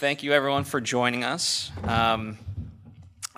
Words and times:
thank 0.00 0.22
you 0.22 0.32
everyone 0.32 0.64
for 0.64 0.80
joining 0.80 1.24
us. 1.24 1.70
Um, 1.84 2.38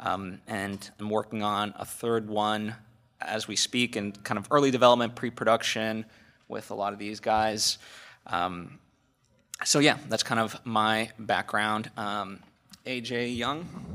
Um, 0.00 0.40
and 0.46 0.90
I'm 0.98 1.10
working 1.10 1.42
on 1.42 1.74
a 1.78 1.84
third 1.84 2.28
one 2.28 2.74
as 3.20 3.48
we 3.48 3.56
speak 3.56 3.96
in 3.96 4.12
kind 4.12 4.38
of 4.38 4.46
early 4.50 4.70
development, 4.70 5.14
pre 5.14 5.30
production 5.30 6.04
with 6.48 6.70
a 6.70 6.74
lot 6.74 6.92
of 6.92 6.98
these 6.98 7.20
guys. 7.20 7.78
Um, 8.26 8.78
so 9.64 9.78
yeah, 9.78 9.98
that's 10.08 10.22
kind 10.22 10.40
of 10.40 10.56
my 10.64 11.10
background. 11.18 11.90
Um, 11.96 12.40
AJ 12.86 13.36
Young. 13.36 13.93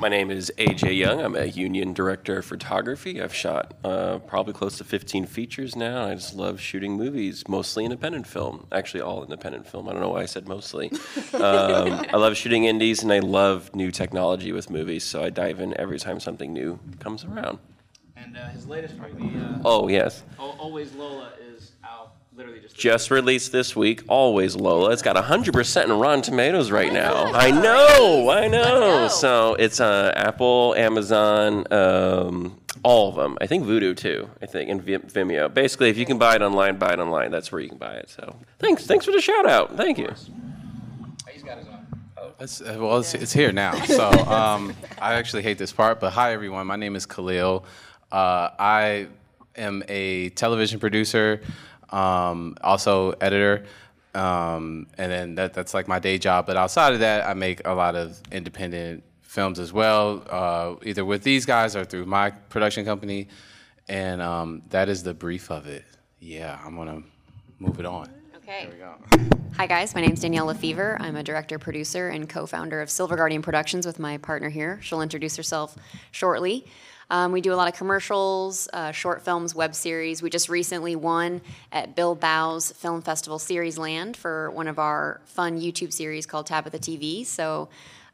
My 0.00 0.08
name 0.08 0.30
is 0.30 0.52
AJ 0.58 0.96
Young. 0.96 1.20
I'm 1.20 1.34
a 1.34 1.46
union 1.46 1.92
director 1.92 2.38
of 2.38 2.44
photography. 2.44 3.20
I've 3.20 3.34
shot 3.34 3.74
uh, 3.82 4.20
probably 4.20 4.52
close 4.52 4.78
to 4.78 4.84
15 4.84 5.26
features 5.26 5.74
now. 5.74 6.04
I 6.04 6.14
just 6.14 6.36
love 6.36 6.60
shooting 6.60 6.92
movies, 6.92 7.42
mostly 7.48 7.84
independent 7.84 8.24
film. 8.24 8.68
Actually, 8.70 9.00
all 9.00 9.24
independent 9.24 9.66
film. 9.66 9.88
I 9.88 9.92
don't 9.92 10.00
know 10.00 10.10
why 10.10 10.22
I 10.22 10.26
said 10.26 10.46
mostly. 10.46 10.92
Um, 11.34 12.04
I 12.12 12.16
love 12.16 12.36
shooting 12.36 12.64
indies, 12.64 13.02
and 13.02 13.12
I 13.12 13.18
love 13.20 13.74
new 13.74 13.90
technology 13.90 14.50
with 14.50 14.70
movies. 14.70 15.04
So 15.04 15.22
I 15.22 15.30
dive 15.30 15.60
in 15.60 15.78
every 15.78 15.98
time 15.98 16.20
something 16.20 16.52
new 16.52 16.80
comes 17.00 17.24
around. 17.24 17.58
And 18.16 18.36
uh, 18.36 18.48
his 18.48 18.66
latest 18.66 18.96
movie. 18.96 19.38
Uh, 19.38 19.58
oh 19.64 19.88
yes. 19.88 20.24
Always 20.38 20.94
Lola 20.94 21.32
literally 22.38 22.60
just 22.60 22.76
just 22.76 23.10
released 23.10 23.50
this 23.50 23.74
week. 23.74 24.04
Always 24.08 24.54
Lola. 24.54 24.92
It's 24.92 25.02
got 25.02 25.16
100% 25.16 25.84
in 25.84 25.92
Rotten 25.92 26.22
Tomatoes 26.22 26.70
right 26.70 26.92
now. 26.92 27.32
I 27.32 27.50
know, 27.50 28.30
I 28.30 28.46
know. 28.46 29.08
So 29.08 29.54
it's 29.54 29.80
uh, 29.80 30.12
Apple, 30.14 30.74
Amazon, 30.76 31.70
um, 31.72 32.60
all 32.84 33.08
of 33.08 33.16
them. 33.16 33.36
I 33.40 33.48
think 33.48 33.64
Vudu 33.64 33.96
too. 33.96 34.30
I 34.40 34.46
think 34.46 34.70
and 34.70 34.80
Vimeo. 34.80 35.52
Basically, 35.52 35.90
if 35.90 35.98
you 35.98 36.06
can 36.06 36.16
buy 36.16 36.36
it 36.36 36.42
online, 36.42 36.78
buy 36.78 36.92
it 36.92 37.00
online. 37.00 37.32
That's 37.32 37.50
where 37.50 37.60
you 37.60 37.68
can 37.68 37.78
buy 37.78 37.94
it. 37.94 38.08
So 38.08 38.36
thanks, 38.60 38.86
thanks 38.86 39.04
for 39.04 39.10
the 39.10 39.20
shout 39.20 39.46
out. 39.46 39.76
Thank 39.76 39.98
you. 39.98 40.08
He's 41.32 41.42
got 41.42 41.58
his 41.58 41.66
own. 41.66 41.74
It's, 42.38 42.60
uh, 42.60 42.76
well, 42.78 42.98
it's, 42.98 43.14
it's, 43.14 43.32
here 43.32 43.50
now. 43.50 43.72
So 43.84 44.10
um, 44.10 44.76
I 45.00 45.14
actually 45.14 45.42
hate 45.42 45.58
this 45.58 45.72
part, 45.72 45.98
but 45.98 46.12
hi 46.12 46.32
everyone. 46.32 46.68
My 46.68 46.76
name 46.76 46.94
is 46.94 47.04
Khaliel. 47.04 47.64
Uh, 48.12 48.50
I 48.60 49.08
am 49.56 49.82
a 49.88 50.28
television 50.30 50.78
producer 50.78 51.40
um, 51.90 52.56
also 52.62 53.12
editor. 53.20 53.64
Um, 54.14 54.86
and 54.96 55.12
then 55.12 55.34
that, 55.36 55.54
that's 55.54 55.74
like 55.74 55.86
my 55.86 55.98
day 55.98 56.18
job. 56.18 56.46
But 56.46 56.56
outside 56.56 56.92
of 56.92 57.00
that, 57.00 57.26
I 57.26 57.34
make 57.34 57.66
a 57.66 57.72
lot 57.72 57.94
of 57.94 58.18
independent 58.32 59.04
films 59.22 59.58
as 59.58 59.72
well, 59.72 60.24
uh, 60.30 60.74
either 60.84 61.04
with 61.04 61.22
these 61.22 61.44
guys 61.44 61.76
or 61.76 61.84
through 61.84 62.06
my 62.06 62.30
production 62.30 62.84
company. 62.84 63.28
And 63.88 64.20
um, 64.20 64.62
that 64.70 64.88
is 64.88 65.02
the 65.02 65.14
brief 65.14 65.50
of 65.50 65.66
it. 65.66 65.84
Yeah, 66.20 66.58
I'm 66.64 66.76
gonna 66.76 67.02
move 67.58 67.78
it 67.78 67.86
on. 67.86 68.10
Okay. 68.36 68.66
There 68.66 68.72
we 68.72 69.26
go. 69.26 69.38
Hi 69.56 69.66
guys, 69.66 69.94
my 69.94 70.00
name 70.00 70.12
is 70.12 70.20
Danielle 70.20 70.46
LeFever. 70.46 71.00
I'm 71.00 71.16
a 71.16 71.22
director, 71.22 71.58
producer, 71.58 72.08
and 72.08 72.28
co-founder 72.28 72.80
of 72.80 72.90
Silver 72.90 73.16
Guardian 73.16 73.42
Productions 73.42 73.86
with 73.86 73.98
my 73.98 74.18
partner 74.18 74.48
here. 74.48 74.78
She'll 74.82 75.02
introduce 75.02 75.36
herself 75.36 75.76
shortly. 76.12 76.64
Um, 77.10 77.32
we 77.32 77.40
do 77.40 77.52
a 77.52 77.56
lot 77.56 77.68
of 77.68 77.74
commercials, 77.74 78.68
uh, 78.72 78.92
short 78.92 79.22
films, 79.22 79.54
web 79.54 79.74
series. 79.74 80.22
We 80.22 80.30
just 80.30 80.48
recently 80.48 80.94
won 80.94 81.40
at 81.72 81.96
Bilbao's 81.96 82.72
Film 82.72 83.00
Festival 83.00 83.38
Seriesland 83.38 84.16
for 84.16 84.50
one 84.50 84.68
of 84.68 84.78
our 84.78 85.20
fun 85.24 85.58
YouTube 85.58 85.92
series 85.92 86.26
called 86.26 86.46
Tabitha 86.46 86.78
TV. 86.78 87.24
So 87.24 87.68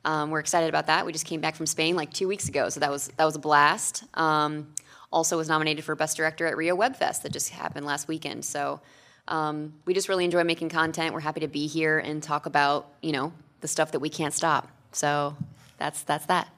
um, 0.05 0.31
we're 0.31 0.41
excited 0.41 0.69
about 0.69 0.87
that. 0.87 1.07
We 1.07 1.13
just 1.13 1.27
came 1.27 1.41
back 1.41 1.57
from 1.57 1.67
Spain 1.67 1.97
like 1.97 2.13
two 2.13 2.29
weeks 2.29 2.49
ago, 2.49 2.69
so 2.69 2.79
that 2.81 2.91
was 2.91 3.09
that 3.17 3.25
was 3.25 3.37
a 3.37 3.41
blast. 3.41 4.05
Um, 4.15 4.69
also 5.11 5.37
was 5.37 5.49
nominated 5.49 5.85
for 5.85 5.95
Best 5.95 6.17
Director 6.17 6.47
at 6.47 6.57
Rio 6.57 6.75
Web 6.75 6.97
Fest 6.97 7.23
that 7.23 7.33
just 7.33 7.51
happened 7.51 7.87
last 7.87 8.09
weekend. 8.09 8.45
So 8.45 8.81
um, 9.29 9.73
we 9.87 9.95
just 9.95 10.09
really 10.09 10.25
enjoy 10.25 10.45
making 10.45 10.69
content. 10.69 11.15
We're 11.15 11.21
happy 11.21 11.41
to 11.41 11.49
be 11.49 11.67
here 11.67 11.99
and 11.99 12.23
talk 12.23 12.47
about 12.47 12.89
you 13.01 13.13
know 13.13 13.33
the 13.61 13.69
stuff 13.69 13.93
that 13.93 14.01
we 14.01 14.09
can't 14.09 14.35
stop. 14.35 14.69
So 14.93 15.37
that's 15.79 16.03
that's 16.03 16.27
that. 16.27 16.54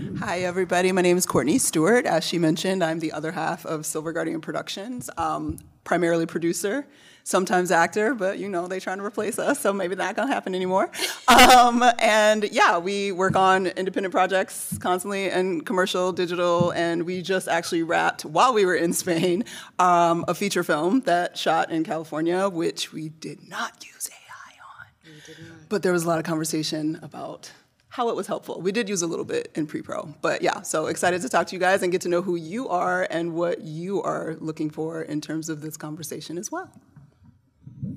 Hi, 0.00 0.40
everybody. 0.40 0.92
My 0.92 1.02
name 1.02 1.18
is 1.18 1.26
Courtney 1.26 1.58
Stewart. 1.58 2.06
As 2.06 2.24
she 2.24 2.38
mentioned, 2.38 2.82
I'm 2.82 3.00
the 3.00 3.12
other 3.12 3.32
half 3.32 3.66
of 3.66 3.84
Silver 3.84 4.12
Guardian 4.12 4.40
Productions, 4.40 5.10
um, 5.18 5.58
primarily 5.84 6.24
producer, 6.24 6.86
sometimes 7.24 7.70
actor, 7.70 8.14
but 8.14 8.38
you 8.38 8.48
know, 8.48 8.66
they're 8.66 8.80
trying 8.80 8.96
to 8.98 9.04
replace 9.04 9.38
us, 9.38 9.60
so 9.60 9.74
maybe 9.74 9.94
that 9.96 10.16
gonna 10.16 10.32
happen 10.32 10.54
anymore. 10.54 10.90
Um, 11.30 11.84
and 11.98 12.48
yeah, 12.50 12.78
we 12.78 13.12
work 13.12 13.36
on 13.36 13.68
independent 13.68 14.12
projects 14.12 14.76
constantly 14.78 15.30
and 15.30 15.64
commercial, 15.64 16.12
digital, 16.12 16.70
and 16.72 17.04
we 17.04 17.22
just 17.22 17.46
actually 17.48 17.82
wrapped, 17.82 18.24
while 18.24 18.52
we 18.52 18.64
were 18.64 18.74
in 18.74 18.92
Spain, 18.92 19.44
um, 19.78 20.24
a 20.28 20.34
feature 20.34 20.64
film 20.64 21.00
that 21.02 21.38
shot 21.38 21.70
in 21.70 21.84
California, 21.84 22.48
which 22.48 22.92
we 22.92 23.08
did 23.08 23.48
not 23.48 23.84
use 23.86 24.10
AI 24.10 24.54
on. 24.76 24.86
But 25.68 25.82
there 25.82 25.92
was 25.92 26.04
a 26.04 26.08
lot 26.08 26.18
of 26.18 26.24
conversation 26.24 26.98
about 27.00 27.52
how 27.90 28.08
it 28.08 28.16
was 28.16 28.28
helpful. 28.28 28.60
We 28.60 28.72
did 28.72 28.88
use 28.88 29.02
a 29.02 29.06
little 29.06 29.24
bit 29.24 29.50
in 29.54 29.66
pre-pro, 29.66 30.14
but 30.22 30.42
yeah, 30.42 30.62
so 30.62 30.86
excited 30.86 31.20
to 31.22 31.28
talk 31.28 31.48
to 31.48 31.56
you 31.56 31.60
guys 31.60 31.82
and 31.82 31.90
get 31.90 32.00
to 32.02 32.08
know 32.08 32.22
who 32.22 32.36
you 32.36 32.68
are 32.68 33.06
and 33.10 33.34
what 33.34 33.62
you 33.62 34.00
are 34.02 34.36
looking 34.38 34.70
for 34.70 35.02
in 35.02 35.20
terms 35.20 35.48
of 35.48 35.60
this 35.60 35.76
conversation 35.76 36.38
as 36.38 36.52
well. 36.52 36.70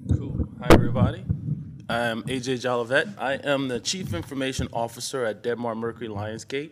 Cool. 0.10 0.48
Hi, 0.60 0.68
everybody. 0.72 1.24
I'm 1.88 2.24
AJ 2.24 2.62
Jolivette. 2.62 3.14
I 3.20 3.34
am 3.34 3.68
the 3.68 3.80
Chief 3.80 4.16
Information 4.16 4.68
Officer 4.74 5.26
at 5.26 5.44
Debmar 5.44 5.78
Mercury 5.78 6.08
Lionsgate. 6.08 6.72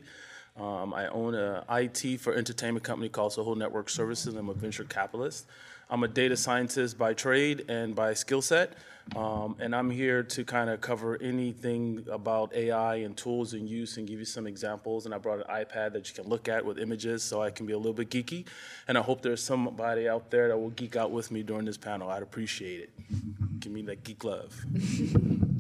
Um, 0.60 0.94
I 0.94 1.08
own 1.08 1.36
a 1.36 1.64
IT 1.70 2.20
for 2.22 2.34
entertainment 2.34 2.84
company 2.84 3.08
called 3.08 3.34
Soho 3.34 3.54
Network 3.54 3.90
Services. 3.90 4.34
I'm 4.36 4.50
a 4.50 4.54
venture 4.54 4.84
capitalist. 4.84 5.46
I'm 5.92 6.04
a 6.04 6.08
data 6.08 6.38
scientist 6.38 6.98
by 6.98 7.14
trade 7.14 7.66
and 7.68 7.94
by 7.94 8.14
skill 8.14 8.42
set. 8.42 8.74
Um, 9.14 9.58
and 9.60 9.76
I'm 9.76 9.90
here 9.90 10.24
to 10.24 10.46
kind 10.46 10.70
of 10.70 10.80
cover 10.80 11.18
anything 11.22 12.06
about 12.10 12.56
AI 12.56 12.96
and 12.96 13.18
tools 13.18 13.54
and 13.54 13.68
use 13.70 13.98
and 13.98 14.08
give 14.08 14.18
you 14.20 14.26
some 14.26 14.48
examples. 14.48 15.06
And 15.06 15.14
I 15.14 15.18
brought 15.18 15.40
an 15.40 15.54
iPad 15.54 15.92
that 15.92 16.08
you 16.08 16.16
can 16.16 16.30
look 16.30 16.48
at 16.48 16.64
with 16.64 16.80
images 16.80 17.24
so 17.24 17.42
I 17.42 17.50
can 17.52 17.66
be 17.66 17.74
a 17.74 17.78
little 17.78 17.92
bit 17.92 18.10
geeky. 18.10 18.46
And 18.88 18.98
I 18.98 19.02
hope 19.02 19.22
there's 19.22 19.44
somebody 19.44 20.08
out 20.08 20.32
there 20.32 20.48
that 20.48 20.58
will 20.58 20.70
geek 20.70 20.96
out 20.96 21.12
with 21.12 21.30
me 21.30 21.44
during 21.44 21.66
this 21.66 21.78
panel. 21.78 22.10
I'd 22.10 22.24
appreciate 22.24 22.84
it. 22.84 23.60
Give 23.60 23.74
me 23.74 23.82
that 23.84 24.04
geek 24.04 24.24
love. 24.24 24.58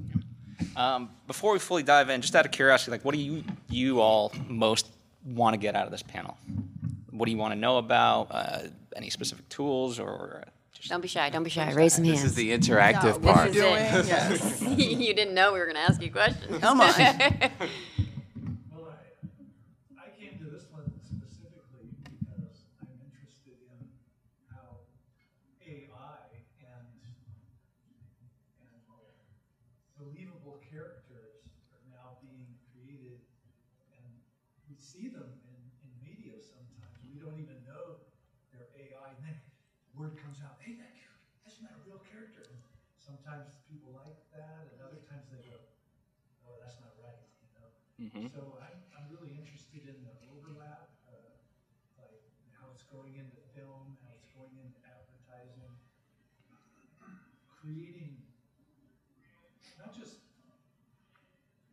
Um, 0.73 1.09
before 1.27 1.51
we 1.51 1.59
fully 1.59 1.83
dive 1.83 2.09
in, 2.09 2.21
just 2.21 2.33
out 2.33 2.45
of 2.45 2.51
curiosity, 2.53 2.91
like 2.91 3.03
what 3.03 3.13
do 3.13 3.19
you 3.19 3.43
you 3.67 3.99
all 3.99 4.31
most 4.47 4.87
want 5.25 5.53
to 5.53 5.57
get 5.57 5.75
out 5.75 5.85
of 5.85 5.91
this 5.91 6.01
panel? 6.01 6.37
What 7.09 7.25
do 7.25 7.31
you 7.31 7.37
want 7.37 7.53
to 7.53 7.59
know 7.59 7.77
about? 7.77 8.27
Uh, 8.31 8.59
any 8.95 9.09
specific 9.09 9.47
tools 9.49 9.99
or? 9.99 10.43
just- 10.73 10.89
Don't 10.89 11.01
be 11.01 11.07
shy. 11.07 11.29
Don't 11.29 11.43
be 11.43 11.49
shy. 11.49 11.71
Raise 11.73 11.93
some 11.93 12.03
hands. 12.03 12.21
This 12.21 12.31
is 12.31 12.35
the 12.35 12.51
interactive 12.51 13.21
no, 13.21 13.33
part. 13.33 13.53
This 13.53 13.57
is 13.57 14.07
it. 14.07 14.07
yes. 14.07 14.61
you 14.77 15.13
didn't 15.13 15.33
know 15.33 15.53
we 15.53 15.59
were 15.59 15.65
going 15.65 15.75
to 15.75 15.81
ask 15.81 16.01
you 16.01 16.11
questions. 16.11 16.55
Oh, 16.55 16.59
Come 16.59 16.81
on. 16.81 16.87
well, 16.97 16.99
I, 18.89 18.97
I 19.99 20.09
came 20.19 20.37
to 20.39 20.45
this 20.45 20.65
one 20.71 20.89
specifically 21.05 21.85
because 22.03 22.65
I'm 22.81 22.97
interested 23.05 23.61
in 23.69 23.87
how 24.49 24.81
AI 25.61 26.17
and, 26.65 26.87
and 28.57 28.79
believable 29.99 30.57
characters 30.65 31.45
are 31.77 31.83
now 31.93 32.17
being 32.25 32.47
created, 32.73 33.21
and 33.93 34.09
we 34.65 34.75
see 34.81 35.07
them 35.13 35.29
in, 35.45 35.59
in 35.85 35.91
media 36.01 36.41
sometimes. 36.41 36.97
We 37.05 37.21
don't 37.21 37.37
even 37.37 37.61
know 37.69 38.01
they're 38.49 38.71
AI, 38.73 39.13
and 39.13 39.21
then 39.21 39.37
word 39.93 40.17
comes 40.17 40.41
out, 40.41 40.57
hey, 40.63 40.73
that, 40.81 40.97
char- 40.97 41.21
that's 41.45 41.61
not 41.61 41.71
a 41.77 41.81
real 41.85 42.01
character. 42.09 42.41
And 42.49 42.57
sometimes 43.31 43.55
people 43.71 43.95
like 43.95 44.19
that, 44.35 44.67
and 44.67 44.77
other 44.83 44.99
times 45.07 45.31
they 45.31 45.39
go, 45.47 45.55
oh, 46.43 46.59
that's 46.59 46.75
not 46.83 46.91
right, 46.99 47.23
you 47.39 47.47
know? 47.55 48.27
So 48.27 48.59
I'm, 48.59 48.75
I'm 48.91 49.07
really 49.07 49.31
interested 49.39 49.87
in 49.87 50.03
the 50.03 50.15
overlap, 50.35 50.91
uh, 51.07 51.31
like 51.95 52.19
how 52.59 52.67
it's 52.75 52.83
going 52.91 53.15
into 53.15 53.39
film, 53.55 53.95
how 54.03 54.11
it's 54.19 54.27
going 54.35 54.51
into 54.59 54.83
advertising, 54.83 55.71
creating, 57.47 58.19
not 59.79 59.95
just 59.95 60.27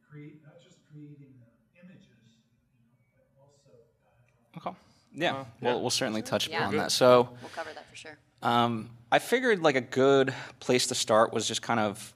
create, 0.06 0.38
not 0.46 0.62
just 0.62 0.78
creating 0.94 1.42
uh, 1.42 1.82
images, 1.82 2.38
you 2.70 2.86
know, 2.86 2.94
but 3.18 3.26
also 3.34 3.74
dialogue. 4.06 4.62
Okay. 4.62 4.74
Yeah, 5.10 5.42
We'll, 5.60 5.80
we'll 5.80 5.90
certainly 5.90 6.22
touch 6.22 6.46
Yeah. 6.48 6.62
upon 6.62 6.76
that. 6.76 6.92
So, 6.92 7.30
We'll 7.42 7.50
cover 7.50 7.70
that 7.74 7.88
for 7.90 7.96
sure. 7.96 8.18
um, 8.42 8.90
I 9.10 9.18
figured 9.18 9.62
like 9.62 9.76
a 9.76 9.80
good 9.80 10.34
place 10.60 10.88
to 10.88 10.94
start 10.94 11.32
was 11.32 11.48
just 11.48 11.62
kind 11.62 11.80
of 11.80 12.12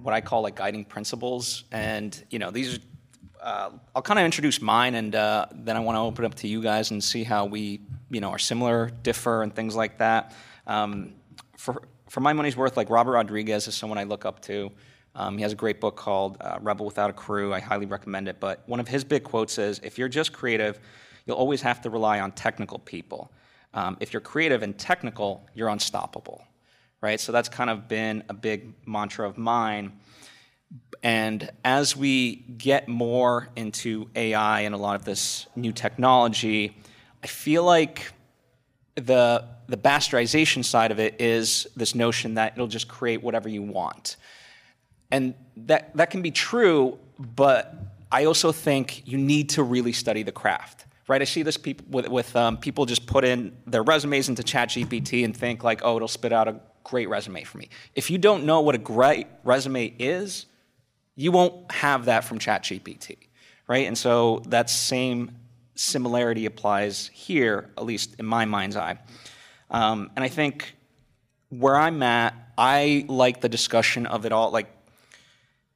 what 0.00 0.14
I 0.14 0.20
call 0.20 0.42
like 0.42 0.54
guiding 0.54 0.84
principles, 0.84 1.64
and 1.72 2.22
you 2.30 2.38
know 2.38 2.50
these. 2.50 2.78
Uh, 3.40 3.70
I'll 3.92 4.02
kind 4.02 4.20
of 4.20 4.24
introduce 4.24 4.62
mine, 4.62 4.94
and 4.94 5.16
uh, 5.16 5.46
then 5.52 5.76
I 5.76 5.80
want 5.80 5.96
to 5.96 6.00
open 6.00 6.24
it 6.24 6.28
up 6.28 6.34
to 6.36 6.48
you 6.48 6.62
guys 6.62 6.92
and 6.92 7.02
see 7.02 7.24
how 7.24 7.44
we, 7.44 7.80
you 8.08 8.20
know, 8.20 8.30
are 8.30 8.38
similar, 8.38 8.90
differ, 9.02 9.42
and 9.42 9.52
things 9.52 9.74
like 9.74 9.98
that. 9.98 10.32
Um, 10.68 11.14
for 11.56 11.82
for 12.08 12.20
my 12.20 12.32
money's 12.32 12.56
worth, 12.56 12.76
like 12.76 12.88
Robert 12.88 13.12
Rodriguez 13.12 13.66
is 13.66 13.74
someone 13.74 13.98
I 13.98 14.04
look 14.04 14.24
up 14.24 14.40
to. 14.42 14.70
Um, 15.16 15.36
he 15.36 15.42
has 15.42 15.52
a 15.52 15.56
great 15.56 15.80
book 15.80 15.96
called 15.96 16.36
uh, 16.40 16.58
Rebel 16.62 16.86
Without 16.86 17.10
a 17.10 17.12
Crew. 17.12 17.52
I 17.52 17.58
highly 17.58 17.86
recommend 17.86 18.28
it. 18.28 18.38
But 18.38 18.62
one 18.66 18.78
of 18.78 18.86
his 18.86 19.02
big 19.02 19.24
quotes 19.24 19.58
is, 19.58 19.80
"If 19.82 19.98
you're 19.98 20.08
just 20.08 20.32
creative, 20.32 20.78
you'll 21.26 21.36
always 21.36 21.62
have 21.62 21.80
to 21.80 21.90
rely 21.90 22.20
on 22.20 22.30
technical 22.30 22.78
people. 22.78 23.32
Um, 23.74 23.96
if 24.00 24.12
you're 24.12 24.20
creative 24.20 24.62
and 24.62 24.78
technical, 24.78 25.46
you're 25.54 25.68
unstoppable." 25.68 26.44
Right. 27.00 27.18
So 27.18 27.32
that's 27.32 27.48
kind 27.48 27.68
of 27.68 27.88
been 27.88 28.22
a 28.28 28.34
big 28.34 28.74
mantra 28.86 29.28
of 29.28 29.36
mine. 29.36 29.92
And 31.02 31.50
as 31.64 31.96
we 31.96 32.36
get 32.36 32.86
more 32.88 33.48
into 33.56 34.08
AI 34.14 34.60
and 34.60 34.74
a 34.74 34.78
lot 34.78 34.94
of 34.94 35.04
this 35.04 35.46
new 35.56 35.72
technology, 35.72 36.76
I 37.22 37.26
feel 37.26 37.64
like 37.64 38.12
the 38.94 39.44
the 39.68 39.76
bastardization 39.76 40.64
side 40.64 40.90
of 40.90 41.00
it 41.00 41.20
is 41.20 41.66
this 41.76 41.94
notion 41.94 42.34
that 42.34 42.52
it'll 42.54 42.66
just 42.66 42.88
create 42.88 43.22
whatever 43.22 43.48
you 43.48 43.62
want. 43.62 44.16
And 45.10 45.34
that 45.56 45.96
that 45.96 46.10
can 46.10 46.22
be 46.22 46.30
true, 46.30 46.98
but 47.18 47.74
I 48.10 48.26
also 48.26 48.52
think 48.52 49.02
you 49.06 49.18
need 49.18 49.50
to 49.50 49.62
really 49.62 49.92
study 49.92 50.22
the 50.22 50.32
craft. 50.32 50.86
Right? 51.08 51.20
I 51.20 51.24
see 51.24 51.42
this 51.42 51.56
people 51.56 51.86
with, 51.90 52.08
with 52.08 52.34
um, 52.36 52.56
people 52.56 52.86
just 52.86 53.06
put 53.06 53.24
in 53.24 53.56
their 53.66 53.82
resumes 53.82 54.28
into 54.28 54.42
ChatGPT 54.42 55.24
and 55.24 55.36
think 55.36 55.64
like, 55.64 55.80
oh, 55.82 55.96
it'll 55.96 56.08
spit 56.08 56.32
out 56.32 56.46
a 56.48 56.60
great 56.84 57.08
resume 57.08 57.42
for 57.42 57.58
me. 57.58 57.68
If 57.94 58.10
you 58.10 58.18
don't 58.18 58.44
know 58.44 58.60
what 58.60 58.74
a 58.74 58.78
great 58.78 59.26
resume 59.44 59.94
is, 59.98 60.46
you 61.16 61.32
won't 61.32 61.70
have 61.72 62.06
that 62.06 62.24
from 62.24 62.38
ChatGPT, 62.38 63.16
right? 63.66 63.86
And 63.86 63.98
so 63.98 64.42
that 64.46 64.70
same 64.70 65.32
similarity 65.74 66.46
applies 66.46 67.10
here, 67.12 67.70
at 67.76 67.84
least 67.84 68.16
in 68.18 68.26
my 68.26 68.44
mind's 68.44 68.76
eye. 68.76 68.98
Um, 69.70 70.10
and 70.16 70.24
I 70.24 70.28
think 70.28 70.74
where 71.48 71.76
I'm 71.76 72.02
at, 72.02 72.34
I 72.56 73.04
like 73.08 73.40
the 73.40 73.48
discussion 73.48 74.06
of 74.06 74.24
it 74.24 74.32
all. 74.32 74.50
Like, 74.50 74.68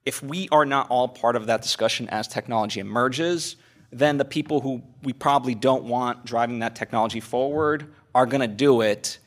if 0.04 0.22
we 0.22 0.48
are 0.50 0.64
not 0.64 0.88
all 0.88 1.08
part 1.08 1.34
of 1.34 1.46
that 1.46 1.62
discussion 1.62 2.08
as 2.10 2.28
technology 2.28 2.80
emerges, 2.80 3.56
then 3.90 4.18
the 4.18 4.24
people 4.24 4.60
who 4.60 4.82
we 5.02 5.12
probably 5.12 5.54
don't 5.54 5.84
want 5.84 6.24
driving 6.24 6.60
that 6.60 6.76
technology 6.76 7.20
forward 7.20 7.92
are 8.14 8.26
going 8.26 8.40
to 8.40 8.48
do 8.48 8.80
it 8.80 9.18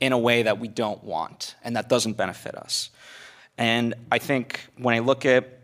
in 0.00 0.12
a 0.12 0.18
way 0.18 0.42
that 0.42 0.58
we 0.58 0.68
don't 0.68 1.02
want 1.04 1.54
and 1.62 1.76
that 1.76 1.88
doesn't 1.88 2.16
benefit 2.16 2.54
us. 2.54 2.90
And 3.56 3.94
I 4.10 4.18
think 4.18 4.66
when 4.76 4.94
I 4.94 4.98
look 4.98 5.24
at 5.24 5.62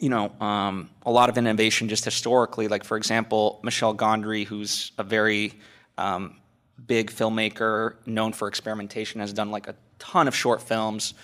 you 0.00 0.08
know, 0.08 0.32
um, 0.40 0.90
a 1.04 1.10
lot 1.10 1.28
of 1.28 1.36
innovation 1.36 1.88
just 1.88 2.04
historically. 2.04 2.68
Like, 2.68 2.84
for 2.84 2.96
example, 2.96 3.60
Michel 3.62 3.94
Gondry, 3.94 4.46
who's 4.46 4.92
a 4.96 5.02
very 5.02 5.52
um, 5.98 6.38
big 6.86 7.10
filmmaker 7.10 7.96
known 8.06 8.32
for 8.32 8.48
experimentation, 8.48 9.20
has 9.20 9.32
done 9.32 9.50
like 9.50 9.68
a 9.68 9.74
ton 9.98 10.28
of 10.28 10.34
short 10.34 10.62
films 10.62 11.14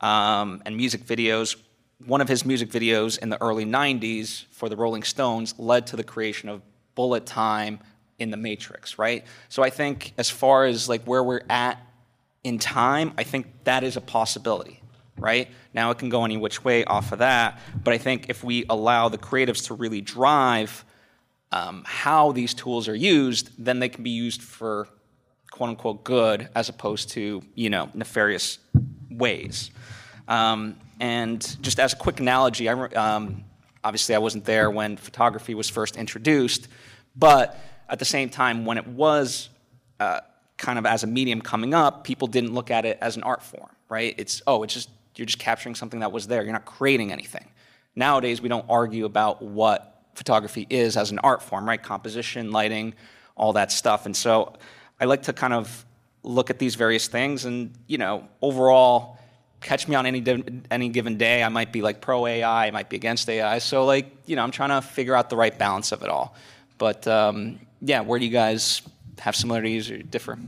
um, 0.00 0.62
and 0.66 0.76
music 0.76 1.04
videos. 1.04 1.56
One 2.04 2.20
of 2.20 2.28
his 2.28 2.44
music 2.44 2.70
videos 2.70 3.18
in 3.18 3.30
the 3.30 3.40
early 3.40 3.64
90s 3.64 4.44
for 4.50 4.68
the 4.68 4.76
Rolling 4.76 5.02
Stones 5.02 5.54
led 5.58 5.86
to 5.88 5.96
the 5.96 6.04
creation 6.04 6.48
of 6.48 6.62
Bullet 6.94 7.26
Time 7.26 7.80
in 8.18 8.30
The 8.30 8.36
Matrix, 8.36 8.98
right? 8.98 9.24
So 9.48 9.62
I 9.62 9.70
think 9.70 10.12
as 10.18 10.28
far 10.28 10.64
as 10.64 10.88
like 10.88 11.04
where 11.04 11.24
we're 11.24 11.42
at 11.48 11.80
in 12.44 12.58
time, 12.58 13.12
I 13.16 13.22
think 13.22 13.46
that 13.64 13.82
is 13.82 13.96
a 13.96 14.00
possibility 14.00 14.82
right? 15.18 15.48
Now 15.72 15.90
it 15.90 15.98
can 15.98 16.08
go 16.08 16.24
any 16.24 16.36
which 16.36 16.64
way 16.64 16.84
off 16.84 17.12
of 17.12 17.20
that, 17.20 17.58
but 17.82 17.94
I 17.94 17.98
think 17.98 18.28
if 18.28 18.44
we 18.44 18.64
allow 18.68 19.08
the 19.08 19.18
creatives 19.18 19.66
to 19.66 19.74
really 19.74 20.00
drive 20.00 20.84
um, 21.52 21.84
how 21.86 22.32
these 22.32 22.54
tools 22.54 22.88
are 22.88 22.94
used, 22.94 23.50
then 23.58 23.78
they 23.78 23.88
can 23.88 24.02
be 24.02 24.10
used 24.10 24.42
for 24.42 24.88
quote 25.50 25.70
unquote 25.70 26.04
good 26.04 26.48
as 26.54 26.68
opposed 26.68 27.10
to 27.10 27.42
you 27.54 27.70
know 27.70 27.88
nefarious 27.94 28.58
ways. 29.10 29.70
Um, 30.28 30.76
and 31.00 31.56
just 31.62 31.78
as 31.78 31.92
a 31.92 31.96
quick 31.96 32.20
analogy, 32.20 32.68
I, 32.68 32.72
um, 32.72 33.44
obviously 33.84 34.14
I 34.14 34.18
wasn't 34.18 34.44
there 34.44 34.70
when 34.70 34.96
photography 34.96 35.54
was 35.54 35.68
first 35.68 35.96
introduced, 35.96 36.68
but 37.14 37.58
at 37.88 37.98
the 37.98 38.04
same 38.04 38.28
time, 38.28 38.64
when 38.64 38.78
it 38.78 38.86
was 38.86 39.48
uh, 40.00 40.20
kind 40.56 40.78
of 40.78 40.86
as 40.86 41.04
a 41.04 41.06
medium 41.06 41.40
coming 41.40 41.74
up, 41.74 42.04
people 42.04 42.26
didn't 42.28 42.52
look 42.54 42.70
at 42.70 42.84
it 42.84 42.98
as 43.00 43.16
an 43.16 43.22
art 43.22 43.42
form, 43.42 43.70
right? 43.88 44.14
It's 44.18 44.42
oh, 44.46 44.62
it's 44.62 44.74
just 44.74 44.90
you're 45.16 45.26
just 45.26 45.38
capturing 45.38 45.74
something 45.74 46.00
that 46.00 46.12
was 46.12 46.26
there. 46.26 46.42
You're 46.42 46.52
not 46.52 46.66
creating 46.66 47.12
anything. 47.12 47.48
Nowadays, 47.94 48.42
we 48.42 48.48
don't 48.48 48.66
argue 48.68 49.06
about 49.06 49.40
what 49.40 50.02
photography 50.14 50.66
is 50.68 50.96
as 50.96 51.10
an 51.10 51.18
art 51.20 51.42
form, 51.42 51.66
right? 51.66 51.82
Composition, 51.82 52.50
lighting, 52.50 52.94
all 53.36 53.54
that 53.54 53.72
stuff. 53.72 54.06
And 54.06 54.16
so 54.16 54.54
I 55.00 55.04
like 55.04 55.22
to 55.22 55.32
kind 55.32 55.52
of 55.52 55.84
look 56.22 56.50
at 56.50 56.58
these 56.58 56.74
various 56.74 57.06
things 57.08 57.44
and, 57.44 57.72
you 57.86 57.98
know, 57.98 58.28
overall, 58.42 59.18
catch 59.60 59.88
me 59.88 59.94
on 59.94 60.06
any, 60.06 60.22
any 60.70 60.88
given 60.88 61.16
day. 61.16 61.42
I 61.42 61.48
might 61.48 61.72
be 61.72 61.82
like 61.82 62.00
pro 62.00 62.26
AI, 62.26 62.66
I 62.66 62.70
might 62.70 62.88
be 62.88 62.96
against 62.96 63.28
AI. 63.28 63.58
So, 63.58 63.84
like, 63.84 64.10
you 64.26 64.36
know, 64.36 64.42
I'm 64.42 64.50
trying 64.50 64.70
to 64.70 64.86
figure 64.86 65.14
out 65.14 65.30
the 65.30 65.36
right 65.36 65.56
balance 65.56 65.92
of 65.92 66.02
it 66.02 66.08
all. 66.08 66.34
But 66.78 67.06
um, 67.06 67.60
yeah, 67.80 68.00
where 68.00 68.18
do 68.18 68.24
you 68.24 68.32
guys 68.32 68.82
have 69.18 69.34
similarities 69.34 69.90
or 69.90 69.98
differ? 69.98 70.38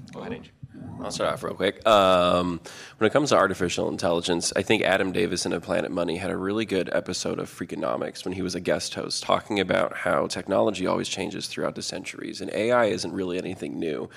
I'll 1.02 1.10
start 1.10 1.32
off 1.32 1.42
real 1.42 1.54
quick. 1.54 1.86
Um, 1.86 2.60
when 2.98 3.06
it 3.06 3.12
comes 3.12 3.30
to 3.30 3.36
artificial 3.36 3.88
intelligence, 3.88 4.52
I 4.56 4.62
think 4.62 4.82
Adam 4.82 5.12
Davidson 5.12 5.52
of 5.52 5.62
Planet 5.62 5.90
Money 5.90 6.16
had 6.16 6.30
a 6.30 6.36
really 6.36 6.64
good 6.64 6.90
episode 6.92 7.38
of 7.38 7.48
Freakonomics 7.48 8.24
when 8.24 8.34
he 8.34 8.42
was 8.42 8.54
a 8.54 8.60
guest 8.60 8.94
host 8.94 9.22
talking 9.22 9.60
about 9.60 9.98
how 9.98 10.26
technology 10.26 10.86
always 10.86 11.08
changes 11.08 11.46
throughout 11.46 11.76
the 11.76 11.82
centuries, 11.82 12.40
and 12.40 12.50
AI 12.52 12.86
isn't 12.86 13.12
really 13.12 13.38
anything 13.38 13.78
new. 13.78 14.10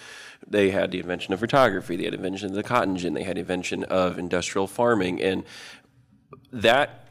They 0.48 0.72
had 0.72 0.92
the 0.92 1.00
invention 1.00 1.34
of 1.34 1.40
photography, 1.40 1.96
they 1.98 2.06
had 2.06 2.14
the 2.14 2.18
invention 2.18 2.50
of 2.50 2.56
the 2.56 2.64
cotton 2.64 2.98
gin, 2.98 3.14
they 3.14 3.24
had 3.24 3.38
the 3.38 3.42
invention 3.42 3.84
of 3.86 4.18
industrial 4.18 4.68
farming, 4.68 5.22
and 5.22 5.44
that 6.52 7.08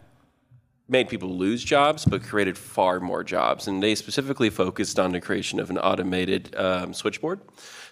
made 0.89 1.09
people 1.09 1.29
lose 1.29 1.62
jobs, 1.62 2.05
but 2.05 2.23
created 2.23 2.59
far 2.59 2.99
more 2.99 3.23
jobs. 3.23 3.69
And 3.69 3.81
they 3.81 3.95
specifically 3.95 4.50
focused 4.50 4.99
on 4.99 5.12
the 5.12 5.21
creation 5.21 5.61
of 5.61 5.71
an 5.71 5.79
automated 5.79 6.55
um, 6.57 6.93
switchboard. 6.93 7.41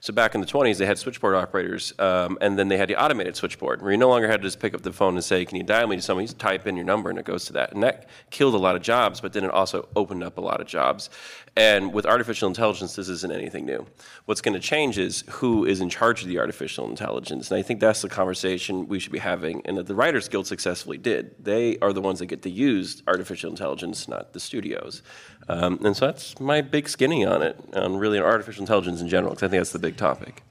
So 0.01 0.13
back 0.13 0.35
in 0.35 0.41
the 0.41 0.47
20s, 0.47 0.79
they 0.79 0.87
had 0.87 0.99
switchboard 0.99 1.35
operators, 1.35 1.93
um, 1.99 2.39
and 2.41 2.59
then 2.59 2.69
they 2.69 2.77
had 2.77 2.89
the 2.89 3.03
automated 3.03 3.37
switchboard, 3.37 3.83
where 3.83 3.91
you 3.91 3.97
no 3.99 4.09
longer 4.09 4.29
had 4.29 4.41
to 4.43 4.47
just 4.47 4.61
pick 4.61 4.75
up 4.75 4.83
the 4.83 4.93
phone 4.93 5.15
and 5.15 5.25
say, 5.25 5.45
"Can 5.45 5.57
you 5.57 5.63
dial 5.63 5.87
me 5.87 5.97
to 5.97 6.03
someone?" 6.03 6.23
You 6.23 6.29
just 6.29 6.39
type 6.39 6.67
in 6.67 6.77
your 6.77 6.85
number, 6.85 7.11
and 7.11 7.19
it 7.19 7.25
goes 7.25 7.45
to 7.47 7.53
that. 7.55 7.73
And 7.73 7.83
that 7.83 8.09
killed 8.31 8.55
a 8.55 8.59
lot 8.59 8.77
of 8.77 8.83
jobs, 8.83 9.21
but 9.21 9.33
then 9.33 9.45
it 9.45 9.51
also 9.51 9.89
opened 9.97 10.23
up 10.23 10.39
a 10.39 10.41
lot 10.41 10.61
of 10.61 10.67
jobs. 10.67 11.11
And 11.57 11.93
with 11.93 12.07
artificial 12.07 12.49
intelligence, 12.49 12.95
this 12.95 13.09
isn't 13.09 13.33
anything 13.33 13.67
new. 13.67 13.87
What's 14.27 14.41
going 14.41 14.55
to 14.55 14.61
change 14.61 14.99
is 14.99 15.25
who 15.29 15.65
is 15.65 15.81
in 15.81 15.91
charge 15.91 16.23
of 16.23 16.29
the 16.29 16.39
artificial 16.39 16.89
intelligence, 16.89 17.51
and 17.51 17.59
I 17.59 17.63
think 17.63 17.81
that's 17.81 18.03
the 18.03 18.09
conversation 18.09 18.87
we 18.87 18.99
should 19.01 19.13
be 19.13 19.19
having, 19.19 19.63
and 19.65 19.77
that 19.77 19.87
the 19.87 19.95
Writers 19.95 20.29
Guild 20.29 20.47
successfully 20.47 20.99
did. 20.99 21.35
They 21.43 21.79
are 21.79 21.93
the 21.93 22.01
ones 22.01 22.21
that 22.21 22.27
get 22.27 22.43
to 22.43 22.51
use 22.51 23.03
artificial 23.07 23.51
intelligence, 23.51 24.07
not 24.07 24.33
the 24.33 24.41
studios. 24.41 25.03
Um, 25.49 25.81
and 25.85 25.97
so 25.97 26.07
that's 26.07 26.39
my 26.39 26.61
big 26.61 26.89
skinny 26.89 27.25
on 27.25 27.43
it, 27.43 27.59
on 27.73 27.97
really 27.97 28.19
on 28.19 28.25
artificial 28.25 28.63
intelligence 28.63 29.01
in 29.01 29.09
general, 29.09 29.35
because 29.35 29.47
I 29.47 29.51
think 29.51 29.61
that's 29.61 29.73
the 29.73 29.79
big 29.79 29.97
topic. 29.97 30.43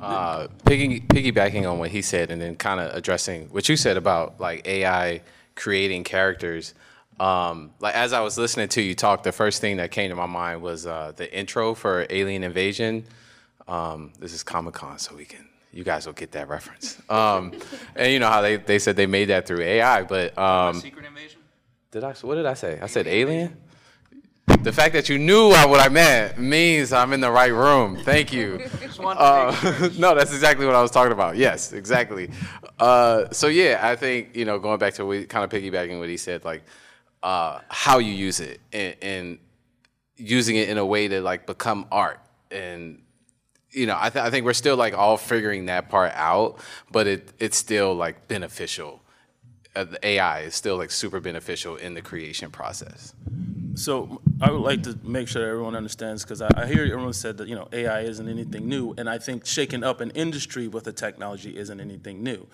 Uh, 0.00 0.48
piggy, 0.64 1.00
piggybacking 1.00 1.70
on 1.70 1.78
what 1.78 1.90
he 1.90 2.00
said, 2.00 2.30
and 2.30 2.40
then 2.40 2.56
kind 2.56 2.80
of 2.80 2.94
addressing 2.94 3.48
what 3.48 3.68
you 3.68 3.76
said 3.76 3.98
about 3.98 4.40
like 4.40 4.66
AI 4.66 5.20
creating 5.56 6.04
characters. 6.04 6.72
Um, 7.18 7.72
like 7.80 7.94
as 7.94 8.14
I 8.14 8.20
was 8.20 8.38
listening 8.38 8.68
to 8.70 8.80
you 8.80 8.94
talk, 8.94 9.24
the 9.24 9.32
first 9.32 9.60
thing 9.60 9.76
that 9.76 9.90
came 9.90 10.08
to 10.08 10.16
my 10.16 10.24
mind 10.24 10.62
was 10.62 10.86
uh, 10.86 11.12
the 11.14 11.30
intro 11.38 11.74
for 11.74 12.06
Alien 12.08 12.44
Invasion. 12.44 13.04
Um, 13.68 14.12
this 14.18 14.32
is 14.32 14.42
Comic 14.42 14.72
Con, 14.72 14.98
so 14.98 15.14
we 15.14 15.26
can 15.26 15.50
you 15.72 15.84
guys 15.84 16.06
will 16.06 16.12
get 16.12 16.32
that 16.32 16.48
reference. 16.48 17.00
Um, 17.08 17.52
and 17.94 18.12
you 18.12 18.18
know 18.18 18.28
how 18.28 18.40
they, 18.40 18.56
they 18.56 18.78
said 18.78 18.96
they 18.96 19.06
made 19.06 19.26
that 19.26 19.46
through 19.46 19.60
AI, 19.60 20.02
but 20.02 20.36
um, 20.38 20.80
Secret 20.80 21.06
invasion. 21.06 21.29
Did 21.90 22.04
I? 22.04 22.12
What 22.12 22.36
did 22.36 22.46
I 22.46 22.54
say? 22.54 22.78
I 22.80 22.86
said 22.86 23.06
alien. 23.06 23.56
The 24.62 24.72
fact 24.72 24.92
that 24.94 25.08
you 25.08 25.18
knew 25.18 25.48
what 25.48 25.80
I 25.80 25.88
meant 25.88 26.38
means 26.38 26.92
I'm 26.92 27.12
in 27.12 27.20
the 27.20 27.30
right 27.30 27.52
room. 27.52 27.96
Thank 27.96 28.32
you. 28.32 28.60
Uh, 29.00 29.88
no, 29.98 30.14
that's 30.14 30.30
exactly 30.30 30.66
what 30.66 30.74
I 30.74 30.82
was 30.82 30.90
talking 30.90 31.12
about. 31.12 31.34
Yes, 31.36 31.72
exactly. 31.72 32.30
Uh, 32.78 33.30
so 33.30 33.46
yeah, 33.46 33.80
I 33.80 33.96
think 33.96 34.36
you 34.36 34.44
know 34.44 34.58
going 34.58 34.78
back 34.78 34.92
to 34.94 35.06
what, 35.06 35.26
kind 35.26 35.42
of 35.42 35.50
piggybacking 35.50 35.98
what 35.98 36.10
he 36.10 36.18
said, 36.18 36.44
like 36.44 36.64
uh, 37.22 37.60
how 37.68 37.98
you 37.98 38.12
use 38.12 38.40
it 38.40 38.60
and, 38.72 38.94
and 39.00 39.38
using 40.16 40.56
it 40.56 40.68
in 40.68 40.78
a 40.78 40.84
way 40.84 41.08
to 41.08 41.20
like 41.20 41.46
become 41.46 41.86
art 41.90 42.20
and 42.50 43.00
you 43.70 43.86
know 43.86 43.96
I, 43.98 44.10
th- 44.10 44.22
I 44.22 44.30
think 44.30 44.44
we're 44.44 44.52
still 44.52 44.76
like 44.76 44.94
all 44.94 45.16
figuring 45.16 45.66
that 45.66 45.88
part 45.88 46.12
out 46.14 46.58
but 46.90 47.06
it 47.06 47.32
it's 47.38 47.56
still 47.56 47.94
like 47.94 48.28
beneficial 48.28 49.02
uh, 49.76 49.84
the 49.84 50.06
ai 50.06 50.40
is 50.40 50.54
still 50.54 50.76
like 50.76 50.90
super 50.90 51.20
beneficial 51.20 51.76
in 51.76 51.94
the 51.94 52.02
creation 52.02 52.50
process 52.50 53.14
So 53.74 54.20
I 54.42 54.50
would 54.50 54.60
like 54.62 54.82
to 54.82 54.98
make 55.02 55.28
sure 55.28 55.46
everyone 55.48 55.76
understands 55.76 56.22
because 56.24 56.42
I, 56.42 56.50
I 56.56 56.66
hear 56.66 56.82
everyone 56.84 57.12
said 57.12 57.38
that 57.38 57.48
you 57.48 57.54
know 57.54 57.68
AI 57.72 58.00
isn't 58.02 58.28
anything 58.28 58.68
new, 58.68 58.94
and 58.98 59.08
I 59.08 59.18
think 59.18 59.46
shaking 59.46 59.84
up 59.84 60.00
an 60.00 60.10
industry 60.10 60.68
with 60.68 60.86
a 60.86 60.92
technology 60.92 61.56
isn't 61.56 61.80
anything 61.80 62.22
new. 62.22 62.46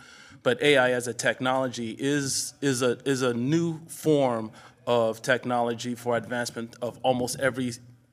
But 0.42 0.62
AI 0.62 0.92
as 0.92 1.08
a 1.08 1.14
technology 1.14 1.96
is 1.99 2.54
is 2.61 2.82
a 2.82 2.99
is 3.04 3.23
a 3.23 3.35
new 3.35 3.80
form 3.88 4.52
of 4.87 5.23
technology 5.23 5.94
for 5.94 6.16
advancement 6.16 6.76
of 6.82 6.99
almost 7.02 7.40
every 7.40 7.73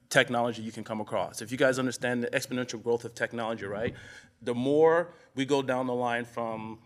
technology 0.10 0.62
you 0.62 0.72
can 0.72 0.84
come 0.84 1.02
across. 1.02 1.42
If 1.42 1.52
you 1.52 1.58
guys 1.58 1.78
understand 1.78 2.24
the 2.24 2.28
exponential 2.30 2.82
growth 2.82 3.06
of 3.06 3.14
technology, 3.14 3.66
right? 3.66 3.94
The 4.42 4.56
more 4.56 5.14
we 5.36 5.46
go 5.46 5.62
down 5.62 5.88
the 5.88 5.94
line 5.94 6.26
from 6.26 6.80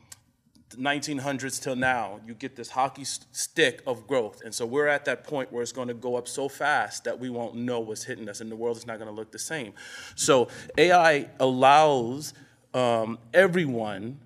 1900s 0.71 1.61
till 1.61 1.75
now, 1.75 2.19
you 2.25 2.33
get 2.33 2.55
this 2.55 2.69
hockey 2.69 3.05
stick 3.05 3.81
of 3.87 4.05
growth. 4.07 4.41
And 4.43 4.53
so 4.53 4.65
we're 4.65 4.87
at 4.87 5.05
that 5.05 5.23
point 5.23 5.51
where 5.51 5.63
it's 5.63 5.71
going 5.71 5.87
to 5.87 5.93
go 5.93 6.15
up 6.15 6.27
so 6.27 6.49
fast 6.49 7.05
that 7.05 7.19
we 7.19 7.29
won't 7.29 7.55
know 7.55 7.79
what's 7.79 8.03
hitting 8.03 8.27
us 8.27 8.41
and 8.41 8.51
the 8.51 8.55
world 8.55 8.77
is 8.77 8.85
not 8.85 8.97
going 8.97 9.09
to 9.09 9.15
look 9.15 9.31
the 9.31 9.39
same. 9.39 9.73
So 10.15 10.49
AI 10.77 11.29
allows 11.39 12.33
um, 12.73 13.17
everyone 13.33 14.19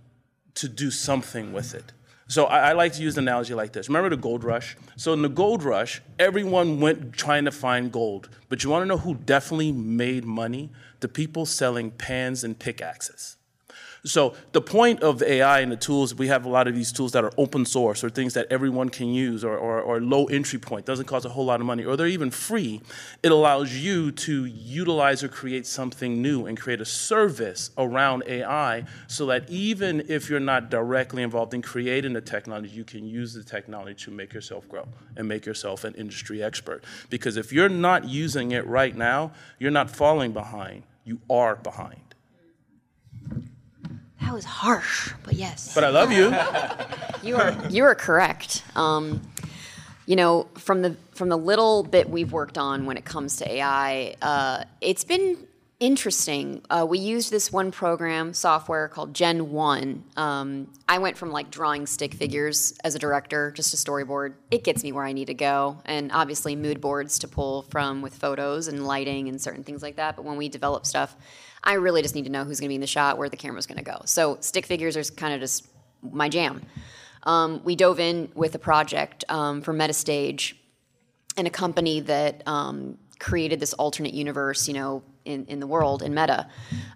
to 0.56 0.68
do 0.68 0.92
something 0.92 1.54
with 1.54 1.74
it. 1.74 1.94
So 2.28 2.46
I, 2.46 2.70
I 2.70 2.72
like 2.74 2.94
to 2.94 3.04
use 3.04 3.18
an 3.18 3.26
analogy 3.28 3.54
like 3.54 3.74
this. 3.74 3.90
Remember 3.90 4.10
the 4.10 4.16
gold 4.16 4.46
rush? 4.46 4.78
So 4.96 5.12
in 5.12 5.22
the 5.22 5.30
gold 5.30 5.64
rush, 5.64 6.02
everyone 6.18 6.80
went 6.80 7.14
trying 7.14 7.44
to 7.44 7.52
find 7.52 7.92
gold. 7.92 8.30
But 8.48 8.64
you 8.64 8.70
want 8.70 8.84
to 8.84 8.86
know 8.86 8.98
who 8.98 9.16
definitely 9.16 9.74
made 9.74 10.24
money? 10.24 10.72
The 11.02 11.10
people 11.10 11.46
selling 11.46 11.92
pans 11.92 12.44
and 12.46 12.58
pickaxes. 12.58 13.36
So 14.04 14.34
the 14.52 14.62
point 14.62 15.04
of 15.04 15.22
AI 15.22 15.60
and 15.60 15.72
the 15.72 15.78
tools, 15.78 16.16
we 16.16 16.28
have 16.28 16.44
a 16.46 16.50
lot 16.50 16.68
of 16.68 16.74
these 16.74 16.92
tools 16.92 17.12
that 17.12 17.24
are 17.24 17.32
open 17.38 17.66
source 17.66 18.04
or 18.04 18.10
things 18.10 18.34
that 18.34 18.48
everyone 18.50 18.90
can 18.90 19.14
use 19.14 19.44
or, 19.44 19.56
or, 19.56 19.80
or 19.80 20.02
low 20.02 20.26
entry 20.26 20.58
point, 20.58 20.88
doesn't 20.88 21.06
cost 21.06 21.24
a 21.24 21.30
whole 21.30 21.46
lot 21.46 21.60
of 21.60 21.68
money, 21.68 21.86
or 21.86 21.96
they're 21.96 22.08
even 22.08 22.32
free. 22.32 22.82
It 23.22 23.32
allows 23.32 23.76
you 23.76 24.12
to 24.12 24.46
utilize 24.46 25.24
or 25.24 25.28
create 25.28 25.68
something 25.68 26.20
new 26.20 26.48
and 26.48 26.60
create 26.60 26.82
a 26.82 26.86
service 26.86 27.70
around 27.78 28.24
AI 28.26 28.86
so 29.06 29.28
that 29.28 29.48
even 29.52 30.04
if 30.10 30.32
you're 30.32 30.40
not 30.40 30.72
directly 30.72 31.22
involved 31.22 31.54
in 31.54 31.62
creating 31.62 32.14
the 32.14 32.22
technology, 32.22 32.70
you 32.70 32.84
can 32.84 33.08
use 33.08 33.36
the 33.36 33.44
technology 33.44 34.06
to 34.06 34.10
make 34.12 34.34
yourself 34.34 34.68
grow 34.68 34.88
and 35.16 35.28
make 35.28 35.46
yourself 35.46 35.84
an 35.84 35.94
industry 35.94 36.42
expert. 36.42 36.84
Because 37.12 37.38
if 37.38 37.54
you're 37.54 37.70
not 37.70 38.10
using 38.10 38.52
it 38.52 38.66
right 38.66 38.96
now, 38.96 39.32
you're 39.60 39.70
not 39.70 39.92
falling 39.92 40.32
behind, 40.32 40.82
you 41.06 41.20
are 41.30 41.56
behind. 41.56 42.11
That 44.22 44.34
was 44.34 44.46
harsh, 44.46 45.14
but 45.24 45.34
yes. 45.34 45.74
But 45.74 45.84
I 45.84 45.90
love 45.90 46.12
you. 46.12 46.34
You 47.24 47.36
are 47.36 47.56
you 47.70 47.84
are 47.84 47.94
correct. 47.94 48.64
Um, 48.76 49.22
you 50.08 50.16
know, 50.16 50.48
from 50.58 50.82
the 50.82 50.98
from 51.12 51.30
the 51.30 51.38
little 51.38 51.84
bit 51.84 52.10
we've 52.10 52.32
worked 52.32 52.58
on 52.58 52.88
when 52.88 52.98
it 52.98 53.06
comes 53.06 53.36
to 53.38 53.52
AI, 53.52 54.16
uh, 54.24 54.64
it's 54.82 55.04
been 55.04 55.38
interesting. 55.80 56.64
Uh, 56.70 56.86
we 56.90 56.98
used 56.98 57.30
this 57.30 57.52
one 57.52 57.72
program 57.72 58.34
software 58.34 58.88
called 58.88 59.14
Gen 59.14 59.52
One. 59.52 60.04
Um, 60.18 60.68
I 60.90 60.98
went 60.98 61.16
from 61.16 61.32
like 61.32 61.52
drawing 61.52 61.86
stick 61.86 62.16
figures 62.16 62.76
as 62.84 62.96
a 62.96 63.00
director, 63.00 63.52
just 63.52 63.74
a 63.76 63.78
storyboard. 63.78 64.34
It 64.50 64.64
gets 64.64 64.84
me 64.84 64.92
where 64.92 65.06
I 65.06 65.14
need 65.14 65.26
to 65.28 65.36
go, 65.36 65.78
and 65.86 66.12
obviously 66.12 66.56
mood 66.56 66.82
boards 66.82 67.20
to 67.20 67.28
pull 67.28 67.64
from 67.64 68.02
with 68.02 68.16
photos 68.16 68.68
and 68.68 68.88
lighting 68.88 69.30
and 69.30 69.40
certain 69.40 69.64
things 69.64 69.84
like 69.84 69.98
that. 69.98 70.16
But 70.16 70.26
when 70.26 70.38
we 70.38 70.50
develop 70.50 70.88
stuff, 70.88 71.16
I 71.64 71.74
really 71.74 72.02
just 72.02 72.16
need 72.16 72.26
to 72.26 72.32
know 72.32 72.44
who's 72.44 72.60
going 72.60 72.68
to 72.68 72.72
be 72.72 72.76
in 72.76 72.82
the 72.82 72.88
shot, 72.88 73.18
where 73.18 73.30
the 73.30 73.38
camera's 73.38 73.68
going 73.68 73.78
to 73.78 73.84
go. 73.84 74.02
So 74.06 74.38
stick 74.42 74.66
figures 74.66 74.98
are 74.98 75.04
kind 75.14 75.34
of 75.34 75.40
just 75.40 75.68
my 76.02 76.30
jam. 76.30 76.62
Um, 77.24 77.62
we 77.64 77.76
dove 77.76 78.00
in 78.00 78.32
with 78.34 78.56
a 78.56 78.60
project 78.60 79.24
um, 79.30 79.62
for 79.62 79.74
Metastage 79.74 80.54
and 81.38 81.48
a 81.48 81.52
company 81.52 82.00
that 82.02 82.42
um, 82.48 82.98
created 83.20 83.60
this 83.60 83.74
alternate 83.74 84.14
universe, 84.14 84.68
you 84.68 84.74
know, 84.74 85.04
in, 85.26 85.46
in 85.46 85.60
the 85.60 85.68
world 85.68 86.02
in 86.02 86.14
Meta. 86.16 86.48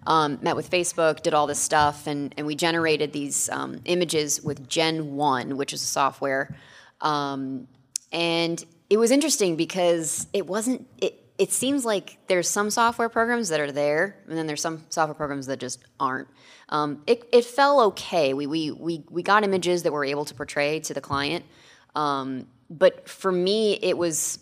Um, 0.06 0.38
met 0.42 0.56
with 0.56 0.68
Facebook, 0.68 1.22
did 1.22 1.32
all 1.32 1.46
this 1.46 1.60
stuff, 1.60 2.08
and, 2.08 2.34
and 2.36 2.46
we 2.46 2.56
generated 2.56 3.12
these 3.12 3.48
um, 3.50 3.80
images 3.84 4.42
with 4.42 4.68
Gen 4.68 5.14
1, 5.14 5.56
which 5.56 5.72
is 5.72 5.82
a 5.82 5.86
software. 5.86 6.56
Um, 7.00 7.68
and 8.12 8.64
it 8.90 8.96
was 8.96 9.10
interesting 9.10 9.56
because 9.56 10.26
it 10.32 10.46
wasn't, 10.46 10.88
it, 10.98 11.25
it 11.38 11.52
seems 11.52 11.84
like 11.84 12.18
there's 12.28 12.48
some 12.48 12.70
software 12.70 13.08
programs 13.08 13.48
that 13.50 13.60
are 13.60 13.72
there, 13.72 14.16
and 14.26 14.38
then 14.38 14.46
there's 14.46 14.62
some 14.62 14.84
software 14.88 15.14
programs 15.14 15.46
that 15.46 15.58
just 15.58 15.84
aren't. 16.00 16.28
Um, 16.68 17.02
it, 17.06 17.28
it 17.32 17.44
fell 17.44 17.80
okay. 17.82 18.34
We, 18.34 18.46
we, 18.46 18.70
we, 18.70 19.04
we 19.10 19.22
got 19.22 19.44
images 19.44 19.82
that 19.82 19.92
we're 19.92 20.06
able 20.06 20.24
to 20.24 20.34
portray 20.34 20.80
to 20.80 20.94
the 20.94 21.00
client. 21.00 21.44
Um, 21.94 22.46
but 22.70 23.08
for 23.08 23.30
me, 23.30 23.78
it 23.82 23.96
was, 23.96 24.38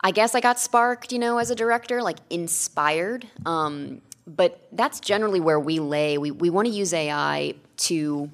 I 0.00 0.10
guess 0.10 0.34
I 0.34 0.40
got 0.40 0.58
sparked, 0.58 1.12
you 1.12 1.18
know, 1.18 1.38
as 1.38 1.50
a 1.50 1.54
director, 1.54 2.02
like 2.02 2.18
inspired. 2.30 3.26
Um, 3.44 4.00
but 4.26 4.66
that's 4.72 4.98
generally 5.00 5.40
where 5.40 5.60
we 5.60 5.78
lay. 5.78 6.18
We, 6.18 6.30
we 6.30 6.50
want 6.50 6.66
to 6.66 6.72
use 6.72 6.92
AI 6.92 7.54
to 7.76 8.30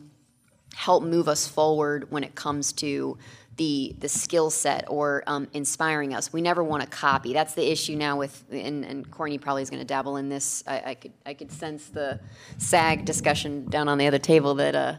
help 0.74 1.02
move 1.02 1.28
us 1.28 1.46
forward 1.46 2.10
when 2.10 2.24
it 2.24 2.34
comes 2.34 2.72
to 2.72 3.18
the 3.56 3.94
the 3.98 4.08
skill 4.08 4.50
set 4.50 4.86
or 4.88 5.22
um, 5.26 5.48
inspiring 5.52 6.14
us. 6.14 6.32
We 6.32 6.40
never 6.40 6.64
want 6.64 6.82
to 6.82 6.88
copy. 6.88 7.32
That's 7.32 7.54
the 7.54 7.70
issue 7.70 7.96
now 7.96 8.16
with 8.16 8.44
and, 8.50 8.84
and 8.84 9.10
Courtney 9.10 9.38
probably 9.38 9.62
is 9.62 9.70
going 9.70 9.80
to 9.80 9.86
dabble 9.86 10.16
in 10.16 10.28
this. 10.28 10.64
I, 10.66 10.82
I 10.86 10.94
could 10.94 11.12
I 11.26 11.34
could 11.34 11.52
sense 11.52 11.88
the 11.88 12.20
SAG 12.58 13.04
discussion 13.04 13.66
down 13.66 13.88
on 13.88 13.98
the 13.98 14.06
other 14.06 14.18
table 14.18 14.54
that 14.54 14.74
uh, 14.74 14.94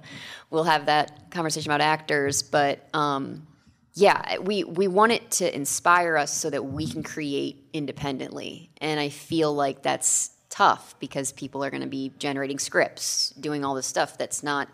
we'll 0.49 0.65
have 0.65 0.85
that 0.85 1.31
conversation 1.31 1.71
about 1.71 1.81
actors. 1.81 2.43
But 2.43 2.87
um, 2.93 3.47
yeah, 3.95 4.37
we 4.39 4.63
we 4.63 4.87
want 4.87 5.11
it 5.11 5.31
to 5.31 5.55
inspire 5.55 6.15
us 6.15 6.31
so 6.31 6.49
that 6.49 6.63
we 6.63 6.87
can 6.87 7.01
create 7.01 7.63
independently, 7.73 8.69
and 8.81 8.99
I 8.99 9.09
feel 9.09 9.53
like 9.53 9.81
that's 9.81 10.31
tough 10.49 10.95
because 10.99 11.31
people 11.31 11.63
are 11.63 11.71
going 11.71 11.81
to 11.81 11.87
be 11.87 12.11
generating 12.19 12.59
scripts, 12.59 13.31
doing 13.31 13.65
all 13.65 13.73
this 13.73 13.87
stuff 13.87 14.19
that's 14.19 14.43
not 14.43 14.69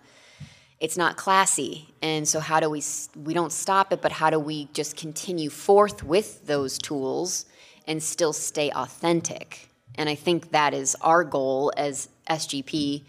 it's 0.80 0.98
not 0.98 1.18
classy. 1.18 1.90
And 2.02 2.28
so 2.28 2.40
how 2.40 2.60
do 2.60 2.70
we 2.70 2.82
we 3.24 3.34
don't 3.34 3.52
stop 3.52 3.92
it 3.92 4.02
but 4.02 4.12
how 4.12 4.30
do 4.30 4.40
we 4.40 4.66
just 4.74 4.96
continue 4.96 5.50
forth 5.50 6.04
with 6.04 6.46
those 6.48 6.78
tools 6.78 7.46
and 7.88 8.02
still 8.02 8.34
stay 8.34 8.72
authentic? 8.72 9.70
And 9.96 10.08
i 10.08 10.16
think 10.16 10.52
that 10.52 10.74
is 10.74 10.96
our 11.02 11.24
goal 11.24 11.74
as 11.76 12.08
sgp 12.30 13.04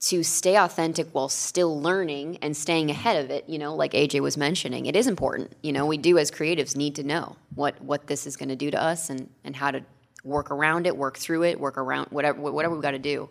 to 0.00 0.22
stay 0.22 0.56
authentic 0.58 1.08
while 1.12 1.30
still 1.30 1.80
learning 1.80 2.36
and 2.42 2.54
staying 2.54 2.90
ahead 2.90 3.24
of 3.24 3.30
it 3.30 3.48
you 3.48 3.58
know 3.58 3.74
like 3.74 3.92
aj 3.92 4.20
was 4.20 4.36
mentioning 4.36 4.84
it 4.84 4.94
is 4.94 5.06
important. 5.06 5.52
You 5.62 5.72
know 5.72 5.86
we 5.86 5.96
do 5.96 6.18
as 6.18 6.30
creatives 6.30 6.76
need 6.76 6.96
to 6.96 7.04
know 7.04 7.36
what 7.54 7.80
what 7.80 8.06
this 8.06 8.26
is 8.26 8.36
going 8.36 8.50
to 8.50 8.56
do 8.56 8.70
to 8.70 8.82
us 8.82 9.08
and 9.08 9.30
and 9.44 9.56
how 9.56 9.70
to 9.70 9.82
work 10.24 10.50
around 10.50 10.86
it 10.86 10.96
work 10.96 11.16
through 11.16 11.44
it 11.44 11.58
work 11.58 11.78
around 11.78 12.08
whatever 12.10 12.38
whatever 12.40 12.74
we've 12.74 12.82
got 12.82 12.90
to 12.90 12.98
do. 12.98 13.30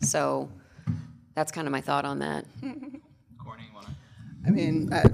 So 0.00 0.48
that's 1.34 1.50
kind 1.50 1.66
of 1.66 1.72
my 1.72 1.80
thought 1.80 2.04
on 2.04 2.20
that? 2.20 2.44
I 4.46 4.50
mean, 4.50 4.92
I, 4.92 5.04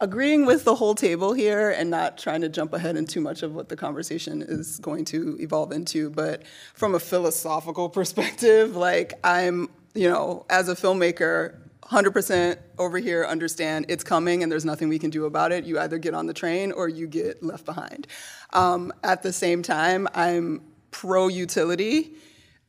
agreeing 0.00 0.46
with 0.46 0.64
the 0.64 0.74
whole 0.74 0.94
table 0.94 1.32
here 1.32 1.70
and 1.70 1.90
not 1.90 2.16
trying 2.16 2.40
to 2.40 2.48
jump 2.48 2.72
ahead 2.72 2.96
in 2.96 3.06
too 3.06 3.20
much 3.20 3.42
of 3.42 3.54
what 3.54 3.68
the 3.68 3.76
conversation 3.76 4.42
is 4.42 4.78
going 4.78 5.04
to 5.06 5.36
evolve 5.40 5.72
into, 5.72 6.10
but 6.10 6.42
from 6.74 6.94
a 6.94 7.00
philosophical 7.00 7.88
perspective, 7.88 8.76
like 8.88 9.14
I'm, 9.22 9.68
you 9.94 10.08
know, 10.08 10.46
as 10.48 10.68
a 10.68 10.74
filmmaker, 10.74 11.56
100% 11.82 12.56
over 12.78 12.98
here 12.98 13.24
understand 13.24 13.86
it's 13.88 14.04
coming 14.04 14.42
and 14.42 14.50
there's 14.50 14.64
nothing 14.64 14.88
we 14.88 14.98
can 14.98 15.10
do 15.10 15.24
about 15.24 15.50
it. 15.50 15.64
You 15.64 15.78
either 15.80 15.98
get 15.98 16.14
on 16.14 16.26
the 16.26 16.34
train 16.34 16.70
or 16.70 16.88
you 16.88 17.08
get 17.08 17.42
left 17.42 17.64
behind. 17.64 18.06
Um, 18.52 18.92
at 19.02 19.22
the 19.22 19.32
same 19.32 19.62
time, 19.62 20.06
I'm 20.14 20.62
pro 20.92 21.26
utility, 21.26 22.12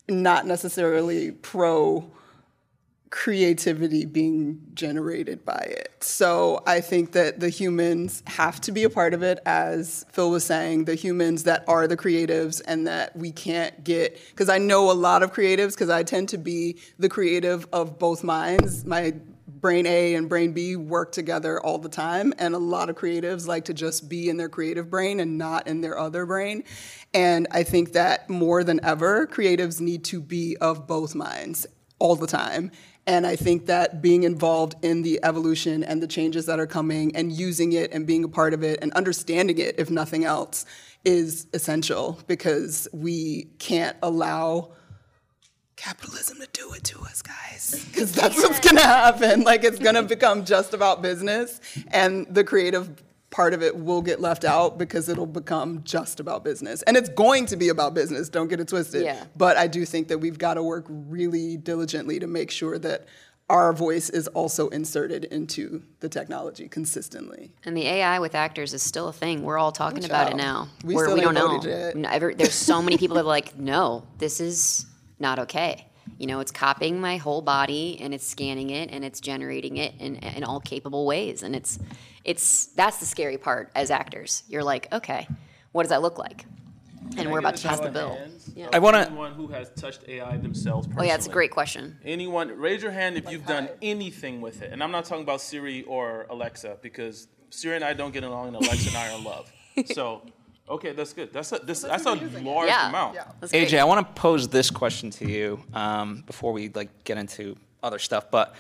not 0.09 0.47
necessarily 0.47 1.31
pro 1.31 2.11
creativity 3.11 4.05
being 4.05 4.61
generated 4.73 5.43
by 5.45 5.67
it. 5.69 5.93
So 5.99 6.63
I 6.65 6.79
think 6.79 7.11
that 7.11 7.41
the 7.41 7.49
humans 7.49 8.23
have 8.25 8.61
to 8.61 8.71
be 8.71 8.83
a 8.83 8.89
part 8.89 9.13
of 9.13 9.21
it, 9.21 9.39
as 9.45 10.05
Phil 10.11 10.31
was 10.31 10.45
saying, 10.45 10.85
the 10.85 10.95
humans 10.95 11.43
that 11.43 11.65
are 11.67 11.87
the 11.87 11.97
creatives 11.97 12.61
and 12.65 12.87
that 12.87 13.15
we 13.15 13.31
can't 13.31 13.83
get, 13.83 14.17
because 14.29 14.47
I 14.47 14.57
know 14.57 14.89
a 14.89 14.93
lot 14.93 15.23
of 15.23 15.33
creatives, 15.33 15.73
because 15.73 15.89
I 15.89 16.03
tend 16.03 16.29
to 16.29 16.37
be 16.37 16.77
the 16.97 17.09
creative 17.09 17.67
of 17.73 17.99
both 17.99 18.23
minds. 18.23 18.85
My 18.85 19.13
brain 19.45 19.85
A 19.85 20.15
and 20.15 20.29
brain 20.29 20.53
B 20.53 20.77
work 20.77 21.11
together 21.11 21.59
all 21.59 21.77
the 21.77 21.89
time, 21.89 22.33
and 22.39 22.55
a 22.55 22.59
lot 22.59 22.89
of 22.89 22.95
creatives 22.95 23.45
like 23.45 23.65
to 23.65 23.73
just 23.73 24.07
be 24.07 24.29
in 24.29 24.37
their 24.37 24.49
creative 24.49 24.89
brain 24.89 25.19
and 25.19 25.37
not 25.37 25.67
in 25.67 25.81
their 25.81 25.99
other 25.99 26.25
brain. 26.25 26.63
And 27.13 27.45
I 27.51 27.63
think 27.63 27.91
that 27.91 28.29
more 28.29 28.63
than 28.63 28.79
ever, 28.83 29.27
creatives 29.27 29.81
need 29.81 30.05
to 30.05 30.21
be 30.21 30.55
of 30.61 30.87
both 30.87 31.13
minds 31.13 31.67
all 31.99 32.15
the 32.15 32.25
time. 32.25 32.71
And 33.07 33.25
I 33.25 33.35
think 33.35 33.65
that 33.65 34.01
being 34.01 34.23
involved 34.23 34.75
in 34.83 35.01
the 35.01 35.19
evolution 35.23 35.83
and 35.83 36.03
the 36.03 36.07
changes 36.07 36.45
that 36.45 36.59
are 36.59 36.67
coming 36.67 37.15
and 37.15 37.31
using 37.31 37.73
it 37.73 37.91
and 37.91 38.05
being 38.05 38.23
a 38.23 38.27
part 38.27 38.53
of 38.53 38.63
it 38.63 38.79
and 38.81 38.93
understanding 38.93 39.57
it, 39.57 39.75
if 39.79 39.89
nothing 39.89 40.23
else, 40.23 40.65
is 41.03 41.47
essential 41.53 42.19
because 42.27 42.87
we 42.93 43.47
can't 43.57 43.97
allow 44.03 44.71
capitalism 45.75 46.37
to 46.39 46.47
do 46.53 46.73
it 46.73 46.83
to 46.83 47.01
us, 47.01 47.23
guys. 47.23 47.83
Because 47.91 48.11
that's 48.11 48.37
what's 48.37 48.59
gonna 48.59 48.81
happen. 48.81 49.41
Like 49.41 49.63
it's 49.63 49.79
gonna 49.79 50.03
become 50.03 50.45
just 50.45 50.75
about 50.75 51.01
business, 51.01 51.59
and 51.87 52.27
the 52.29 52.43
creative 52.43 53.01
part 53.31 53.53
of 53.53 53.63
it 53.63 53.75
will 53.75 54.01
get 54.01 54.19
left 54.19 54.43
out 54.43 54.77
because 54.77 55.09
it'll 55.09 55.25
become 55.25 55.81
just 55.83 56.19
about 56.19 56.43
business. 56.43 56.81
And 56.83 56.95
it's 56.95 57.09
going 57.09 57.45
to 57.47 57.55
be 57.55 57.69
about 57.69 57.93
business, 57.93 58.29
don't 58.29 58.49
get 58.49 58.59
it 58.59 58.67
twisted. 58.67 59.03
Yeah. 59.03 59.23
But 59.35 59.57
I 59.57 59.67
do 59.67 59.85
think 59.85 60.09
that 60.09 60.19
we've 60.19 60.37
got 60.37 60.55
to 60.55 60.63
work 60.63 60.85
really 60.89 61.57
diligently 61.57 62.19
to 62.19 62.27
make 62.27 62.51
sure 62.51 62.77
that 62.79 63.07
our 63.49 63.73
voice 63.73 64.09
is 64.09 64.27
also 64.29 64.69
inserted 64.69 65.25
into 65.25 65.81
the 65.99 66.07
technology 66.07 66.69
consistently. 66.69 67.51
And 67.65 67.75
the 67.75 67.85
AI 67.85 68.19
with 68.19 68.35
actors 68.35 68.73
is 68.73 68.81
still 68.81 69.09
a 69.09 69.13
thing. 69.13 69.43
We're 69.43 69.57
all 69.57 69.73
talking 69.73 70.05
about 70.05 70.31
it 70.31 70.35
now. 70.37 70.69
We 70.85 70.95
We're- 70.95 71.07
still 71.07 71.15
we 71.15 71.21
don't 71.21 71.33
know. 71.33 71.59
ever- 72.09 72.33
there's 72.33 72.53
so 72.53 72.81
many 72.81 72.97
people 72.97 73.15
that 73.15 73.23
are 73.23 73.27
like, 73.27 73.57
no, 73.57 74.05
this 74.19 74.39
is 74.39 74.85
not 75.19 75.39
okay. 75.39 75.87
You 76.17 76.27
know, 76.27 76.39
it's 76.39 76.51
copying 76.51 77.01
my 77.01 77.17
whole 77.17 77.41
body 77.41 77.97
and 77.99 78.13
it's 78.13 78.25
scanning 78.25 78.69
it 78.69 78.89
and 78.91 79.03
it's 79.03 79.19
generating 79.19 79.77
it 79.77 79.95
in, 79.99 80.15
in 80.17 80.43
all 80.43 80.59
capable 80.59 81.05
ways. 81.05 81.43
And 81.43 81.55
it's, 81.55 81.77
it's 82.23 82.67
that's 82.67 82.97
the 82.97 83.05
scary 83.05 83.37
part 83.37 83.71
as 83.75 83.91
actors. 83.91 84.43
You're 84.47 84.63
like, 84.63 84.91
okay, 84.93 85.27
what 85.71 85.83
does 85.83 85.89
that 85.89 86.01
look 86.01 86.17
like? 86.17 86.45
And 87.17 87.31
we're 87.31 87.39
about 87.39 87.57
to 87.57 87.67
pass 87.67 87.79
the 87.79 87.89
bill. 87.89 88.17
Yeah. 88.55 88.69
I 88.71 88.79
wanna- 88.79 88.99
Anyone 88.99 89.33
who 89.33 89.47
has 89.47 89.69
touched 89.71 90.07
AI 90.07 90.37
themselves 90.37 90.87
personally. 90.87 91.07
Oh 91.07 91.09
yeah, 91.09 91.15
it's 91.15 91.27
a 91.27 91.31
great 91.31 91.51
question. 91.51 91.97
Anyone, 92.05 92.49
raise 92.57 92.81
your 92.81 92.91
hand 92.91 93.17
if 93.17 93.29
you've 93.29 93.45
done 93.45 93.69
anything 93.81 94.39
with 94.39 94.61
it. 94.61 94.71
And 94.71 94.81
I'm 94.83 94.91
not 94.91 95.05
talking 95.05 95.23
about 95.23 95.41
Siri 95.41 95.83
or 95.83 96.25
Alexa 96.29 96.77
because 96.81 97.27
Siri 97.49 97.75
and 97.75 97.83
I 97.83 97.93
don't 97.93 98.13
get 98.13 98.23
along, 98.23 98.47
and 98.47 98.55
Alexa 98.55 98.89
and 98.89 98.97
I 98.97 99.11
are 99.11 99.17
in 99.17 99.23
love. 99.23 99.51
So, 99.93 100.21
okay, 100.69 100.91
that's 100.91 101.11
good. 101.13 101.33
That's 101.33 101.51
a 101.53 101.59
this, 101.59 101.81
that's 101.81 102.05
a 102.05 102.13
large 102.13 102.67
Yeah. 102.69 102.89
amount. 102.89 103.17
That's. 103.39 103.51
AJ, 103.53 103.79
I 103.79 103.83
want 103.85 104.05
to 104.15 104.21
pose 104.21 104.47
this 104.49 104.69
question 104.69 105.09
to 105.11 105.27
you 105.29 105.63
um, 105.73 106.23
before 106.27 106.51
we 106.53 106.69
like 106.69 107.03
get 107.03 107.17
into 107.17 107.57
other 107.83 107.97
stuff, 107.99 108.29
but 108.29 108.53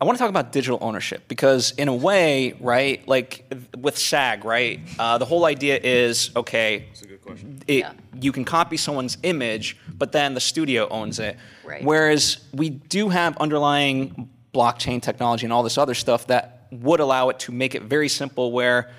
I 0.00 0.04
want 0.04 0.16
to 0.16 0.22
talk 0.22 0.30
about 0.30 0.52
digital 0.52 0.78
ownership 0.80 1.26
because, 1.26 1.72
in 1.72 1.88
a 1.88 1.94
way, 1.94 2.54
right, 2.60 3.06
like 3.08 3.52
with 3.76 3.98
SAG, 3.98 4.44
right, 4.44 4.80
uh, 4.96 5.18
the 5.18 5.24
whole 5.24 5.44
idea 5.44 5.78
is 5.82 6.30
okay. 6.36 6.84
That's 6.88 7.02
a 7.02 7.06
good 7.08 7.22
question. 7.22 7.60
It, 7.66 7.78
Yeah. 7.78 7.92
You 8.20 8.30
can 8.30 8.44
copy 8.44 8.76
someone's 8.76 9.18
image, 9.24 9.76
but 9.96 10.12
then 10.12 10.34
the 10.34 10.40
studio 10.40 10.88
owns 10.88 11.18
it. 11.18 11.36
Right. 11.64 11.84
Whereas 11.84 12.38
we 12.52 12.70
do 12.70 13.08
have 13.08 13.36
underlying 13.38 14.28
blockchain 14.54 15.02
technology 15.02 15.46
and 15.46 15.52
all 15.52 15.62
this 15.64 15.78
other 15.78 15.94
stuff 15.94 16.28
that 16.28 16.68
would 16.70 17.00
allow 17.00 17.28
it 17.28 17.40
to 17.40 17.52
make 17.52 17.74
it 17.74 17.82
very 17.82 18.08
simple. 18.08 18.52
Where, 18.52 18.90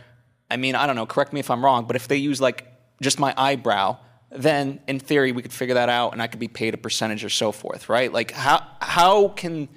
I 0.52 0.58
mean, 0.58 0.76
I 0.76 0.86
don't 0.86 0.98
know. 0.98 1.06
Correct 1.06 1.32
me 1.32 1.40
if 1.40 1.50
I'm 1.50 1.64
wrong, 1.64 1.86
but 1.86 1.96
if 1.96 2.10
they 2.10 2.18
use 2.18 2.42
like 2.42 2.68
just 3.02 3.20
my 3.20 3.34
eyebrow, 3.38 3.98
then 4.32 4.82
in 4.88 5.00
theory 5.00 5.32
we 5.32 5.42
could 5.42 5.54
figure 5.54 5.76
that 5.76 5.88
out, 5.88 6.12
and 6.12 6.22
I 6.22 6.28
could 6.28 6.40
be 6.40 6.50
paid 6.50 6.74
a 6.74 6.78
percentage 6.78 7.24
or 7.24 7.30
so 7.30 7.54
forth, 7.54 7.88
right? 7.88 8.12
Like 8.12 8.32
how 8.32 8.66
how 8.82 9.30
can 9.30 9.70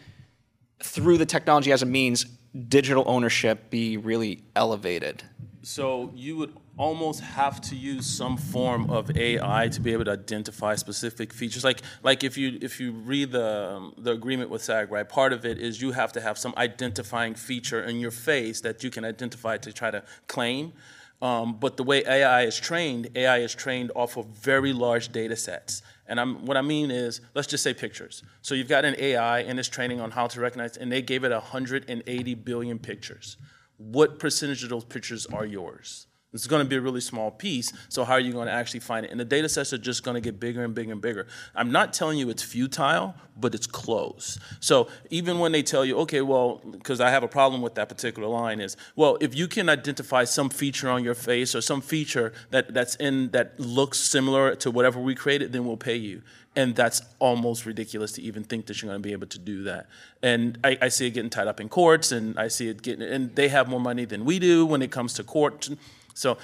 through 0.82 1.18
the 1.18 1.26
technology 1.26 1.72
as 1.72 1.82
a 1.82 1.86
means 1.86 2.24
digital 2.68 3.04
ownership 3.06 3.70
be 3.70 3.96
really 3.96 4.42
elevated? 4.54 5.22
So 5.62 6.10
you 6.14 6.36
would 6.38 6.54
almost 6.76 7.20
have 7.20 7.60
to 7.60 7.76
use 7.76 8.06
some 8.06 8.36
form 8.36 8.90
of 8.90 9.16
AI 9.16 9.68
to 9.68 9.80
be 9.80 9.92
able 9.92 10.04
to 10.06 10.12
identify 10.12 10.74
specific 10.74 11.32
features. 11.32 11.64
Like 11.64 11.82
like 12.02 12.24
if 12.24 12.36
you 12.36 12.58
if 12.60 12.80
you 12.80 12.92
read 12.92 13.32
the 13.32 13.74
um, 13.76 13.94
the 13.98 14.12
agreement 14.12 14.50
with 14.50 14.62
SAG, 14.62 14.90
right? 14.90 15.08
Part 15.08 15.32
of 15.32 15.44
it 15.44 15.58
is 15.58 15.80
you 15.80 15.92
have 15.92 16.12
to 16.12 16.20
have 16.20 16.38
some 16.38 16.54
identifying 16.56 17.34
feature 17.34 17.82
in 17.82 18.00
your 18.00 18.10
face 18.10 18.60
that 18.62 18.82
you 18.82 18.90
can 18.90 19.04
identify 19.04 19.56
to 19.58 19.72
try 19.72 19.90
to 19.90 20.02
claim. 20.26 20.72
Um, 21.20 21.56
but 21.60 21.76
the 21.76 21.84
way 21.84 22.02
AI 22.04 22.42
is 22.42 22.58
trained, 22.58 23.10
AI 23.14 23.38
is 23.38 23.54
trained 23.54 23.92
off 23.94 24.16
of 24.16 24.26
very 24.26 24.72
large 24.72 25.12
data 25.12 25.36
sets. 25.36 25.82
And 26.06 26.20
I'm, 26.20 26.44
what 26.44 26.56
I 26.56 26.62
mean 26.62 26.90
is, 26.90 27.20
let's 27.34 27.48
just 27.48 27.62
say 27.62 27.72
pictures. 27.72 28.22
So 28.42 28.54
you've 28.54 28.68
got 28.68 28.84
an 28.84 28.96
AI 28.98 29.40
and 29.40 29.58
it's 29.58 29.68
training 29.68 30.00
on 30.00 30.10
how 30.10 30.26
to 30.26 30.40
recognize, 30.40 30.76
and 30.76 30.90
they 30.90 31.02
gave 31.02 31.24
it 31.24 31.30
180 31.30 32.34
billion 32.34 32.78
pictures. 32.78 33.36
What 33.76 34.18
percentage 34.18 34.62
of 34.62 34.70
those 34.70 34.84
pictures 34.84 35.26
are 35.26 35.46
yours? 35.46 36.06
It's 36.32 36.46
going 36.46 36.64
to 36.64 36.68
be 36.68 36.76
a 36.76 36.80
really 36.80 37.00
small 37.02 37.30
piece. 37.30 37.72
So 37.90 38.04
how 38.04 38.14
are 38.14 38.20
you 38.20 38.32
going 38.32 38.46
to 38.46 38.52
actually 38.52 38.80
find 38.80 39.04
it? 39.04 39.10
And 39.10 39.20
the 39.20 39.24
data 39.24 39.48
sets 39.48 39.72
are 39.72 39.78
just 39.78 40.02
going 40.02 40.14
to 40.14 40.20
get 40.20 40.40
bigger 40.40 40.64
and 40.64 40.74
bigger 40.74 40.92
and 40.92 41.00
bigger. 41.00 41.26
I'm 41.54 41.70
not 41.70 41.92
telling 41.92 42.18
you 42.18 42.30
it's 42.30 42.42
futile, 42.42 43.14
but 43.38 43.54
it's 43.54 43.66
close. 43.66 44.38
So 44.60 44.88
even 45.10 45.38
when 45.38 45.52
they 45.52 45.62
tell 45.62 45.84
you, 45.84 45.98
okay, 45.98 46.22
well, 46.22 46.62
because 46.70 47.00
I 47.00 47.10
have 47.10 47.22
a 47.22 47.28
problem 47.28 47.60
with 47.60 47.74
that 47.74 47.88
particular 47.88 48.28
line 48.28 48.60
is, 48.60 48.78
well, 48.96 49.18
if 49.20 49.34
you 49.34 49.46
can 49.46 49.68
identify 49.68 50.24
some 50.24 50.48
feature 50.48 50.88
on 50.88 51.04
your 51.04 51.14
face 51.14 51.54
or 51.54 51.60
some 51.60 51.82
feature 51.82 52.32
that, 52.50 52.72
that's 52.72 52.94
in 52.96 53.30
that 53.30 53.60
looks 53.60 53.98
similar 54.00 54.54
to 54.56 54.70
whatever 54.70 55.00
we 55.00 55.14
created, 55.14 55.52
then 55.52 55.66
we'll 55.66 55.76
pay 55.76 55.96
you. 55.96 56.22
And 56.54 56.74
that's 56.74 57.00
almost 57.18 57.64
ridiculous 57.64 58.12
to 58.12 58.22
even 58.22 58.44
think 58.44 58.66
that 58.66 58.82
you're 58.82 58.90
going 58.90 59.02
to 59.02 59.06
be 59.06 59.12
able 59.12 59.26
to 59.28 59.38
do 59.38 59.62
that. 59.64 59.86
And 60.22 60.58
I, 60.62 60.76
I 60.82 60.88
see 60.88 61.06
it 61.06 61.10
getting 61.10 61.30
tied 61.30 61.46
up 61.46 61.60
in 61.60 61.70
courts, 61.70 62.12
and 62.12 62.38
I 62.38 62.48
see 62.48 62.68
it 62.68 62.82
getting, 62.82 63.02
and 63.08 63.34
they 63.34 63.48
have 63.48 63.68
more 63.68 63.80
money 63.80 64.04
than 64.04 64.26
we 64.26 64.38
do 64.38 64.66
when 64.66 64.82
it 64.82 64.90
comes 64.90 65.14
to 65.14 65.24
court. 65.24 65.70
So, 66.14 66.38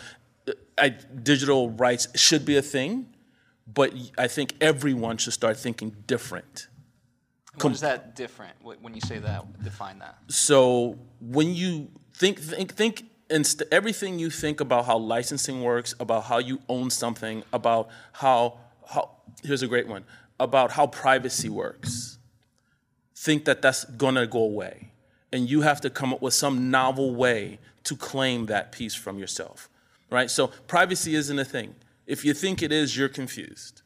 uh, 0.49 0.53
I, 0.77 0.89
digital 1.23 1.71
rights 1.71 2.09
should 2.15 2.45
be 2.45 2.57
a 2.57 2.63
thing, 2.63 3.07
but 3.73 3.93
I 4.17 4.29
think 4.29 4.55
everyone 4.61 5.19
should 5.19 5.33
start 5.33 5.57
thinking 5.57 5.95
different. 6.07 6.69
What 7.61 7.73
is 7.73 7.81
that 7.81 8.15
different 8.15 8.55
when 8.63 8.95
you 8.95 9.01
say 9.01 9.19
that? 9.19 9.63
Define 9.65 9.99
that. 9.99 10.19
So 10.29 10.99
when 11.21 11.55
you 11.55 11.89
think 12.15 12.39
think 12.39 12.75
think 12.75 13.05
inst- 13.29 13.63
everything 13.73 14.21
you 14.21 14.31
think 14.31 14.61
about 14.61 14.87
how 14.87 14.99
licensing 14.99 15.63
works, 15.63 15.93
about 15.99 16.25
how 16.25 16.39
you 16.39 16.61
own 16.69 16.91
something, 16.91 17.43
about 17.53 17.89
how 18.13 18.59
how 18.87 19.11
here's 19.43 19.63
a 19.63 19.67
great 19.67 19.89
one 19.89 20.05
about 20.41 20.73
how 20.73 20.87
privacy 20.87 21.49
works. 21.49 22.19
Think 23.15 23.45
that 23.47 23.63
that's 23.63 23.85
gonna 23.85 24.27
go 24.27 24.41
away, 24.41 24.93
and 25.33 25.51
you 25.51 25.63
have 25.63 25.81
to 25.81 25.91
come 25.91 26.13
up 26.13 26.23
with 26.23 26.35
some 26.35 26.71
novel 26.71 27.15
way 27.15 27.59
to 27.89 27.97
claim 27.97 28.47
that 28.47 28.71
piece 28.71 28.95
from 28.95 29.19
yourself, 29.19 29.71
right? 30.11 30.31
So 30.31 30.49
privacy 30.67 31.15
isn't 31.15 31.39
a 31.39 31.45
thing. 31.45 31.75
If 32.07 32.23
you 32.23 32.35
think 32.35 32.63
it 32.63 32.71
is, 32.71 32.97
you're 32.97 33.09
confused. 33.09 33.81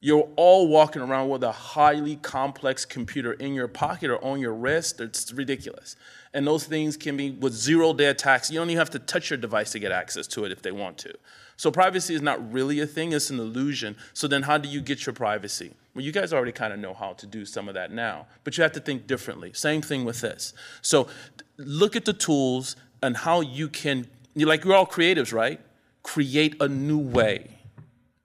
You're 0.00 0.28
all 0.36 0.66
walking 0.66 1.02
around 1.02 1.28
with 1.28 1.42
a 1.42 1.52
highly 1.52 2.16
complex 2.16 2.86
computer 2.86 3.34
in 3.34 3.54
your 3.54 3.68
pocket 3.68 4.10
or 4.10 4.22
on 4.24 4.40
your 4.40 4.54
wrist. 4.54 4.98
It's 5.00 5.30
ridiculous. 5.32 5.96
And 6.32 6.46
those 6.46 6.64
things 6.64 6.96
can 6.96 7.18
be 7.18 7.30
with 7.32 7.52
zero 7.52 7.92
day 7.92 8.06
attacks. 8.06 8.50
You 8.50 8.58
don't 8.58 8.70
even 8.70 8.78
have 8.78 8.90
to 8.90 8.98
touch 8.98 9.28
your 9.28 9.36
device 9.36 9.72
to 9.72 9.78
get 9.78 9.92
access 9.92 10.26
to 10.28 10.44
it 10.46 10.52
if 10.52 10.62
they 10.62 10.72
want 10.72 10.96
to. 10.98 11.14
So 11.56 11.70
privacy 11.70 12.14
is 12.14 12.22
not 12.22 12.52
really 12.52 12.80
a 12.80 12.86
thing, 12.86 13.12
it's 13.12 13.30
an 13.30 13.38
illusion. 13.38 13.96
So 14.12 14.26
then 14.26 14.42
how 14.42 14.58
do 14.58 14.68
you 14.68 14.80
get 14.80 15.06
your 15.06 15.12
privacy? 15.12 15.74
Well, 15.94 16.04
you 16.04 16.12
guys 16.12 16.32
already 16.32 16.52
kind 16.52 16.72
of 16.72 16.80
know 16.80 16.94
how 16.94 17.12
to 17.12 17.26
do 17.26 17.44
some 17.44 17.68
of 17.68 17.74
that 17.74 17.92
now, 17.92 18.26
but 18.42 18.58
you 18.58 18.62
have 18.62 18.72
to 18.72 18.80
think 18.80 19.06
differently. 19.06 19.52
Same 19.52 19.80
thing 19.80 20.04
with 20.04 20.20
this. 20.20 20.52
So 20.82 21.08
look 21.56 21.94
at 21.94 22.04
the 22.04 22.12
tools 22.12 22.74
and 23.04 23.16
how 23.16 23.40
you 23.40 23.68
can, 23.68 24.06
like 24.34 24.64
we're 24.64 24.74
all 24.74 24.86
creatives, 24.86 25.32
right? 25.32 25.60
Create 26.02 26.56
a 26.60 26.68
new 26.68 26.98
way 26.98 27.50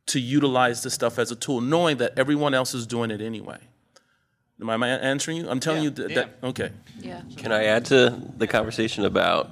to 0.07 0.19
utilize 0.19 0.83
this 0.83 0.93
stuff 0.93 1.19
as 1.19 1.31
a 1.31 1.35
tool, 1.35 1.61
knowing 1.61 1.97
that 1.97 2.17
everyone 2.17 2.53
else 2.53 2.73
is 2.73 2.87
doing 2.87 3.11
it 3.11 3.21
anyway. 3.21 3.59
Am 4.61 4.83
I 4.83 4.87
answering 4.87 5.37
you? 5.37 5.49
I'm 5.49 5.59
telling 5.59 5.83
you 5.83 5.89
that, 5.91 6.15
that 6.15 6.37
okay. 6.43 6.71
Yeah. 6.99 7.21
Can 7.37 7.51
I 7.51 7.65
add 7.65 7.85
to 7.85 8.21
the 8.37 8.47
conversation 8.47 9.05
about 9.05 9.49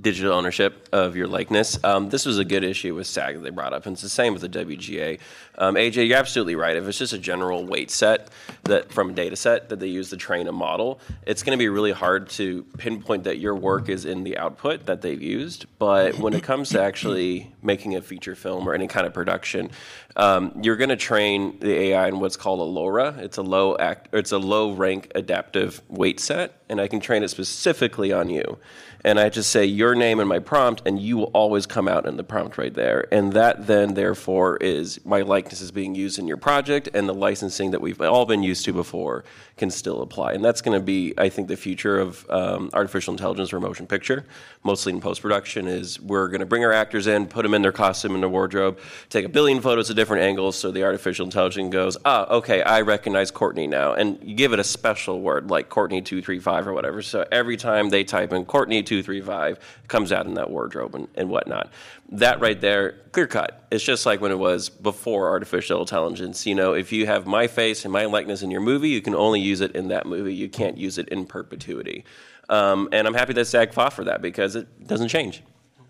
digital 0.00 0.32
ownership 0.32 0.88
of 0.92 1.14
your 1.14 1.28
likeness. 1.28 1.82
Um, 1.84 2.08
this 2.08 2.26
was 2.26 2.38
a 2.38 2.44
good 2.44 2.64
issue 2.64 2.94
with 2.94 3.06
SAG 3.06 3.34
that 3.34 3.42
they 3.42 3.50
brought 3.50 3.72
up, 3.72 3.86
and 3.86 3.94
it's 3.94 4.02
the 4.02 4.08
same 4.08 4.32
with 4.32 4.42
the 4.42 4.48
WGA. 4.48 5.20
Um, 5.56 5.76
AJ, 5.76 6.08
you're 6.08 6.18
absolutely 6.18 6.56
right. 6.56 6.76
If 6.76 6.88
it's 6.88 6.98
just 6.98 7.12
a 7.12 7.18
general 7.18 7.64
weight 7.64 7.90
set 7.90 8.28
that 8.64 8.90
from 8.90 9.10
a 9.10 9.12
data 9.12 9.36
set 9.36 9.68
that 9.68 9.78
they 9.78 9.86
use 9.86 10.10
to 10.10 10.16
train 10.16 10.48
a 10.48 10.52
model, 10.52 10.98
it's 11.26 11.44
going 11.44 11.56
to 11.56 11.62
be 11.62 11.68
really 11.68 11.92
hard 11.92 12.28
to 12.30 12.64
pinpoint 12.76 13.24
that 13.24 13.38
your 13.38 13.54
work 13.54 13.88
is 13.88 14.04
in 14.04 14.24
the 14.24 14.36
output 14.36 14.86
that 14.86 15.00
they've 15.00 15.22
used. 15.22 15.66
But 15.78 16.18
when 16.18 16.34
it 16.34 16.42
comes 16.42 16.70
to 16.70 16.82
actually 16.82 17.52
making 17.62 17.94
a 17.94 18.02
feature 18.02 18.34
film 18.34 18.68
or 18.68 18.74
any 18.74 18.88
kind 18.88 19.06
of 19.06 19.14
production, 19.14 19.70
um, 20.16 20.52
you're 20.60 20.76
going 20.76 20.90
to 20.90 20.96
train 20.96 21.58
the 21.60 21.72
AI 21.72 22.08
in 22.08 22.18
what's 22.18 22.36
called 22.36 22.60
a 22.60 22.80
LoRA. 22.80 23.16
It's 23.18 23.36
a 23.36 23.42
low 23.42 23.76
act, 23.76 24.08
it's 24.12 24.32
a 24.32 24.38
low 24.38 24.72
rank 24.72 25.12
adaptive 25.14 25.80
weight 25.88 26.18
set, 26.18 26.63
and 26.68 26.80
I 26.80 26.88
can 26.88 27.00
train 27.00 27.22
it 27.22 27.28
specifically 27.28 28.12
on 28.12 28.30
you 28.30 28.58
and 29.04 29.20
I 29.20 29.28
just 29.28 29.50
say 29.50 29.66
your 29.66 29.94
name 29.94 30.18
and 30.18 30.28
my 30.28 30.38
prompt, 30.38 30.82
and 30.86 30.98
you 30.98 31.18
will 31.18 31.30
always 31.34 31.66
come 31.66 31.86
out 31.86 32.06
in 32.06 32.16
the 32.16 32.24
prompt 32.24 32.56
right 32.56 32.72
there. 32.72 33.06
And 33.12 33.34
that 33.34 33.66
then, 33.66 33.92
therefore, 33.92 34.56
is 34.56 34.98
my 35.04 35.20
likeness 35.20 35.60
is 35.60 35.70
being 35.70 35.94
used 35.94 36.18
in 36.18 36.26
your 36.26 36.38
project, 36.38 36.88
and 36.94 37.06
the 37.06 37.12
licensing 37.12 37.70
that 37.72 37.82
we've 37.82 38.00
all 38.00 38.24
been 38.24 38.42
used 38.42 38.64
to 38.64 38.72
before 38.72 39.24
can 39.58 39.70
still 39.70 40.00
apply. 40.00 40.32
And 40.32 40.42
that's 40.42 40.62
going 40.62 40.76
to 40.76 40.82
be, 40.82 41.12
I 41.18 41.28
think, 41.28 41.48
the 41.48 41.56
future 41.56 41.98
of 41.98 42.28
um, 42.30 42.70
artificial 42.72 43.12
intelligence 43.12 43.50
for 43.50 43.60
motion 43.60 43.86
picture, 43.86 44.24
mostly 44.62 44.94
in 44.94 45.02
post 45.02 45.20
production. 45.20 45.68
Is 45.68 46.00
we're 46.00 46.28
going 46.28 46.40
to 46.40 46.46
bring 46.46 46.64
our 46.64 46.72
actors 46.72 47.06
in, 47.06 47.26
put 47.26 47.42
them 47.42 47.52
in 47.52 47.60
their 47.60 47.72
costume, 47.72 48.14
in 48.14 48.20
their 48.22 48.30
wardrobe, 48.30 48.78
take 49.10 49.26
a 49.26 49.28
billion 49.28 49.60
photos 49.60 49.90
at 49.90 49.96
different 49.96 50.22
angles, 50.22 50.56
so 50.56 50.70
the 50.70 50.82
artificial 50.82 51.26
intelligence 51.26 51.70
goes, 51.70 51.98
ah, 52.06 52.26
okay, 52.30 52.62
I 52.62 52.80
recognize 52.80 53.30
Courtney 53.30 53.66
now, 53.66 53.92
and 53.92 54.18
you 54.22 54.34
give 54.34 54.54
it 54.54 54.58
a 54.58 54.64
special 54.64 55.20
word 55.20 55.50
like 55.50 55.68
Courtney 55.68 56.00
two 56.00 56.22
or 56.62 56.72
whatever. 56.72 57.02
So 57.02 57.24
every 57.30 57.56
time 57.56 57.90
they 57.90 58.04
type 58.04 58.32
in 58.32 58.44
Courtney 58.44 58.82
235 58.82 59.58
comes 59.88 60.12
out 60.12 60.26
in 60.26 60.34
that 60.34 60.50
wardrobe 60.50 60.94
and, 60.94 61.08
and 61.14 61.28
whatnot. 61.28 61.72
That 62.10 62.40
right 62.40 62.60
there, 62.60 62.92
clear 63.12 63.26
cut. 63.26 63.66
It's 63.70 63.84
just 63.84 64.06
like 64.06 64.20
when 64.20 64.30
it 64.30 64.38
was 64.38 64.68
before 64.68 65.28
artificial 65.28 65.80
intelligence. 65.80 66.46
You 66.46 66.54
know, 66.54 66.74
if 66.74 66.92
you 66.92 67.06
have 67.06 67.26
my 67.26 67.46
face 67.46 67.84
and 67.84 67.92
my 67.92 68.04
likeness 68.04 68.42
in 68.42 68.50
your 68.50 68.60
movie, 68.60 68.90
you 68.90 69.02
can 69.02 69.14
only 69.14 69.40
use 69.40 69.60
it 69.60 69.72
in 69.72 69.88
that 69.88 70.06
movie. 70.06 70.34
You 70.34 70.48
can't 70.48 70.78
use 70.78 70.98
it 70.98 71.08
in 71.08 71.26
perpetuity. 71.26 72.04
Um, 72.48 72.88
and 72.92 73.06
I'm 73.06 73.14
happy 73.14 73.32
that 73.32 73.46
SAG 73.46 73.72
fought 73.72 73.92
for 73.92 74.04
that 74.04 74.20
because 74.22 74.54
it 74.54 74.86
doesn't 74.86 75.08
change. 75.08 75.42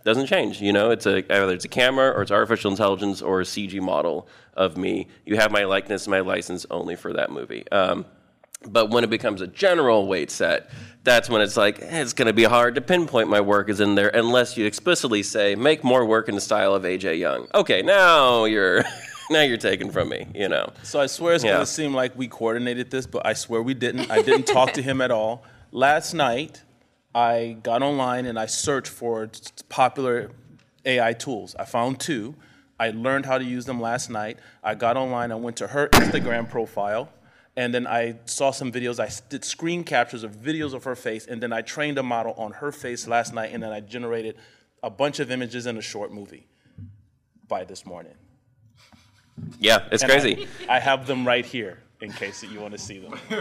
Doesn't 0.05 0.27
change. 0.27 0.61
You 0.61 0.73
know, 0.73 0.91
it's 0.91 1.07
a 1.07 1.19
either 1.33 1.53
it's 1.53 1.65
a 1.65 1.69
camera 1.69 2.11
or 2.11 2.21
it's 2.21 2.31
artificial 2.31 2.71
intelligence 2.71 3.23
or 3.23 3.41
a 3.41 3.45
CG 3.45 3.81
model 3.81 4.29
of 4.53 4.77
me. 4.77 5.09
You 5.25 5.37
have 5.37 5.51
my 5.51 5.65
likeness, 5.65 6.07
my 6.07 6.21
license 6.21 6.67
only 6.71 6.95
for 6.95 7.15
that 7.15 7.31
movie. 7.31 7.67
Um, 7.73 8.05
but 8.67 8.91
when 8.91 9.05
it 9.05 9.11
becomes 9.11 9.41
a 9.41 9.47
general 9.47 10.07
weight 10.07 10.31
set, 10.31 10.71
that's 11.03 11.29
when 11.29 11.43
it's 11.43 11.57
like 11.57 11.81
eh, 11.83 12.01
it's 12.01 12.13
going 12.13 12.27
to 12.27 12.33
be 12.33 12.45
hard 12.45 12.75
to 12.75 12.81
pinpoint 12.81 13.29
my 13.29 13.41
work 13.41 13.69
is 13.69 13.81
in 13.81 13.95
there 13.95 14.09
unless 14.09 14.57
you 14.57 14.67
explicitly 14.67 15.23
say 15.23 15.55
make 15.55 15.85
more 15.85 16.05
work 16.05 16.29
in 16.29 16.35
the 16.35 16.41
style 16.41 16.75
of 16.75 16.83
AJ 16.83 17.19
Young. 17.19 17.47
Okay, 17.55 17.83
now 17.83 18.45
you're 18.45 18.85
now 19.31 19.43
you're 19.43 19.59
taken 19.59 19.91
from 19.91 20.09
me, 20.09 20.27
you 20.35 20.49
know. 20.49 20.73
So 20.83 21.01
I 21.01 21.07
swear 21.07 21.35
it's 21.35 21.45
yeah. 21.45 21.53
going 21.53 21.67
to 21.67 21.71
seem 21.71 21.95
like 21.95 22.17
we 22.17 22.27
coordinated 22.27 22.91
this, 22.91 23.07
but 23.07 23.25
I 23.27 23.35
swear 23.35 23.63
we 23.63 23.75
didn't. 23.75 24.11
I 24.11 24.23
didn't 24.23 24.47
talk 24.47 24.73
to 24.73 24.83
him 24.83 25.01
at 25.01 25.11
all. 25.11 25.45
Last 25.71 26.15
night, 26.15 26.63
I 27.15 27.57
got 27.63 27.83
online 27.83 28.27
and 28.27 28.39
I 28.39 28.47
searched 28.47 28.93
for 28.93 29.31
popular 29.69 30.31
AI 30.85 31.13
tools. 31.13 31.55
I 31.59 31.65
found 31.65 32.01
two. 32.01 32.35
I 32.79 32.91
learned 32.91 33.27
how 33.27 33.39
to 33.39 33.45
use 33.45 33.67
them 33.67 33.81
last 33.81 34.11
night. 34.11 34.39
I 34.63 34.75
got 34.75 34.97
online, 34.97 35.31
I 35.31 35.37
went 35.37 35.57
to 35.59 35.69
her 35.69 35.89
Instagram 35.91 36.49
profile 36.49 37.09
and 37.57 37.73
then 37.73 37.87
I 37.87 38.17
saw 38.25 38.51
some 38.51 38.73
videos. 38.73 38.99
I 38.99 39.11
did 39.29 39.45
screen 39.45 39.85
captures 39.85 40.25
of 40.25 40.33
videos 40.33 40.75
of 40.75 40.85
her 40.85 40.97
face, 40.97 41.27
and 41.27 41.43
then 41.43 41.53
I 41.53 41.63
trained 41.63 41.99
a 41.99 42.03
model 42.03 42.35
on 42.37 42.53
her 42.53 42.73
face 42.73 43.07
last 43.07 43.33
night, 43.33 43.51
and 43.53 43.63
then 43.63 43.71
I 43.71 43.81
generated 43.81 44.37
a 44.83 44.91
bunch 44.91 45.21
of 45.21 45.31
images 45.31 45.67
in 45.67 45.77
a 45.77 45.83
short 45.83 46.13
movie 46.13 46.47
by 47.49 47.65
this 47.65 47.87
morning. 47.87 48.15
Yeah, 49.59 49.89
it's 49.91 50.03
and 50.03 50.11
crazy. 50.11 50.47
I, 50.69 50.77
I, 50.77 50.79
have 50.79 51.07
them 51.07 51.27
right 51.27 51.45
here 51.45 51.79
in 52.01 52.13
case 52.13 52.41
that 52.41 52.51
you 52.51 52.61
want 52.61 52.73
to 52.73 52.79
see 52.79 52.99
them. 52.99 53.19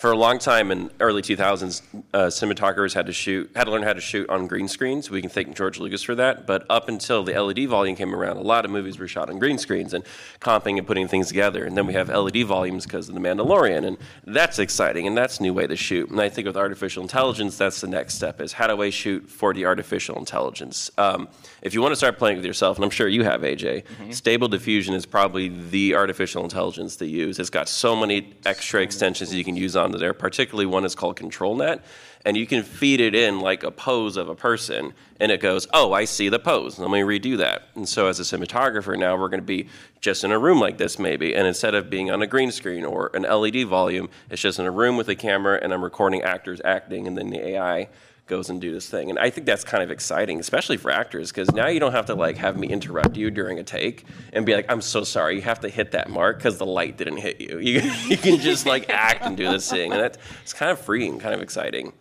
for 0.00 0.12
a 0.12 0.16
long 0.16 0.38
time 0.38 0.70
in 0.70 0.90
early 0.98 1.20
2000s, 1.20 1.82
uh, 2.14 2.18
cinematographers 2.28 2.94
had 2.94 3.04
to 3.04 3.12
shoot, 3.12 3.50
had 3.54 3.64
to 3.64 3.70
learn 3.70 3.82
how 3.82 3.92
to 3.92 4.00
shoot 4.00 4.26
on 4.30 4.46
green 4.46 4.66
screens. 4.66 5.10
We 5.10 5.20
can 5.20 5.28
thank 5.28 5.54
George 5.54 5.78
Lucas 5.78 6.02
for 6.02 6.14
that. 6.14 6.46
But 6.46 6.64
up 6.70 6.88
until 6.88 7.22
the 7.22 7.38
LED 7.38 7.68
volume 7.68 7.96
came 7.96 8.14
around, 8.14 8.38
a 8.38 8.40
lot 8.40 8.64
of 8.64 8.70
movies 8.70 8.98
were 8.98 9.06
shot 9.06 9.28
on 9.28 9.38
green 9.38 9.58
screens 9.58 9.92
and 9.92 10.02
comping 10.40 10.78
and 10.78 10.86
putting 10.86 11.06
things 11.06 11.28
together. 11.28 11.66
And 11.66 11.76
then 11.76 11.86
we 11.86 11.92
have 11.92 12.08
LED 12.08 12.46
volumes 12.46 12.86
because 12.86 13.10
of 13.10 13.14
the 13.14 13.20
Mandalorian, 13.20 13.86
and 13.86 13.98
that's 14.24 14.58
exciting 14.58 15.06
and 15.06 15.14
that's 15.14 15.38
a 15.38 15.42
new 15.42 15.52
way 15.52 15.66
to 15.66 15.76
shoot. 15.76 16.08
And 16.08 16.18
I 16.18 16.30
think 16.30 16.46
with 16.46 16.56
artificial 16.56 17.02
intelligence, 17.02 17.58
that's 17.58 17.82
the 17.82 17.86
next 17.86 18.14
step: 18.14 18.40
is 18.40 18.54
how 18.54 18.68
do 18.68 18.80
I 18.80 18.88
shoot 18.88 19.28
for 19.28 19.52
the 19.52 19.66
artificial 19.66 20.16
intelligence? 20.16 20.90
Um, 20.96 21.28
if 21.62 21.74
you 21.74 21.82
want 21.82 21.92
to 21.92 21.96
start 21.96 22.18
playing 22.18 22.36
with 22.36 22.44
yourself, 22.44 22.76
and 22.76 22.84
I'm 22.84 22.90
sure 22.90 23.08
you 23.08 23.24
have, 23.24 23.42
AJ, 23.42 23.84
mm-hmm. 23.84 24.10
Stable 24.12 24.48
Diffusion 24.48 24.94
is 24.94 25.06
probably 25.06 25.48
the 25.48 25.94
artificial 25.94 26.42
intelligence 26.42 26.96
to 26.96 27.06
use. 27.06 27.38
It's 27.38 27.50
got 27.50 27.68
so 27.68 27.94
many 27.94 28.34
extra 28.46 28.82
extensions 28.82 29.30
that 29.30 29.36
you 29.36 29.44
can 29.44 29.56
use 29.56 29.76
onto 29.76 29.98
there. 29.98 30.14
Particularly 30.14 30.66
one 30.66 30.84
is 30.84 30.94
called 30.94 31.18
ControlNet, 31.18 31.82
and 32.24 32.36
you 32.36 32.46
can 32.46 32.62
feed 32.62 33.00
it 33.00 33.14
in 33.14 33.40
like 33.40 33.62
a 33.62 33.70
pose 33.70 34.16
of 34.16 34.28
a 34.28 34.34
person, 34.34 34.92
and 35.18 35.32
it 35.32 35.40
goes, 35.40 35.66
"Oh, 35.72 35.92
I 35.92 36.04
see 36.04 36.28
the 36.28 36.38
pose. 36.38 36.78
Let 36.78 36.90
me 36.90 37.00
redo 37.00 37.36
that." 37.38 37.68
And 37.74 37.88
so, 37.88 38.06
as 38.08 38.20
a 38.20 38.22
cinematographer, 38.22 38.98
now 38.98 39.16
we're 39.16 39.28
going 39.28 39.40
to 39.40 39.46
be 39.46 39.68
just 40.00 40.24
in 40.24 40.32
a 40.32 40.38
room 40.38 40.60
like 40.60 40.78
this, 40.78 40.98
maybe, 40.98 41.34
and 41.34 41.46
instead 41.46 41.74
of 41.74 41.90
being 41.90 42.10
on 42.10 42.22
a 42.22 42.26
green 42.26 42.50
screen 42.52 42.84
or 42.84 43.10
an 43.14 43.22
LED 43.22 43.66
volume, 43.66 44.08
it's 44.30 44.42
just 44.42 44.58
in 44.58 44.66
a 44.66 44.70
room 44.70 44.96
with 44.96 45.08
a 45.08 45.14
camera, 45.14 45.58
and 45.62 45.72
I'm 45.72 45.84
recording 45.84 46.22
actors 46.22 46.60
acting, 46.64 47.06
and 47.06 47.18
then 47.18 47.30
the 47.30 47.48
AI 47.48 47.88
goes 48.30 48.48
and 48.48 48.60
do 48.60 48.72
this 48.72 48.88
thing. 48.88 49.10
And 49.10 49.18
I 49.18 49.28
think 49.28 49.46
that's 49.46 49.64
kind 49.64 49.82
of 49.82 49.90
exciting, 49.90 50.40
especially 50.40 50.78
for 50.78 50.90
actors, 50.90 51.30
because 51.30 51.52
now 51.52 51.66
you 51.66 51.80
don't 51.80 51.92
have 51.92 52.06
to 52.06 52.14
like 52.14 52.38
have 52.38 52.56
me 52.56 52.68
interrupt 52.68 53.16
you 53.16 53.30
during 53.30 53.58
a 53.58 53.62
take 53.62 54.06
and 54.32 54.46
be 54.46 54.54
like, 54.54 54.64
"I'm 54.70 54.80
so 54.80 55.04
sorry, 55.04 55.34
you 55.34 55.42
have 55.42 55.60
to 55.60 55.68
hit 55.68 55.90
that 55.90 56.08
mark 56.08 56.38
because 56.38 56.56
the 56.56 56.64
light 56.64 56.96
didn't 56.96 57.18
hit 57.18 57.40
you." 57.40 57.58
You, 57.70 57.82
you 58.08 58.16
can 58.16 58.38
just 58.38 58.64
like 58.64 58.88
act 58.88 59.22
and 59.22 59.36
do 59.36 59.50
this 59.50 59.68
thing, 59.68 59.92
and 59.92 60.00
that's 60.00 60.18
it's 60.42 60.52
kind 60.52 60.72
of 60.72 60.80
freeing, 60.80 61.18
kind 61.18 61.34
of 61.34 61.42
exciting. 61.42 61.92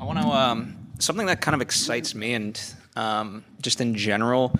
I 0.00 0.04
want 0.04 0.18
to 0.20 0.26
um, 0.26 0.88
something 0.98 1.26
that 1.26 1.40
kind 1.40 1.54
of 1.54 1.60
excites 1.60 2.14
me 2.14 2.34
and 2.34 2.60
um, 2.96 3.44
just 3.62 3.80
in 3.80 3.94
general, 3.94 4.52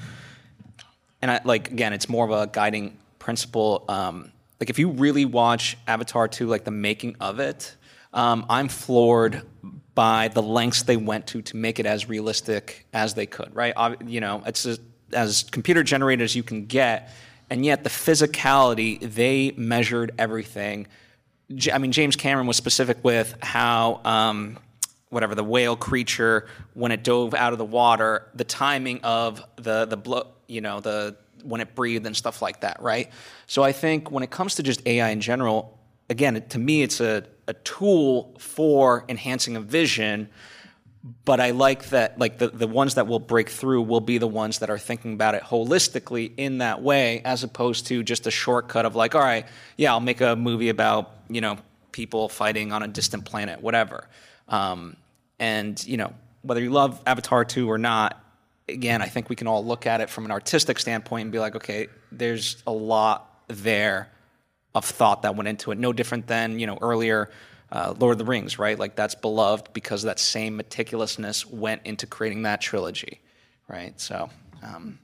and 1.22 1.30
I, 1.30 1.40
like 1.44 1.70
again, 1.72 1.92
it's 1.92 2.08
more 2.08 2.24
of 2.24 2.30
a 2.30 2.46
guiding 2.46 2.96
principle. 3.18 3.84
Um, 3.88 4.32
like 4.60 4.70
if 4.70 4.78
you 4.78 4.90
really 4.90 5.24
watch 5.24 5.76
Avatar 5.86 6.28
2, 6.28 6.46
like 6.46 6.64
the 6.64 6.70
making 6.70 7.16
of 7.20 7.40
it, 7.40 7.74
um, 8.16 8.46
I'm 8.48 8.68
floored 8.68 9.42
by 9.94 10.28
the 10.28 10.42
lengths 10.42 10.82
they 10.82 10.96
went 10.96 11.28
to 11.28 11.42
to 11.42 11.56
make 11.56 11.78
it 11.78 11.86
as 11.86 12.08
realistic 12.08 12.86
as 12.92 13.14
they 13.14 13.26
could. 13.26 13.54
Right? 13.54 13.74
You 14.04 14.20
know, 14.20 14.42
it's 14.44 14.66
as, 14.66 14.80
as 15.12 15.44
computer 15.44 15.84
generated 15.84 16.24
as 16.24 16.34
you 16.34 16.42
can 16.42 16.66
get, 16.66 17.12
and 17.48 17.64
yet 17.64 17.84
the 17.84 17.90
physicality 17.90 18.98
they 19.00 19.52
measured 19.56 20.12
everything. 20.18 20.88
I 21.72 21.78
mean, 21.78 21.92
James 21.92 22.16
Cameron 22.16 22.48
was 22.48 22.56
specific 22.56 23.04
with 23.04 23.36
how. 23.40 24.00
Um, 24.04 24.58
whatever 25.08 25.36
the 25.36 25.44
whale 25.44 25.76
creature 25.76 26.48
when 26.74 26.90
it 26.90 27.04
dove 27.04 27.32
out 27.32 27.52
of 27.52 27.58
the 27.58 27.64
water, 27.64 28.28
the 28.34 28.42
timing 28.44 29.00
of 29.02 29.42
the 29.54 29.84
the 29.86 29.96
blow, 29.96 30.26
you 30.48 30.60
know, 30.60 30.80
the 30.80 31.16
when 31.44 31.60
it 31.60 31.74
breathed 31.74 32.04
and 32.06 32.16
stuff 32.16 32.42
like 32.42 32.60
that, 32.62 32.82
right? 32.82 33.10
So 33.46 33.62
I 33.62 33.72
think 33.72 34.10
when 34.10 34.22
it 34.22 34.30
comes 34.30 34.56
to 34.56 34.62
just 34.62 34.86
AI 34.86 35.10
in 35.10 35.20
general, 35.20 35.78
again, 36.10 36.42
to 36.48 36.58
me, 36.58 36.82
it's 36.82 37.00
a 37.00 37.24
a 37.48 37.54
tool 37.54 38.34
for 38.38 39.04
enhancing 39.08 39.56
a 39.56 39.60
vision, 39.60 40.28
but 41.24 41.40
I 41.40 41.50
like 41.50 41.90
that 41.90 42.18
like 42.18 42.38
the, 42.38 42.48
the 42.48 42.66
ones 42.66 42.94
that 42.94 43.06
will 43.06 43.20
break 43.20 43.48
through 43.48 43.82
will 43.82 44.00
be 44.00 44.18
the 44.18 44.26
ones 44.26 44.58
that 44.58 44.70
are 44.70 44.78
thinking 44.78 45.12
about 45.14 45.34
it 45.34 45.42
holistically 45.42 46.32
in 46.36 46.58
that 46.58 46.82
way, 46.82 47.22
as 47.24 47.44
opposed 47.44 47.86
to 47.88 48.02
just 48.02 48.26
a 48.26 48.30
shortcut 48.30 48.84
of 48.84 48.96
like, 48.96 49.14
all 49.14 49.20
right, 49.20 49.46
yeah, 49.76 49.92
I'll 49.92 50.00
make 50.00 50.20
a 50.20 50.34
movie 50.34 50.68
about 50.68 51.12
you 51.28 51.40
know 51.40 51.58
people 51.92 52.28
fighting 52.28 52.72
on 52.72 52.82
a 52.82 52.88
distant 52.88 53.24
planet, 53.24 53.60
whatever. 53.62 54.08
Um, 54.48 54.96
and 55.38 55.84
you 55.86 55.96
know 55.96 56.12
whether 56.42 56.60
you 56.60 56.70
love 56.70 57.00
Avatar 57.06 57.44
two 57.44 57.70
or 57.70 57.78
not, 57.78 58.20
again, 58.68 59.00
I 59.02 59.06
think 59.06 59.28
we 59.28 59.36
can 59.36 59.46
all 59.46 59.64
look 59.64 59.86
at 59.86 60.00
it 60.00 60.10
from 60.10 60.24
an 60.24 60.32
artistic 60.32 60.78
standpoint 60.78 61.22
and 61.22 61.32
be 61.32 61.38
like, 61.38 61.54
okay, 61.54 61.86
there's 62.10 62.62
a 62.66 62.72
lot 62.72 63.44
there 63.48 64.10
of 64.76 64.84
thought 64.84 65.22
that 65.22 65.34
went 65.34 65.48
into 65.48 65.72
it. 65.72 65.78
No 65.78 65.92
different 65.92 66.28
than 66.28 66.60
you 66.60 66.66
know 66.68 66.78
earlier 66.80 67.30
uh, 67.72 67.94
Lord 67.98 68.12
of 68.12 68.18
the 68.18 68.24
Rings, 68.24 68.58
right? 68.60 68.78
Like 68.78 68.94
that's 68.94 69.16
beloved 69.16 69.72
because 69.72 70.02
that 70.04 70.20
same 70.20 70.56
meticulousness 70.60 71.44
went 71.50 71.82
into 71.84 72.06
creating 72.06 72.42
that 72.42 72.60
trilogy, 72.60 73.20
right? 73.66 73.98
So. 74.00 74.30
Um, 74.62 74.98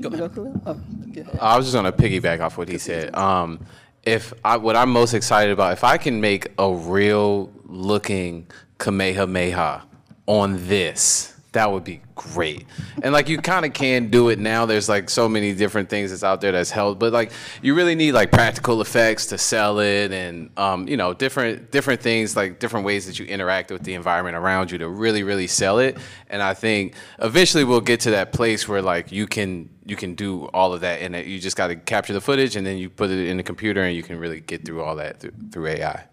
Go 0.00 0.08
ahead. 0.08 0.20
Oh, 0.22 0.28
go 0.34 1.20
ahead. 1.20 1.38
I 1.40 1.56
was 1.56 1.66
just 1.66 1.74
gonna 1.74 1.92
piggyback 1.92 2.40
off 2.40 2.58
what 2.58 2.68
he 2.68 2.78
said. 2.78 3.14
Um, 3.14 3.64
if 4.02 4.32
I, 4.44 4.56
what 4.56 4.76
I'm 4.76 4.90
most 4.90 5.14
excited 5.14 5.52
about, 5.52 5.72
if 5.72 5.84
I 5.84 5.98
can 5.98 6.20
make 6.20 6.48
a 6.58 6.72
real 6.72 7.52
looking 7.64 8.46
Kamehameha 8.78 9.82
on 10.26 10.66
this, 10.66 11.33
that 11.54 11.70
would 11.70 11.84
be 11.84 12.00
great. 12.16 12.66
And 13.02 13.12
like 13.12 13.28
you 13.28 13.38
kind 13.38 13.64
of 13.64 13.72
can 13.72 14.10
do 14.10 14.28
it 14.28 14.38
now. 14.38 14.66
There's 14.66 14.88
like 14.88 15.08
so 15.08 15.28
many 15.28 15.54
different 15.54 15.88
things 15.88 16.10
that's 16.10 16.24
out 16.24 16.40
there 16.40 16.52
that's 16.52 16.70
held, 16.70 16.98
but 16.98 17.12
like 17.12 17.32
you 17.62 17.74
really 17.74 17.94
need 17.94 18.12
like 18.12 18.30
practical 18.30 18.80
effects 18.80 19.26
to 19.26 19.38
sell 19.38 19.78
it, 19.78 20.12
and 20.12 20.50
um, 20.58 20.86
you 20.86 20.96
know 20.96 21.14
different 21.14 21.70
different 21.70 22.00
things 22.00 22.36
like 22.36 22.58
different 22.58 22.84
ways 22.84 23.06
that 23.06 23.18
you 23.18 23.24
interact 23.26 23.70
with 23.70 23.82
the 23.84 23.94
environment 23.94 24.36
around 24.36 24.70
you 24.70 24.78
to 24.78 24.88
really 24.88 25.22
really 25.22 25.46
sell 25.46 25.78
it. 25.78 25.96
And 26.28 26.42
I 26.42 26.54
think 26.54 26.94
eventually 27.20 27.64
we'll 27.64 27.80
get 27.80 28.00
to 28.00 28.10
that 28.10 28.32
place 28.32 28.68
where 28.68 28.82
like 28.82 29.12
you 29.12 29.26
can 29.26 29.70
you 29.86 29.96
can 29.96 30.14
do 30.14 30.46
all 30.46 30.74
of 30.74 30.80
that, 30.80 31.02
and 31.02 31.14
you 31.14 31.38
just 31.38 31.56
got 31.56 31.68
to 31.68 31.76
capture 31.76 32.12
the 32.12 32.20
footage, 32.20 32.56
and 32.56 32.66
then 32.66 32.78
you 32.78 32.90
put 32.90 33.10
it 33.10 33.28
in 33.28 33.36
the 33.36 33.42
computer, 33.44 33.82
and 33.82 33.96
you 33.96 34.02
can 34.02 34.18
really 34.18 34.40
get 34.40 34.64
through 34.64 34.82
all 34.82 34.96
that 34.96 35.20
through, 35.20 35.32
through 35.52 35.66
AI. 35.68 36.04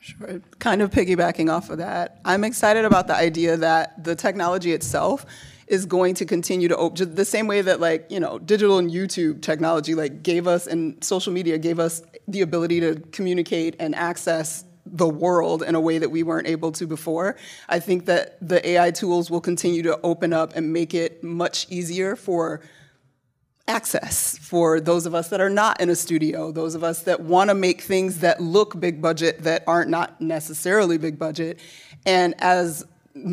Sure. 0.00 0.40
Kind 0.58 0.80
of 0.80 0.90
piggybacking 0.90 1.52
off 1.52 1.68
of 1.68 1.78
that, 1.78 2.20
I'm 2.24 2.42
excited 2.42 2.86
about 2.86 3.06
the 3.06 3.14
idea 3.14 3.58
that 3.58 4.02
the 4.02 4.16
technology 4.16 4.72
itself 4.72 5.26
is 5.66 5.84
going 5.84 6.14
to 6.14 6.24
continue 6.24 6.68
to 6.68 6.76
open 6.76 7.14
the 7.14 7.24
same 7.24 7.46
way 7.46 7.60
that 7.60 7.80
like 7.80 8.06
you 8.10 8.18
know 8.18 8.38
digital 8.38 8.78
and 8.78 8.90
YouTube 8.90 9.42
technology 9.42 9.94
like 9.94 10.22
gave 10.22 10.46
us 10.46 10.66
and 10.66 11.02
social 11.04 11.32
media 11.34 11.58
gave 11.58 11.78
us 11.78 12.02
the 12.26 12.40
ability 12.40 12.80
to 12.80 12.96
communicate 13.12 13.76
and 13.78 13.94
access 13.94 14.64
the 14.86 15.06
world 15.06 15.62
in 15.62 15.74
a 15.74 15.80
way 15.80 15.98
that 15.98 16.10
we 16.10 16.22
weren't 16.22 16.48
able 16.48 16.72
to 16.72 16.86
before. 16.86 17.36
I 17.68 17.78
think 17.78 18.06
that 18.06 18.36
the 18.40 18.66
AI 18.70 18.90
tools 18.90 19.30
will 19.30 19.40
continue 19.40 19.82
to 19.82 20.00
open 20.02 20.32
up 20.32 20.56
and 20.56 20.72
make 20.72 20.94
it 20.94 21.22
much 21.22 21.66
easier 21.70 22.16
for 22.16 22.62
access 23.70 24.36
for 24.38 24.80
those 24.80 25.06
of 25.06 25.14
us 25.14 25.28
that 25.28 25.40
are 25.40 25.48
not 25.48 25.80
in 25.80 25.88
a 25.88 25.96
studio, 25.96 26.50
those 26.50 26.74
of 26.74 26.82
us 26.82 27.04
that 27.04 27.20
want 27.20 27.48
to 27.48 27.54
make 27.54 27.80
things 27.80 28.18
that 28.18 28.40
look 28.42 28.78
big 28.78 29.00
budget 29.00 29.44
that 29.44 29.62
aren't 29.66 29.88
not 29.88 30.20
necessarily 30.20 30.98
big 30.98 31.18
budget. 31.18 31.60
And 32.04 32.34
as 32.38 32.84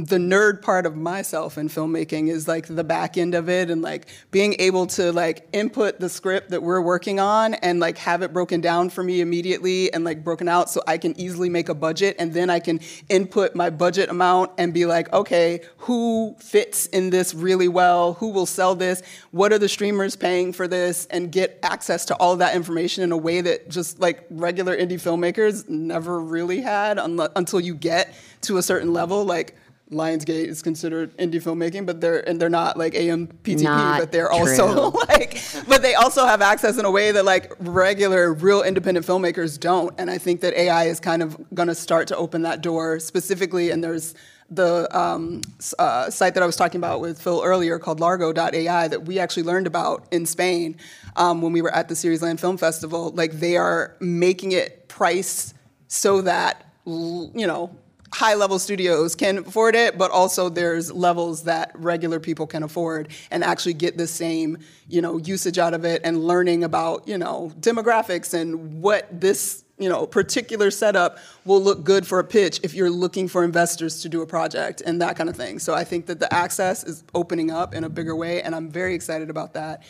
the 0.05 0.17
nerd 0.17 0.61
part 0.61 0.85
of 0.85 0.95
myself 0.95 1.57
in 1.57 1.69
filmmaking 1.69 2.29
is 2.29 2.47
like 2.47 2.67
the 2.67 2.83
back 2.83 3.17
end 3.17 3.33
of 3.33 3.49
it 3.49 3.69
and 3.69 3.81
like 3.81 4.07
being 4.31 4.55
able 4.59 4.85
to 4.85 5.11
like 5.11 5.47
input 5.53 5.99
the 5.99 6.09
script 6.09 6.49
that 6.49 6.61
we're 6.61 6.81
working 6.81 7.19
on 7.19 7.53
and 7.55 7.79
like 7.79 7.97
have 7.97 8.21
it 8.21 8.33
broken 8.33 8.61
down 8.61 8.89
for 8.89 9.03
me 9.03 9.21
immediately 9.21 9.91
and 9.93 10.03
like 10.03 10.23
broken 10.23 10.47
out 10.47 10.69
so 10.69 10.81
I 10.87 10.97
can 10.97 11.19
easily 11.19 11.49
make 11.49 11.69
a 11.69 11.75
budget 11.75 12.15
and 12.19 12.33
then 12.33 12.49
I 12.49 12.59
can 12.59 12.79
input 13.09 13.55
my 13.55 13.69
budget 13.69 14.09
amount 14.09 14.51
and 14.57 14.73
be 14.73 14.85
like 14.85 15.11
okay 15.13 15.61
who 15.77 16.35
fits 16.39 16.87
in 16.87 17.09
this 17.09 17.33
really 17.33 17.67
well? 17.67 18.13
Who 18.15 18.29
will 18.29 18.45
sell 18.45 18.75
this? 18.75 19.01
What 19.31 19.53
are 19.53 19.59
the 19.59 19.69
streamers 19.69 20.15
paying 20.15 20.53
for 20.53 20.67
this? 20.67 21.07
and 21.09 21.31
get 21.31 21.59
access 21.63 22.05
to 22.05 22.15
all 22.15 22.35
that 22.37 22.55
information 22.55 23.03
in 23.03 23.11
a 23.11 23.17
way 23.17 23.41
that 23.41 23.69
just 23.69 23.99
like 23.99 24.25
regular 24.29 24.77
indie 24.77 24.93
filmmakers 24.93 25.67
never 25.67 26.19
really 26.19 26.61
had 26.61 26.99
until 26.99 27.59
you 27.59 27.75
get 27.75 28.13
to 28.41 28.57
a 28.57 28.61
certain 28.61 28.93
level 28.93 29.25
like 29.25 29.55
Lionsgate 29.91 30.47
is 30.47 30.61
considered 30.61 31.15
indie 31.17 31.35
filmmaking, 31.35 31.85
but 31.85 32.01
they're 32.01 32.27
and 32.27 32.41
they're 32.41 32.49
not 32.49 32.77
like 32.77 32.93
AMPTP, 32.93 33.61
Not 33.63 33.99
but 33.99 34.11
they're 34.11 34.31
also 34.31 34.91
like, 35.07 35.41
but 35.67 35.81
they 35.81 35.95
also 35.95 36.25
have 36.25 36.41
access 36.41 36.77
in 36.77 36.83
a 36.83 36.91
way 36.91 37.11
that 37.11 37.23
like 37.23 37.53
regular, 37.59 38.33
real 38.33 38.63
independent 38.63 39.05
filmmakers 39.05 39.57
don't. 39.57 39.93
And 39.97 40.09
I 40.09 40.17
think 40.17 40.41
that 40.41 40.53
AI 40.55 40.85
is 40.85 40.99
kind 40.99 41.23
of 41.23 41.37
going 41.53 41.69
to 41.69 41.75
start 41.75 42.07
to 42.09 42.17
open 42.17 42.41
that 42.41 42.61
door 42.61 42.99
specifically. 42.99 43.71
And 43.71 43.81
there's 43.81 44.13
the 44.49 44.87
um, 44.97 45.41
uh, 45.79 46.09
site 46.09 46.33
that 46.33 46.43
I 46.43 46.45
was 46.45 46.55
talking 46.55 46.79
about 46.79 46.99
with 46.99 47.21
Phil 47.21 47.41
earlier 47.43 47.79
called 47.79 47.99
Largo.ai 47.99 48.87
that 48.87 49.05
we 49.05 49.19
actually 49.19 49.43
learned 49.43 49.67
about 49.67 50.05
in 50.11 50.25
Spain 50.25 50.77
um, 51.15 51.41
when 51.41 51.53
we 51.53 51.61
were 51.61 51.73
at 51.73 51.87
the 51.87 51.95
Seriesland 51.95 52.39
Film 52.39 52.57
Festival. 52.57 53.11
Like 53.11 53.39
they 53.39 53.55
are 53.55 53.95
making 53.99 54.51
it 54.51 54.87
priced 54.89 55.53
so 55.87 56.21
that 56.21 56.65
you 56.85 57.47
know 57.47 57.75
high 58.13 58.35
level 58.35 58.57
studios 58.57 59.15
can 59.15 59.39
afford 59.39 59.75
it 59.75 59.97
but 59.97 60.11
also 60.11 60.49
there's 60.49 60.91
levels 60.91 61.43
that 61.43 61.71
regular 61.75 62.19
people 62.19 62.47
can 62.47 62.63
afford 62.63 63.09
and 63.31 63.43
actually 63.43 63.73
get 63.73 63.97
the 63.97 64.07
same 64.07 64.57
you 64.87 65.01
know 65.01 65.17
usage 65.17 65.57
out 65.57 65.73
of 65.73 65.83
it 65.83 66.01
and 66.03 66.23
learning 66.23 66.63
about 66.63 67.07
you 67.07 67.17
know 67.17 67.51
demographics 67.59 68.33
and 68.33 68.81
what 68.81 69.07
this 69.11 69.65
you 69.77 69.89
know 69.89 70.07
particular 70.07 70.71
setup 70.71 71.17
will 71.45 71.61
look 71.61 71.83
good 71.83 72.07
for 72.07 72.19
a 72.19 72.23
pitch 72.23 72.59
if 72.63 72.73
you're 72.73 72.89
looking 72.89 73.27
for 73.27 73.43
investors 73.43 74.01
to 74.01 74.09
do 74.09 74.21
a 74.21 74.25
project 74.25 74.81
and 74.85 75.01
that 75.01 75.15
kind 75.15 75.29
of 75.29 75.35
thing. 75.35 75.59
So 75.59 75.73
i 75.73 75.83
think 75.83 76.05
that 76.05 76.19
the 76.19 76.33
access 76.33 76.83
is 76.83 77.03
opening 77.13 77.51
up 77.51 77.73
in 77.73 77.83
a 77.83 77.89
bigger 77.89 78.15
way 78.15 78.41
and 78.41 78.55
i'm 78.55 78.69
very 78.69 78.95
excited 78.95 79.29
about 79.29 79.53
that 79.53 79.83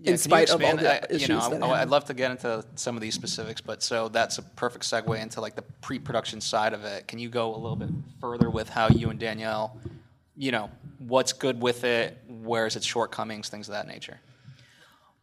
Yeah, 0.00 0.12
in 0.12 0.18
spite 0.18 0.50
of 0.50 0.62
all 0.62 0.76
the 0.76 1.02
I- 1.02 1.06
issues 1.14 1.28
you 1.28 1.34
know, 1.34 1.50
that 1.50 1.62
I, 1.62 1.66
I 1.66 1.82
I'd 1.82 1.88
love 1.88 2.04
to 2.06 2.14
get 2.14 2.30
into 2.30 2.64
some 2.74 2.96
of 2.96 3.00
these 3.00 3.14
specifics, 3.14 3.60
but 3.60 3.82
so 3.82 4.08
that's 4.08 4.38
a 4.38 4.42
perfect 4.42 4.84
segue 4.84 5.18
into 5.20 5.40
like 5.40 5.56
the 5.56 5.62
pre-production 5.62 6.40
side 6.40 6.72
of 6.74 6.84
it. 6.84 7.08
Can 7.08 7.18
you 7.18 7.28
go 7.28 7.54
a 7.54 7.56
little 7.56 7.76
bit 7.76 7.90
further 8.20 8.50
with 8.50 8.68
how 8.68 8.88
you 8.88 9.10
and 9.10 9.18
Danielle, 9.18 9.78
you 10.36 10.52
know, 10.52 10.70
what's 10.98 11.32
good 11.32 11.60
with 11.60 11.84
it, 11.84 12.18
where's 12.28 12.76
its 12.76 12.84
shortcomings, 12.86 13.48
things 13.48 13.68
of 13.68 13.72
that 13.72 13.86
nature? 13.86 14.20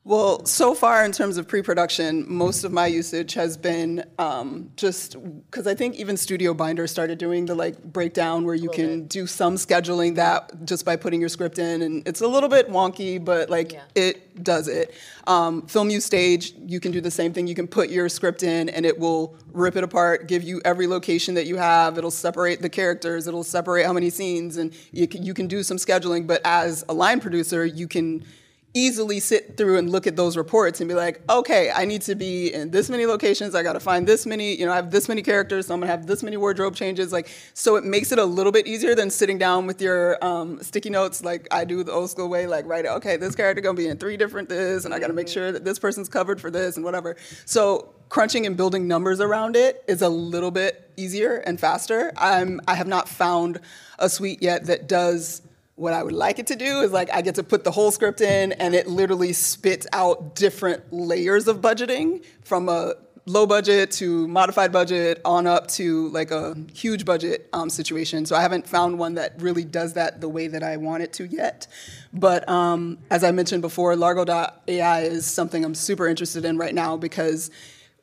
Well, 0.04 0.46
so 0.46 0.74
far 0.74 1.06
in 1.06 1.12
terms 1.12 1.38
of 1.38 1.48
pre-production, 1.48 2.26
most 2.28 2.64
of 2.64 2.72
my 2.72 2.88
usage 2.88 3.36
has 3.36 3.56
been 3.56 4.04
um, 4.18 4.72
just 4.76 5.16
because 5.46 5.68
I 5.68 5.76
think 5.76 5.96
even 5.98 6.16
StudioBinder 6.16 6.90
started 6.90 7.20
doing 7.20 7.46
the 7.46 7.54
like 7.54 7.84
breakdown 7.84 8.44
where 8.44 8.56
you 8.56 8.70
can 8.70 9.06
do 9.06 9.28
some 9.28 9.58
scheduling 9.58 10.16
that 10.16 10.66
just 10.66 10.86
by 10.86 10.96
putting 10.96 11.20
your 11.20 11.30
script 11.30 11.60
in, 11.60 11.84
and 11.84 12.08
it's 12.08 12.22
a 12.22 12.28
little 12.28 12.50
bit 12.50 12.68
wonky, 12.68 13.24
but 13.24 13.52
like 13.52 13.74
Yeah. 13.74 13.84
it 13.94 14.44
does 14.44 14.68
it. 14.68 14.92
Um, 15.28 15.62
Filmustage, 15.68 16.54
you 16.68 16.80
can 16.80 16.92
do 16.92 17.00
the 17.00 17.12
same 17.12 17.32
thing. 17.32 17.46
You 17.46 17.54
can 17.54 17.68
put 17.68 17.92
your 17.92 18.10
script 18.10 18.42
in, 18.42 18.70
and 18.70 18.88
it 18.88 18.98
will 18.98 19.36
rip 19.54 19.76
it 19.76 19.84
apart, 19.84 20.28
give 20.28 20.42
you 20.42 20.62
every 20.66 20.88
location 20.88 21.36
that 21.36 21.46
you 21.46 21.58
have. 21.58 22.00
It'll 22.00 22.10
separate 22.10 22.64
the 22.64 22.70
characters. 22.70 23.28
It'll 23.28 23.44
separate 23.44 23.86
how 23.86 23.94
many 23.94 24.10
scenes, 24.10 24.58
and 24.58 24.74
you 24.92 25.08
can, 25.08 25.22
you 25.22 25.36
can 25.36 25.46
do 25.46 25.62
some 25.62 25.78
scheduling. 25.78 26.26
But 26.26 26.42
as 26.44 26.84
a 26.90 26.94
line 26.94 27.20
producer, 27.20 27.68
you 27.68 27.88
can 27.88 28.26
easily 28.74 29.20
sit 29.20 29.58
through 29.58 29.78
and 29.78 29.90
look 29.90 30.08
at 30.08 30.16
those 30.16 30.38
reports 30.38 30.80
and 30.80 30.88
be 30.88 30.94
like, 30.94 31.22
okay, 31.30 31.72
I 31.72 31.84
need 31.86 32.02
to 32.04 32.16
be 32.16 32.54
in 32.54 32.72
this 32.72 32.90
many 32.90 33.06
locations. 33.06 33.54
I 33.54 33.64
got 33.64 33.74
to 33.74 33.80
find 33.80 34.08
this 34.08 34.26
many, 34.26 34.56
you 34.56 34.66
know, 34.66 34.72
I 34.72 34.78
have 34.78 34.92
this 34.92 35.10
many 35.10 35.22
characters, 35.22 35.68
so 35.68 35.74
I'm 35.74 35.82
gonna 35.82 35.92
have 35.92 36.08
this 36.08 36.24
many 36.24 36.38
wardrobe 36.38 36.76
changes. 36.76 37.12
Like, 37.12 37.30
so 37.54 37.76
it 37.76 37.84
makes 37.84 38.12
it 38.12 38.20
a 38.20 38.24
little 38.26 38.52
bit 38.52 38.68
easier 38.68 38.96
than 38.96 39.10
sitting 39.10 39.38
down 39.38 39.68
with 39.68 39.82
your 39.82 40.24
um, 40.24 40.62
sticky 40.62 40.90
notes, 40.90 41.24
like 41.24 41.48
I 41.52 41.66
do 41.66 41.84
the 41.84 41.92
old 41.92 42.10
school 42.10 42.30
way, 42.30 42.48
like 42.48 42.66
write, 42.66 42.86
okay, 42.86 43.18
this 43.18 43.36
character 43.36 43.62
gonna 43.62 43.76
be 43.76 43.88
in 43.88 43.98
three 43.98 44.16
different 44.16 44.48
this, 44.48 44.86
and 44.86 44.94
I 44.94 45.00
got 45.00 45.08
to 45.08 45.14
make 45.14 45.28
sure 45.28 45.52
that 45.52 45.66
this 45.66 45.78
person's 45.78 46.08
covered 46.08 46.40
for 46.40 46.50
this 46.50 46.78
and 46.78 46.86
whatever. 46.86 47.18
So 47.46 47.94
crunching 48.10 48.46
and 48.46 48.58
building 48.58 48.88
numbers 48.88 49.20
around 49.20 49.56
it 49.56 49.84
is 49.88 50.02
a 50.02 50.10
little 50.10 50.52
bit 50.52 50.92
easier 50.98 51.38
and 51.38 51.60
faster. 51.60 52.12
I'm, 52.18 52.60
I 52.68 52.76
have 52.76 52.88
not 52.88 53.08
found 53.08 53.60
a 54.00 54.10
suite 54.10 54.42
yet 54.42 54.66
that 54.66 54.88
does 54.88 55.42
what 55.82 55.94
I 55.94 56.04
would 56.04 56.14
like 56.14 56.38
it 56.38 56.48
to 56.48 56.56
do 56.56 56.82
is 56.82 56.92
like 56.92 57.12
I 57.12 57.22
get 57.22 57.36
to 57.36 57.44
put 57.44 57.64
the 57.64 57.72
whole 57.72 57.90
script 57.90 58.22
in 58.22 58.52
and 58.54 58.76
it 58.76 58.86
literally 58.86 59.34
spits 59.34 59.88
out 59.92 60.36
different 60.36 60.94
layers 60.94 61.48
of 61.48 61.60
budgeting 61.60 62.24
from 62.44 62.70
a 62.70 62.94
low 63.26 63.48
budget 63.48 63.90
to 63.92 64.28
modified 64.28 64.72
budget 64.72 65.22
on 65.26 65.48
up 65.48 65.68
to 65.68 66.10
like 66.10 66.30
a 66.30 66.56
huge 66.74 67.04
budget 67.04 67.50
um, 67.52 67.70
situation. 67.70 68.28
So 68.28 68.36
I 68.36 68.42
haven't 68.42 68.68
found 68.68 69.00
one 69.00 69.16
that 69.16 69.42
really 69.42 69.64
does 69.64 69.94
that 69.94 70.22
the 70.22 70.30
way 70.30 70.48
that 70.48 70.62
I 70.62 70.78
want 70.78 71.02
it 71.02 71.14
to 71.14 71.26
yet. 71.26 71.66
But 72.14 72.48
um, 72.48 73.00
as 73.10 73.24
I 73.24 73.32
mentioned 73.32 73.64
before, 73.64 73.96
Largo.ai 73.96 75.02
is 75.02 75.26
something 75.26 75.66
I'm 75.66 75.76
super 75.76 76.08
interested 76.08 76.46
in 76.46 76.58
right 76.58 76.76
now 76.76 76.96
because 76.96 77.50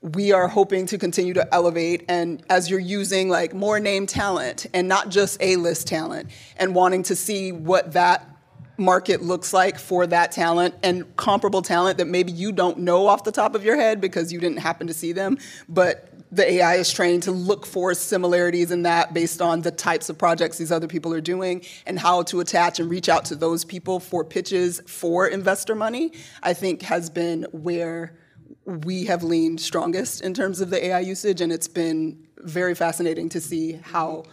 we 0.01 0.33
are 0.33 0.47
hoping 0.47 0.87
to 0.87 0.97
continue 0.97 1.35
to 1.35 1.55
elevate 1.55 2.05
and 2.09 2.43
as 2.49 2.71
you're 2.71 2.79
using 2.79 3.29
like 3.29 3.53
more 3.53 3.81
name 3.81 4.07
talent 4.07 4.67
and 4.73 4.87
not 4.87 5.09
just 5.09 5.37
a 5.43 5.57
list 5.57 5.89
talent 5.89 6.31
and 6.57 6.75
wanting 6.75 7.03
to 7.03 7.17
see 7.17 7.51
what 7.51 7.93
that 7.93 8.25
market 8.79 9.23
looks 9.23 9.53
like 9.53 9.79
for 9.79 10.07
that 10.07 10.31
talent 10.31 10.75
and 10.83 11.17
comparable 11.17 11.63
talent 11.63 11.99
that 11.99 12.07
maybe 12.07 12.31
you 12.31 12.53
don't 12.53 12.79
know 12.79 13.09
off 13.09 13.25
the 13.25 13.33
top 13.33 13.55
of 13.55 13.65
your 13.65 13.77
head 13.77 14.01
because 14.01 14.33
you 14.33 14.39
didn't 14.39 14.59
happen 14.59 14.87
to 14.87 14.95
see 14.95 15.13
them, 15.13 15.37
but 15.69 16.13
the 16.31 16.49
AI 16.53 16.75
is 16.75 16.93
trained 16.93 17.23
to 17.25 17.33
look 17.33 17.67
for 17.67 17.93
similarities 17.95 18.71
in 18.71 18.83
that 18.83 19.13
based 19.15 19.43
on 19.43 19.63
the 19.63 19.71
types 19.71 20.09
of 20.09 20.17
projects 20.17 20.59
these 20.59 20.71
other 20.71 20.87
people 20.87 21.13
are 21.13 21.21
doing 21.21 21.65
and 21.87 21.99
how 21.99 22.23
to 22.23 22.39
attach 22.41 22.79
and 22.79 22.89
reach 22.89 23.09
out 23.09 23.25
to 23.25 23.35
those 23.35 23.65
people 23.65 23.99
for 23.99 24.25
pitches 24.25 24.81
for 24.87 25.27
investor 25.27 25.75
money, 25.75 26.13
I 26.43 26.55
think 26.55 26.83
has 26.83 27.11
been 27.11 27.45
where 27.51 28.13
we 28.69 29.07
have 29.07 29.23
leaned 29.23 29.61
strongest 29.61 30.21
in 30.21 30.35
terms 30.35 30.61
of 30.61 30.69
the 30.69 30.87
AI 30.87 31.01
usage, 31.01 31.41
and 31.41 31.51
it's 31.51 31.69
been 31.69 32.27
very 32.41 32.75
fascinating 32.75 33.29
to 33.31 33.41
see 33.41 33.73
how 33.83 34.25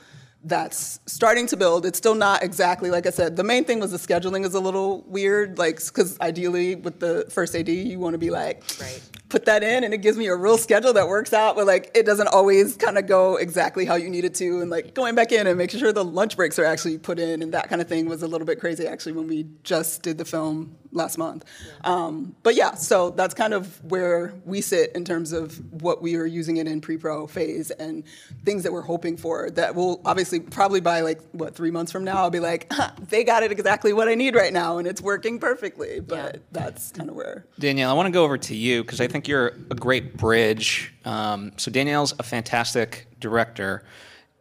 that's 0.43 0.99
starting 1.07 1.47
to 1.47 1.57
build. 1.57 1.85
It's 1.87 1.97
still 1.97 2.13
not 2.13 2.43
exactly 2.43 2.91
like 2.91 3.07
I 3.07 3.09
said. 3.09 3.35
The 3.35 3.43
main 3.43 3.63
thing 3.63 3.79
was 3.79 3.91
the 3.91 3.97
scheduling 3.97 4.45
is 4.45 4.53
a 4.53 4.59
little 4.59 5.01
weird, 5.07 5.57
like 5.57 5.77
because 5.83 6.19
ideally 6.19 6.75
with 6.75 6.99
the 6.99 7.25
first 7.29 7.55
AD, 7.55 7.69
you 7.69 7.97
want 7.97 8.13
to 8.13 8.17
be 8.19 8.29
like, 8.29 8.63
Right. 8.79 9.01
put 9.29 9.45
that 9.45 9.63
in, 9.63 9.85
and 9.85 9.93
it 9.93 9.99
gives 9.99 10.17
me 10.17 10.27
a 10.27 10.35
real 10.35 10.57
schedule 10.57 10.91
that 10.93 11.07
works 11.07 11.33
out. 11.33 11.55
But 11.55 11.65
like, 11.65 11.89
it 11.95 12.05
doesn't 12.05 12.27
always 12.27 12.75
kind 12.75 12.97
of 12.97 13.07
go 13.07 13.37
exactly 13.37 13.85
how 13.85 13.95
you 13.95 14.09
need 14.09 14.25
it 14.25 14.35
to, 14.35 14.61
and 14.61 14.69
like 14.69 14.93
going 14.93 15.15
back 15.15 15.31
in 15.31 15.47
and 15.47 15.57
making 15.57 15.79
sure 15.79 15.93
the 15.93 16.05
lunch 16.05 16.35
breaks 16.35 16.59
are 16.59 16.65
actually 16.65 16.97
put 16.97 17.19
in, 17.19 17.41
and 17.41 17.53
that 17.53 17.69
kind 17.69 17.81
of 17.81 17.87
thing 17.87 18.05
was 18.07 18.21
a 18.21 18.27
little 18.27 18.45
bit 18.45 18.59
crazy 18.59 18.85
actually 18.85 19.13
when 19.13 19.27
we 19.27 19.47
just 19.63 20.03
did 20.03 20.17
the 20.17 20.25
film 20.25 20.75
last 20.95 21.17
month. 21.17 21.45
Um, 21.83 22.35
but 22.41 22.55
yeah, 22.55 22.73
so 22.75 23.11
that's 23.11 23.33
kind 23.33 23.53
of 23.53 23.83
where 23.83 24.33
we 24.45 24.61
sit 24.61 24.93
in 24.95 25.05
terms 25.05 25.31
of 25.33 25.59
what 25.81 26.01
we 26.01 26.15
are 26.15 26.25
using 26.25 26.57
it 26.57 26.67
in 26.67 26.81
pre-pro 26.81 27.27
phase 27.27 27.69
and 27.71 28.03
things 28.43 28.63
that 28.63 28.71
we're 28.71 28.81
hoping 28.81 29.17
for 29.17 29.49
that 29.51 29.75
will 29.75 30.01
obviously 30.05 30.39
probably 30.39 30.79
by 30.81 31.01
like 31.01 31.21
what 31.33 31.53
three 31.55 31.71
months 31.71 31.91
from 31.91 32.03
now 32.03 32.17
I'll 32.17 32.29
be 32.29 32.39
like 32.39 32.67
huh, 32.71 32.91
they 33.09 33.23
got 33.23 33.43
it 33.43 33.51
exactly 33.51 33.93
what 33.93 34.07
I 34.07 34.15
need 34.15 34.35
right 34.35 34.53
now 34.53 34.77
and 34.77 34.87
it's 34.87 35.01
working 35.01 35.37
perfectly. 35.39 35.99
But 35.99 36.35
Yeah. 36.35 36.41
that's 36.51 36.91
kind 36.91 37.09
of 37.09 37.15
where 37.15 37.45
Danielle, 37.59 37.89
I 37.91 37.93
want 37.93 38.07
to 38.07 38.11
go 38.11 38.23
over 38.23 38.37
to 38.37 38.55
you 38.55 38.83
because 38.83 39.01
I 39.01 39.07
think 39.07 39.27
you're 39.27 39.47
a 39.69 39.75
great 39.75 40.15
bridge. 40.17 40.93
Um, 41.03 41.51
so 41.57 41.69
Danielle's 41.69 42.13
a 42.17 42.23
fantastic 42.23 43.07
director, 43.19 43.83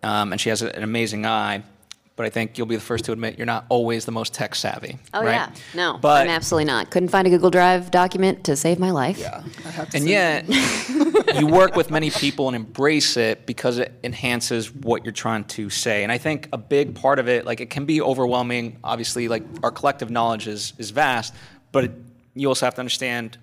um, 0.02 0.32
and 0.32 0.40
she 0.40 0.48
has 0.50 0.62
an 0.62 0.82
amazing 0.82 1.26
eye. 1.26 1.62
But 2.16 2.26
I 2.26 2.30
think 2.30 2.56
you'll 2.56 2.68
be 2.68 2.76
the 2.76 2.80
first 2.80 3.04
to 3.06 3.12
admit 3.12 3.38
you're 3.38 3.46
not 3.46 3.66
always 3.68 4.04
the 4.04 4.12
most 4.12 4.32
tech 4.32 4.54
savvy. 4.54 4.98
Oh 5.12 5.24
right? 5.24 5.32
yeah, 5.32 5.50
no, 5.74 5.98
but 6.00 6.22
I'm 6.22 6.30
absolutely 6.30 6.66
not. 6.66 6.90
Couldn't 6.90 7.08
find 7.08 7.26
a 7.26 7.30
Google 7.30 7.50
Drive 7.50 7.90
document 7.90 8.44
to 8.44 8.56
save 8.56 8.78
my 8.78 8.90
life. 8.90 9.18
yeah 9.18 9.42
I 9.64 9.70
have 9.70 9.90
to 9.90 9.96
and 9.96 10.08
yet 10.08 10.48
you 11.38 11.46
work 11.46 11.76
with 11.76 11.90
many 11.90 12.10
people 12.10 12.48
and 12.48 12.56
embrace 12.56 13.16
it 13.16 13.46
because 13.46 13.78
it 13.78 13.92
enhances 14.04 14.72
what 14.72 15.04
you're 15.04 15.12
trying 15.12 15.44
to 15.44 15.70
say 15.70 16.02
and 16.02 16.12
i 16.12 16.18
think 16.18 16.48
a 16.52 16.58
big 16.58 16.94
part 16.94 17.18
of 17.18 17.28
it 17.28 17.44
like 17.44 17.60
it 17.60 17.70
can 17.70 17.84
be 17.84 18.00
overwhelming 18.00 18.78
obviously 18.84 19.28
like 19.28 19.42
our 19.62 19.70
collective 19.70 20.10
knowledge 20.10 20.46
is, 20.46 20.72
is 20.78 20.90
vast 20.90 21.34
but 21.72 21.90
you 22.34 22.48
also 22.48 22.66
have 22.66 22.74
to 22.74 22.80
understand 22.80 23.38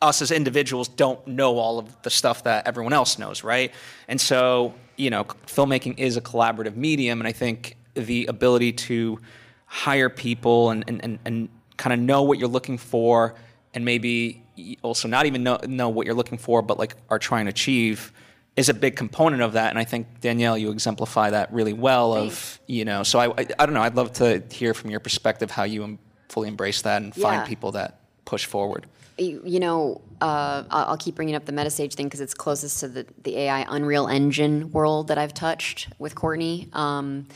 us 0.00 0.22
as 0.22 0.30
individuals 0.30 0.88
don't 0.88 1.26
know 1.26 1.58
all 1.58 1.78
of 1.78 2.02
the 2.02 2.10
stuff 2.10 2.44
that 2.44 2.66
everyone 2.66 2.92
else 2.92 3.18
knows 3.18 3.42
right 3.42 3.72
and 4.06 4.20
so 4.20 4.74
you 4.98 5.08
know 5.08 5.24
filmmaking 5.46 5.98
is 5.98 6.16
a 6.16 6.20
collaborative 6.20 6.76
medium 6.76 7.20
and 7.20 7.26
i 7.28 7.32
think 7.32 7.76
the 7.94 8.26
ability 8.26 8.72
to 8.72 9.18
hire 9.66 10.08
people 10.08 10.70
and, 10.70 10.84
and, 10.86 11.02
and, 11.02 11.18
and 11.24 11.48
kind 11.76 11.92
of 11.94 12.00
know 12.00 12.22
what 12.22 12.38
you're 12.38 12.48
looking 12.48 12.78
for 12.78 13.34
and 13.74 13.84
maybe 13.84 14.42
also 14.82 15.06
not 15.08 15.26
even 15.26 15.42
know, 15.42 15.58
know 15.66 15.88
what 15.88 16.04
you're 16.06 16.14
looking 16.14 16.38
for 16.38 16.60
but 16.62 16.78
like 16.78 16.96
are 17.08 17.18
trying 17.18 17.46
to 17.46 17.50
achieve 17.50 18.12
is 18.56 18.68
a 18.68 18.74
big 18.74 18.96
component 18.96 19.40
of 19.40 19.52
that 19.52 19.70
and 19.70 19.78
i 19.78 19.84
think 19.84 20.20
danielle 20.20 20.58
you 20.58 20.70
exemplify 20.70 21.30
that 21.30 21.52
really 21.52 21.72
well 21.72 22.14
of 22.14 22.60
you 22.66 22.84
know 22.84 23.02
so 23.02 23.18
I, 23.18 23.26
I, 23.28 23.46
I 23.58 23.66
don't 23.66 23.74
know 23.74 23.82
i'd 23.82 23.94
love 23.94 24.12
to 24.14 24.42
hear 24.50 24.74
from 24.74 24.90
your 24.90 25.00
perspective 25.00 25.50
how 25.50 25.62
you 25.64 25.98
fully 26.28 26.48
embrace 26.48 26.82
that 26.82 27.02
and 27.02 27.16
Yeah. 27.16 27.22
find 27.22 27.46
people 27.46 27.72
that 27.72 28.00
push 28.24 28.44
forward 28.44 28.86
you 29.18 29.42
you 29.44 29.58
know, 29.58 30.00
uh, 30.20 30.64
I'll 30.70 30.96
keep 30.96 31.14
bringing 31.14 31.34
up 31.34 31.44
the 31.44 31.52
Metastage 31.52 31.94
thing 31.94 32.06
because 32.06 32.20
it's 32.20 32.34
closest 32.34 32.80
to 32.80 32.88
the, 32.88 33.06
the 33.22 33.38
AI 33.38 33.66
Unreal 33.68 34.06
Engine 34.06 34.70
world 34.72 35.08
that 35.08 35.18
I've 35.18 35.34
touched 35.34 35.88
with 35.98 36.14
Courtney. 36.14 36.68
Um, 36.72 37.28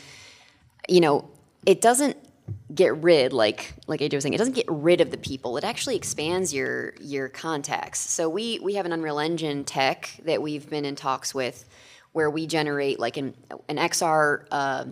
you 0.89 1.01
know, 1.01 1.29
it 1.65 1.81
doesn't 1.81 2.17
get 2.75 2.97
rid 2.97 3.33
like 3.33 3.75
like 3.87 4.01
AJ 4.01 4.15
was 4.15 4.23
saying, 4.25 4.35
it 4.35 4.39
doesn't 4.39 4.55
get 4.55 4.67
rid 4.69 5.01
of 5.01 5.11
the 5.11 5.17
people. 5.17 5.57
It 5.57 5.65
actually 5.65 5.97
expands 5.97 6.53
your 6.53 6.95
your 7.01 7.29
contacts. 7.29 8.01
So 8.01 8.29
we 8.29 8.59
we 8.61 8.75
have 8.75 8.87
an 8.87 8.93
Unreal 8.93 9.19
Engine 9.19 9.65
tech 9.65 10.21
that 10.25 10.43
we've 10.43 10.69
been 10.69 10.85
in 10.85 10.97
talks 10.97 11.35
with, 11.35 11.69
where 12.13 12.31
we 12.31 12.47
generate 12.47 12.99
like 12.99 13.17
an 13.17 13.35
an 13.69 13.77
XR. 13.77 14.47
Uh, 14.51 14.85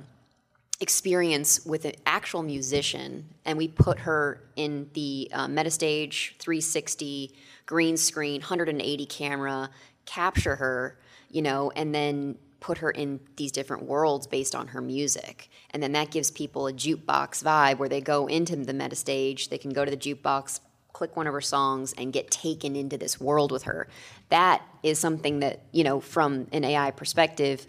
experience 0.80 1.64
with 1.66 1.84
an 1.84 1.92
actual 2.06 2.42
musician 2.42 3.26
and 3.44 3.58
we 3.58 3.68
put 3.68 4.00
her 4.00 4.42
in 4.56 4.88
the 4.94 5.30
uh, 5.32 5.46
metastage 5.46 6.36
360 6.38 7.34
green 7.66 7.96
screen 7.96 8.40
180 8.40 9.06
camera 9.06 9.68
capture 10.06 10.56
her 10.56 10.98
you 11.30 11.42
know 11.42 11.70
and 11.76 11.94
then 11.94 12.36
put 12.60 12.78
her 12.78 12.90
in 12.90 13.20
these 13.36 13.50
different 13.50 13.84
worlds 13.84 14.26
based 14.26 14.54
on 14.54 14.68
her 14.68 14.80
music. 14.80 15.50
And 15.70 15.82
then 15.82 15.92
that 15.92 16.10
gives 16.10 16.30
people 16.30 16.66
a 16.66 16.72
jukebox 16.72 17.42
vibe 17.42 17.78
where 17.78 17.88
they 17.88 18.02
go 18.02 18.26
into 18.26 18.54
the 18.56 18.74
metastage 18.74 19.48
they 19.48 19.58
can 19.58 19.72
go 19.72 19.84
to 19.84 19.90
the 19.90 19.96
jukebox 19.96 20.60
click 20.92 21.16
one 21.16 21.26
of 21.26 21.32
her 21.32 21.40
songs 21.40 21.94
and 21.96 22.12
get 22.12 22.30
taken 22.30 22.76
into 22.76 22.98
this 22.98 23.20
world 23.20 23.52
with 23.52 23.62
her. 23.62 23.88
That 24.28 24.62
is 24.82 24.98
something 24.98 25.40
that 25.40 25.60
you 25.72 25.84
know 25.84 26.00
from 26.00 26.46
an 26.52 26.64
ai 26.64 26.90
perspective 26.90 27.66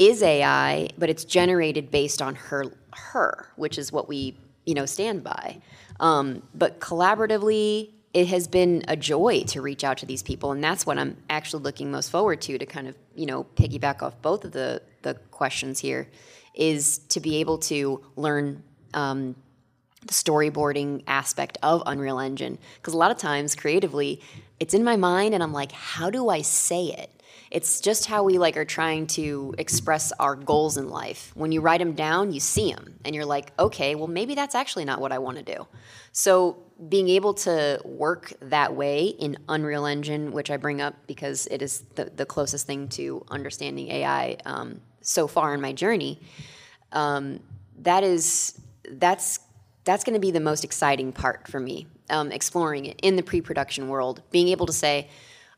is 0.00 0.22
AI, 0.22 0.88
but 0.96 1.10
it's 1.10 1.24
generated 1.24 1.90
based 1.90 2.22
on 2.22 2.34
her 2.34 2.64
her, 2.92 3.52
which 3.56 3.78
is 3.78 3.92
what 3.92 4.08
we 4.08 4.36
you 4.64 4.74
know 4.74 4.86
stand 4.86 5.22
by. 5.22 5.60
Um, 6.00 6.42
but 6.54 6.80
collaboratively, 6.80 7.90
it 8.14 8.26
has 8.28 8.48
been 8.48 8.82
a 8.88 8.96
joy 8.96 9.44
to 9.48 9.60
reach 9.60 9.84
out 9.84 9.98
to 9.98 10.06
these 10.06 10.22
people, 10.22 10.52
and 10.52 10.64
that's 10.64 10.86
what 10.86 10.98
I'm 10.98 11.18
actually 11.28 11.62
looking 11.62 11.90
most 11.90 12.10
forward 12.10 12.40
to. 12.42 12.58
To 12.58 12.66
kind 12.66 12.88
of 12.88 12.96
you 13.14 13.26
know 13.26 13.44
piggyback 13.56 14.02
off 14.02 14.20
both 14.22 14.44
of 14.44 14.52
the 14.52 14.82
the 15.02 15.14
questions 15.30 15.78
here, 15.78 16.08
is 16.54 16.98
to 17.10 17.20
be 17.20 17.36
able 17.36 17.58
to 17.58 18.02
learn. 18.16 18.64
Um, 18.94 19.36
the 20.06 20.14
storyboarding 20.14 21.02
aspect 21.06 21.58
of 21.62 21.82
Unreal 21.84 22.18
Engine. 22.18 22.56
Because 22.76 22.94
a 22.94 22.96
lot 22.96 23.10
of 23.10 23.18
times, 23.18 23.54
creatively, 23.54 24.22
it's 24.58 24.72
in 24.72 24.82
my 24.82 24.96
mind, 24.96 25.34
and 25.34 25.42
I'm 25.42 25.52
like, 25.52 25.72
how 25.72 26.08
do 26.08 26.30
I 26.30 26.40
say 26.40 26.86
it? 26.86 27.19
It's 27.50 27.80
just 27.80 28.06
how 28.06 28.22
we 28.22 28.38
like 28.38 28.56
are 28.56 28.64
trying 28.64 29.08
to 29.08 29.54
express 29.58 30.12
our 30.12 30.36
goals 30.36 30.76
in 30.76 30.88
life. 30.88 31.32
When 31.34 31.50
you 31.50 31.60
write 31.60 31.78
them 31.80 31.94
down, 31.94 32.32
you 32.32 32.38
see 32.38 32.72
them, 32.72 32.94
and 33.04 33.14
you're 33.14 33.24
like, 33.24 33.52
okay, 33.58 33.96
well, 33.96 34.06
maybe 34.06 34.36
that's 34.36 34.54
actually 34.54 34.84
not 34.84 35.00
what 35.00 35.10
I 35.10 35.18
want 35.18 35.38
to 35.38 35.42
do. 35.42 35.66
So 36.12 36.62
being 36.88 37.08
able 37.08 37.34
to 37.34 37.80
work 37.84 38.32
that 38.40 38.74
way 38.74 39.06
in 39.06 39.36
Unreal 39.48 39.84
Engine, 39.84 40.32
which 40.32 40.50
I 40.50 40.56
bring 40.56 40.80
up 40.80 40.94
because 41.06 41.48
it 41.48 41.60
is 41.60 41.80
the, 41.96 42.04
the 42.04 42.24
closest 42.24 42.66
thing 42.66 42.88
to 42.90 43.24
understanding 43.28 43.90
AI 43.90 44.36
um, 44.44 44.80
so 45.00 45.26
far 45.26 45.52
in 45.52 45.60
my 45.60 45.72
journey, 45.72 46.20
um, 46.92 47.40
that 47.80 48.04
is 48.04 48.60
that's 48.92 49.40
that's 49.84 50.04
going 50.04 50.14
to 50.14 50.20
be 50.20 50.30
the 50.30 50.40
most 50.40 50.64
exciting 50.64 51.12
part 51.12 51.48
for 51.48 51.58
me 51.58 51.86
um, 52.10 52.30
exploring 52.32 52.86
it 52.86 52.98
in 53.02 53.16
the 53.16 53.22
pre-production 53.22 53.88
world 53.88 54.22
being 54.30 54.48
able 54.48 54.66
to 54.66 54.72
say 54.72 55.08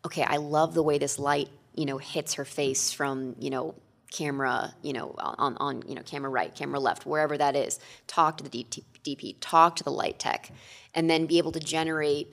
okay 0.05 0.23
i 0.23 0.37
love 0.37 0.75
the 0.75 0.83
way 0.83 0.99
this 0.99 1.19
light 1.19 1.49
you 1.75 1.87
know 1.87 1.99
hits 1.99 2.35
her 2.35 2.45
face 2.45 2.93
from 2.93 3.35
you 3.39 3.51
know 3.51 3.75
camera 4.11 4.75
you 4.83 4.93
know 4.93 5.15
on, 5.19 5.57
on 5.59 5.83
you 5.87 5.95
know 5.95 6.03
camera 6.03 6.31
right 6.31 6.55
camera 6.55 6.79
left 6.79 7.07
wherever 7.07 7.39
that 7.39 7.57
is 7.57 7.81
talk 8.07 8.37
to 8.37 8.45
the 8.45 8.67
DP, 9.05 9.37
talk 9.41 9.77
to 9.77 9.85
the 9.85 9.91
light 9.91 10.19
tech 10.19 10.51
and 10.95 11.09
then 11.09 11.27
be 11.27 11.39
able 11.39 11.53
to 11.53 11.61
generate 11.61 12.29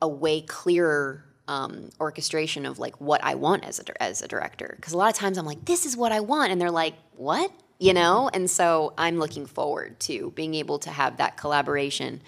a 0.00 0.08
way 0.08 0.40
clearer 0.40 1.24
um, 1.48 1.90
orchestration 2.00 2.66
of 2.66 2.78
like 2.78 3.00
what 3.00 3.22
I 3.22 3.34
want 3.34 3.64
as 3.64 3.80
a 3.80 4.02
as 4.02 4.22
a 4.22 4.28
director. 4.28 4.74
Because 4.76 4.92
a 4.92 4.98
lot 4.98 5.10
of 5.10 5.16
times 5.16 5.38
I'm 5.38 5.46
like, 5.46 5.64
this 5.64 5.86
is 5.86 5.96
what 5.96 6.12
I 6.12 6.20
want, 6.20 6.52
and 6.52 6.60
they're 6.60 6.70
like, 6.70 6.94
what? 7.16 7.50
You 7.78 7.94
know. 7.94 8.30
And 8.32 8.48
so 8.50 8.94
I'm 8.96 9.18
looking 9.18 9.46
forward 9.46 9.98
to 10.00 10.30
being 10.32 10.54
able 10.54 10.78
to 10.80 10.90
have 10.90 11.16
that 11.16 11.36
collaboration. 11.36 12.22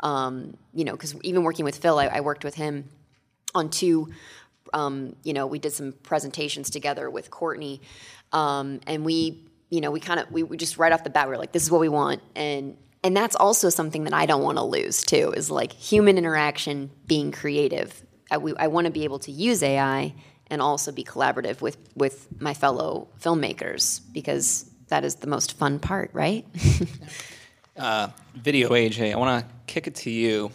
Um, 0.00 0.56
you 0.72 0.84
know, 0.84 0.92
because 0.92 1.14
even 1.22 1.42
working 1.42 1.64
with 1.64 1.78
Phil, 1.78 1.98
I, 1.98 2.06
I 2.06 2.20
worked 2.20 2.44
with 2.44 2.54
him 2.54 2.88
on 3.54 3.70
two. 3.70 4.08
Um, 4.72 5.16
you 5.22 5.32
know, 5.32 5.46
we 5.46 5.58
did 5.58 5.72
some 5.72 5.92
presentations 6.02 6.70
together 6.70 7.10
with 7.10 7.30
Courtney, 7.30 7.80
um, 8.32 8.80
and 8.86 9.04
we, 9.04 9.46
you 9.70 9.80
know, 9.80 9.90
we 9.90 10.00
kind 10.00 10.20
of 10.20 10.30
we, 10.30 10.42
we 10.42 10.56
just 10.56 10.78
right 10.78 10.92
off 10.92 11.04
the 11.04 11.10
bat 11.10 11.26
we 11.26 11.32
were 11.32 11.38
like, 11.38 11.52
this 11.52 11.62
is 11.62 11.70
what 11.70 11.80
we 11.80 11.88
want, 11.88 12.22
and 12.34 12.76
and 13.04 13.16
that's 13.16 13.36
also 13.36 13.68
something 13.68 14.04
that 14.04 14.12
I 14.12 14.26
don't 14.26 14.42
want 14.42 14.58
to 14.58 14.64
lose 14.64 15.02
too 15.02 15.32
is 15.36 15.50
like 15.50 15.72
human 15.72 16.18
interaction, 16.18 16.90
being 17.06 17.32
creative. 17.32 18.02
I, 18.30 18.36
I 18.58 18.66
want 18.66 18.86
to 18.86 18.90
be 18.90 19.04
able 19.04 19.20
to 19.20 19.32
use 19.32 19.62
AI 19.62 20.14
and 20.50 20.60
also 20.60 20.92
be 20.92 21.04
collaborative 21.04 21.60
with 21.60 21.78
with 21.94 22.28
my 22.40 22.54
fellow 22.54 23.08
filmmakers 23.20 24.00
because 24.12 24.70
that 24.88 25.04
is 25.04 25.16
the 25.16 25.26
most 25.26 25.56
fun 25.56 25.78
part, 25.78 26.10
right? 26.12 26.46
video 28.34 28.70
AJ, 28.70 29.12
I 29.12 29.16
want 29.16 29.44
to 29.44 29.54
kick 29.66 29.86
it 29.86 29.94
to 29.96 30.10
you. 30.10 30.50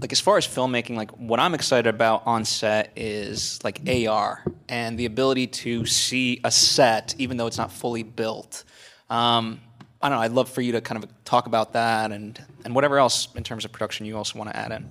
Like 0.00 0.12
as 0.12 0.20
far 0.20 0.36
as 0.36 0.46
filmmaking, 0.46 0.96
like 0.96 1.10
what 1.12 1.40
I'm 1.40 1.54
excited 1.54 1.92
about 1.92 2.22
on 2.26 2.44
set 2.44 2.92
is 2.96 3.58
like 3.64 3.80
AR 3.88 4.44
and 4.68 4.98
the 4.98 5.06
ability 5.06 5.48
to 5.48 5.86
see 5.86 6.40
a 6.44 6.50
set 6.50 7.14
even 7.18 7.36
though 7.36 7.46
it's 7.46 7.58
not 7.58 7.72
fully 7.72 8.02
built. 8.02 8.64
Um, 9.10 9.60
I 10.00 10.08
don't 10.08 10.18
know. 10.18 10.22
I'd 10.22 10.32
love 10.32 10.48
for 10.48 10.60
you 10.60 10.72
to 10.72 10.80
kind 10.80 11.02
of 11.02 11.10
talk 11.24 11.46
about 11.46 11.72
that 11.72 12.12
and 12.12 12.40
and 12.64 12.74
whatever 12.74 12.98
else 12.98 13.28
in 13.34 13.42
terms 13.42 13.64
of 13.64 13.72
production 13.72 14.06
you 14.06 14.16
also 14.16 14.38
want 14.38 14.50
to 14.50 14.56
add 14.56 14.70
in. 14.70 14.86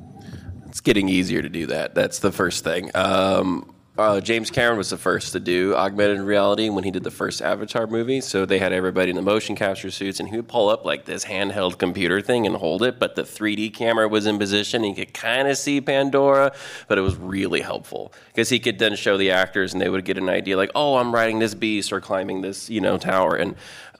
It's 0.67 0.81
getting 0.81 1.07
easier 1.07 1.41
to 1.41 1.49
do 1.49 1.67
that. 1.67 1.95
That's 1.95 2.19
the 2.19 2.31
first 2.31 2.63
thing. 2.63 2.91
Um, 2.93 3.73
uh, 3.97 4.21
James 4.21 4.51
Cameron 4.51 4.77
was 4.77 4.89
the 4.89 4.97
first 4.97 5.33
to 5.33 5.39
do 5.39 5.75
augmented 5.75 6.19
reality 6.21 6.69
when 6.69 6.83
he 6.83 6.91
did 6.91 7.03
the 7.03 7.11
first 7.11 7.41
Avatar 7.41 7.87
movie. 7.87 8.21
So 8.21 8.45
they 8.45 8.59
had 8.59 8.71
everybody 8.71 9.09
in 9.09 9.15
the 9.15 9.21
motion 9.21 9.55
capture 9.55 9.89
suits, 9.89 10.19
and 10.19 10.29
he 10.29 10.35
would 10.35 10.47
pull 10.47 10.69
up 10.69 10.85
like 10.85 11.05
this 11.05 11.25
handheld 11.25 11.77
computer 11.77 12.21
thing 12.21 12.45
and 12.45 12.55
hold 12.55 12.83
it, 12.83 12.99
but 12.99 13.15
the 13.15 13.23
3D 13.23 13.73
camera 13.73 14.07
was 14.07 14.25
in 14.27 14.37
position. 14.37 14.83
And 14.83 14.95
he 14.95 15.05
could 15.05 15.13
kind 15.13 15.47
of 15.47 15.57
see 15.57 15.81
Pandora, 15.81 16.53
but 16.87 16.97
it 16.97 17.01
was 17.01 17.15
really 17.15 17.61
helpful 17.61 18.13
because 18.27 18.49
he 18.49 18.59
could 18.59 18.79
then 18.79 18.95
show 18.95 19.17
the 19.17 19.31
actors, 19.31 19.73
and 19.73 19.81
they 19.81 19.89
would 19.89 20.05
get 20.05 20.17
an 20.17 20.29
idea 20.29 20.57
like, 20.57 20.71
oh, 20.75 20.97
I'm 20.97 21.13
riding 21.13 21.39
this 21.39 21.55
beast 21.55 21.91
or 21.91 21.99
climbing 21.99 22.41
this, 22.41 22.69
you 22.69 22.81
know, 22.81 22.97
tower, 22.97 23.35
and 23.35 23.55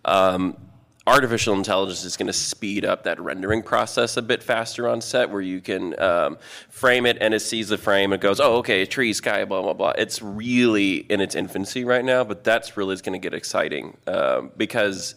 um, 0.05 0.55
artificial 1.07 1.55
intelligence 1.55 2.03
is 2.03 2.17
going 2.17 2.27
to 2.27 2.33
speed 2.33 2.83
up 2.83 3.03
that 3.03 3.19
rendering 3.19 3.63
process 3.63 4.17
a 4.17 4.21
bit 4.21 4.43
faster 4.43 4.89
on 4.89 4.99
set 4.99 5.29
where 5.29 5.41
you 5.41 5.61
can 5.61 5.97
um, 6.01 6.37
frame 6.69 7.05
it 7.05 7.17
and 7.21 7.33
it 7.33 7.39
sees 7.39 7.69
the 7.69 7.77
frame 7.77 8.11
and 8.11 8.21
goes 8.21 8.41
oh 8.41 8.57
okay 8.57 8.85
tree 8.85 9.13
sky 9.13 9.45
blah 9.45 9.61
blah 9.61 9.73
blah. 9.73 9.93
It's 9.97 10.21
really 10.21 10.97
in 10.97 11.21
its 11.21 11.33
infancy 11.33 11.85
right 11.85 12.03
now 12.03 12.25
but 12.25 12.43
that's 12.43 12.75
really 12.75 12.95
going 12.97 13.13
to 13.13 13.19
get 13.19 13.33
exciting 13.33 13.95
um, 14.05 14.51
because 14.57 15.15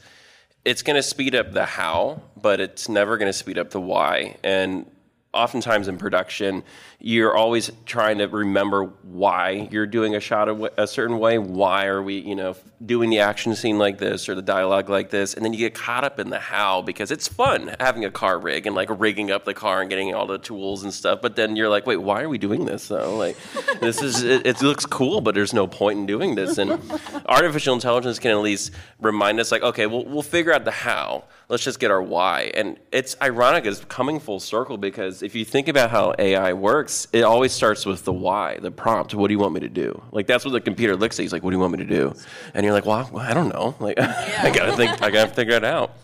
it's 0.64 0.82
going 0.82 0.96
to 0.96 1.02
speed 1.02 1.34
up 1.34 1.52
the 1.52 1.66
how 1.66 2.22
but 2.40 2.60
it's 2.60 2.88
never 2.88 3.18
going 3.18 3.28
to 3.28 3.32
speed 3.32 3.58
up 3.58 3.70
the 3.70 3.80
why. 3.80 4.36
And 4.44 4.86
oftentimes 5.32 5.86
in 5.86 5.96
production, 5.96 6.64
you're 6.98 7.36
always 7.36 7.70
trying 7.86 8.18
to 8.18 8.26
remember 8.26 8.84
why 9.02 9.68
you're 9.70 9.86
doing 9.86 10.16
a 10.16 10.20
shot 10.20 10.48
a, 10.48 10.82
a, 10.82 10.86
certain 10.88 11.18
way. 11.20 11.38
Why 11.38 11.86
are 11.86 12.02
we, 12.02 12.18
you 12.18 12.34
know, 12.34 12.56
doing 12.84 13.10
the 13.10 13.20
action 13.20 13.54
scene 13.54 13.78
like 13.78 13.98
this 13.98 14.28
or 14.28 14.34
the 14.34 14.42
dialogue 14.42 14.88
like 14.88 15.10
this? 15.10 15.34
And 15.34 15.44
then 15.44 15.52
you 15.52 15.58
get 15.60 15.74
caught 15.74 16.02
up 16.02 16.18
in 16.18 16.30
the 16.30 16.40
how 16.40 16.82
because 16.82 17.12
it's 17.12 17.28
fun 17.28 17.74
having 17.78 18.04
a 18.04 18.10
car 18.10 18.40
rig 18.40 18.66
and 18.66 18.74
like 18.74 18.88
rigging 18.90 19.30
up 19.30 19.44
the 19.44 19.54
car 19.54 19.80
and 19.80 19.88
getting 19.88 20.12
all 20.12 20.26
the 20.26 20.38
tools 20.38 20.82
and 20.82 20.92
stuff. 20.92 21.20
But 21.22 21.36
then 21.36 21.54
you're 21.54 21.68
like, 21.68 21.86
wait, 21.86 21.98
why 21.98 22.22
are 22.22 22.28
we 22.28 22.38
doing 22.38 22.64
this 22.64 22.88
though? 22.88 23.16
Like, 23.16 23.36
this 23.80 24.02
is 24.02 24.24
it, 24.24 24.44
it 24.44 24.60
looks 24.62 24.84
cool, 24.84 25.20
but 25.20 25.36
there's 25.36 25.54
no 25.54 25.68
point 25.68 26.00
in 26.00 26.06
doing 26.06 26.34
this. 26.34 26.58
And 26.58 26.72
artificial 27.26 27.74
intelligence 27.74 28.18
can 28.18 28.32
at 28.32 28.38
least 28.38 28.72
remind 28.98 29.38
us, 29.38 29.52
like, 29.52 29.62
okay, 29.62 29.86
well, 29.86 30.04
we'll 30.04 30.22
figure 30.22 30.52
out 30.52 30.64
the 30.64 30.72
how. 30.72 31.24
Let's 31.50 31.64
just 31.64 31.80
get 31.80 31.90
our 31.90 32.00
why. 32.00 32.52
And 32.54 32.78
it's 32.92 33.16
ironic, 33.20 33.66
it's 33.66 33.84
coming 33.86 34.20
full 34.20 34.38
circle 34.38 34.78
because 34.78 35.20
if 35.20 35.34
you 35.34 35.44
think 35.44 35.66
about 35.66 35.90
how 35.90 36.14
AI 36.16 36.52
works, 36.52 37.08
it 37.12 37.22
always 37.22 37.52
starts 37.52 37.84
with 37.84 38.04
the 38.04 38.12
why, 38.12 38.58
the 38.58 38.70
prompt. 38.70 39.14
What 39.14 39.26
do 39.26 39.34
you 39.34 39.40
want 39.40 39.54
me 39.54 39.60
to 39.60 39.68
do? 39.68 40.00
Like 40.12 40.28
that's 40.28 40.44
what 40.44 40.52
the 40.52 40.60
computer 40.60 40.96
looks 40.96 41.18
at. 41.18 41.22
He's 41.22 41.32
like, 41.32 41.42
"What 41.42 41.50
do 41.50 41.56
you 41.56 41.60
want 41.60 41.72
me 41.72 41.78
to 41.78 41.90
do?" 41.90 42.14
And 42.54 42.64
you're 42.64 42.72
like, 42.72 42.86
"Well, 42.86 43.10
I 43.18 43.34
don't 43.34 43.48
know. 43.48 43.74
Like, 43.80 43.98
I 43.98 44.52
gotta 44.54 44.76
think. 44.76 45.02
I 45.02 45.10
gotta 45.10 45.34
figure 45.34 45.56
it 45.56 45.64
out." 45.64 45.96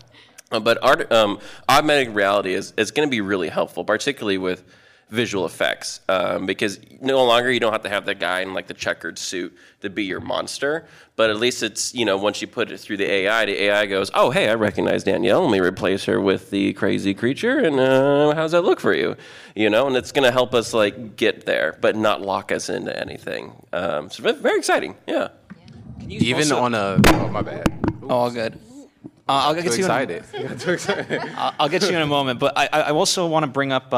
Uh, 0.51 0.59
but 0.59 0.83
art, 0.83 1.09
um, 1.13 1.39
augmented 1.69 2.13
reality 2.13 2.53
is 2.53 2.73
is 2.75 2.91
going 2.91 3.07
to 3.07 3.09
be 3.09 3.21
really 3.21 3.47
helpful, 3.47 3.85
particularly 3.85 4.37
with 4.37 4.65
visual 5.09 5.45
effects 5.45 6.01
um, 6.09 6.45
because 6.45 6.79
no 6.99 7.23
longer 7.23 7.49
you 7.49 7.59
don't 7.61 7.71
have 7.71 7.83
to 7.83 7.89
have 7.89 8.05
that 8.05 8.19
guy 8.19 8.41
in 8.41 8.53
like 8.53 8.67
the 8.67 8.73
checkered 8.73 9.17
suit 9.17 9.55
to 9.79 9.89
be 9.89 10.03
your 10.03 10.19
monster 10.19 10.85
but 11.15 11.29
at 11.29 11.37
least 11.37 11.63
it's 11.63 11.95
you 11.95 12.03
know 12.03 12.17
once 12.17 12.41
you 12.41 12.47
put 12.47 12.69
it 12.71 12.77
through 12.77 12.97
the 12.97 13.09
ai 13.09 13.45
the 13.45 13.63
ai 13.63 13.85
goes 13.85 14.11
oh 14.15 14.31
hey 14.31 14.49
i 14.49 14.53
recognize 14.53 15.03
danielle. 15.05 15.43
Let 15.43 15.51
me 15.51 15.59
replace 15.59 16.03
her 16.05 16.19
with 16.19 16.49
the 16.49 16.73
crazy 16.73 17.13
creature 17.13 17.59
and 17.59 17.79
uh, 17.79 18.35
how's 18.35 18.51
that 18.51 18.63
look 18.63 18.81
for 18.81 18.93
you? 18.93 19.15
You 19.55 19.69
know 19.69 19.87
and 19.87 19.95
it's 19.95 20.11
going 20.11 20.25
to 20.25 20.31
help 20.31 20.53
us 20.53 20.73
like 20.73 21.15
get 21.15 21.45
there 21.45 21.77
but 21.79 21.95
not 21.95 22.21
lock 22.21 22.51
us 22.51 22.69
into 22.69 22.97
anything. 22.99 23.53
Um, 23.71 24.09
so 24.09 24.33
very 24.33 24.57
exciting 24.57 24.95
yeah. 25.07 25.29
Even 26.07 26.41
also- 26.41 26.59
on 26.59 26.73
a 26.75 26.99
oh 27.07 27.29
my 27.29 27.41
bad. 27.41 27.71
All 28.09 28.29
good. 28.29 28.59
Uh, 29.29 29.43
I'll 29.47 29.53
get 29.53 29.63
too 29.63 29.69
you. 29.69 29.75
In, 29.75 29.79
excited. 29.81 30.23
Too 30.59 30.71
excited. 30.71 31.19
I'll 31.35 31.53
I'll 31.59 31.69
get 31.69 31.81
you 31.81 31.89
in 31.89 32.01
a 32.01 32.07
moment, 32.07 32.39
but 32.39 32.57
I, 32.57 32.69
I 32.71 32.79
I 32.79 32.91
also 32.91 33.27
want 33.27 33.43
to 33.43 33.47
bring 33.47 33.73
up 33.73 33.93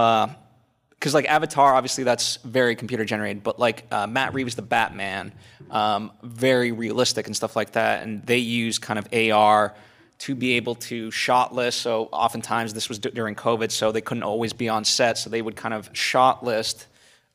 because 0.99 1.13
like 1.13 1.25
Avatar, 1.25 1.73
obviously 1.75 2.03
that's 2.03 2.35
very 2.37 2.75
computer 2.75 3.05
generated, 3.05 3.41
but 3.41 3.57
like 3.57 3.85
uh, 3.89 4.05
Matt 4.05 4.33
Reeves, 4.33 4.55
the 4.55 4.61
Batman, 4.61 5.31
um, 5.71 6.11
very 6.23 6.73
realistic 6.73 7.25
and 7.27 7.35
stuff 7.35 7.55
like 7.55 7.71
that, 7.71 8.03
and 8.03 8.25
they 8.25 8.39
use 8.39 8.79
kind 8.79 8.99
of 8.99 9.07
AR 9.13 9.73
to 10.19 10.35
be 10.35 10.53
able 10.53 10.75
to 10.75 11.09
shot 11.09 11.55
list. 11.55 11.79
So 11.79 12.09
oftentimes 12.11 12.73
this 12.73 12.89
was 12.89 12.99
d- 12.99 13.11
during 13.11 13.35
COVID, 13.35 13.71
so 13.71 13.93
they 13.93 14.01
couldn't 14.01 14.23
always 14.23 14.51
be 14.51 14.67
on 14.67 14.83
set, 14.83 15.17
so 15.17 15.29
they 15.29 15.41
would 15.41 15.55
kind 15.55 15.73
of 15.73 15.89
shot 15.93 16.43
list 16.43 16.87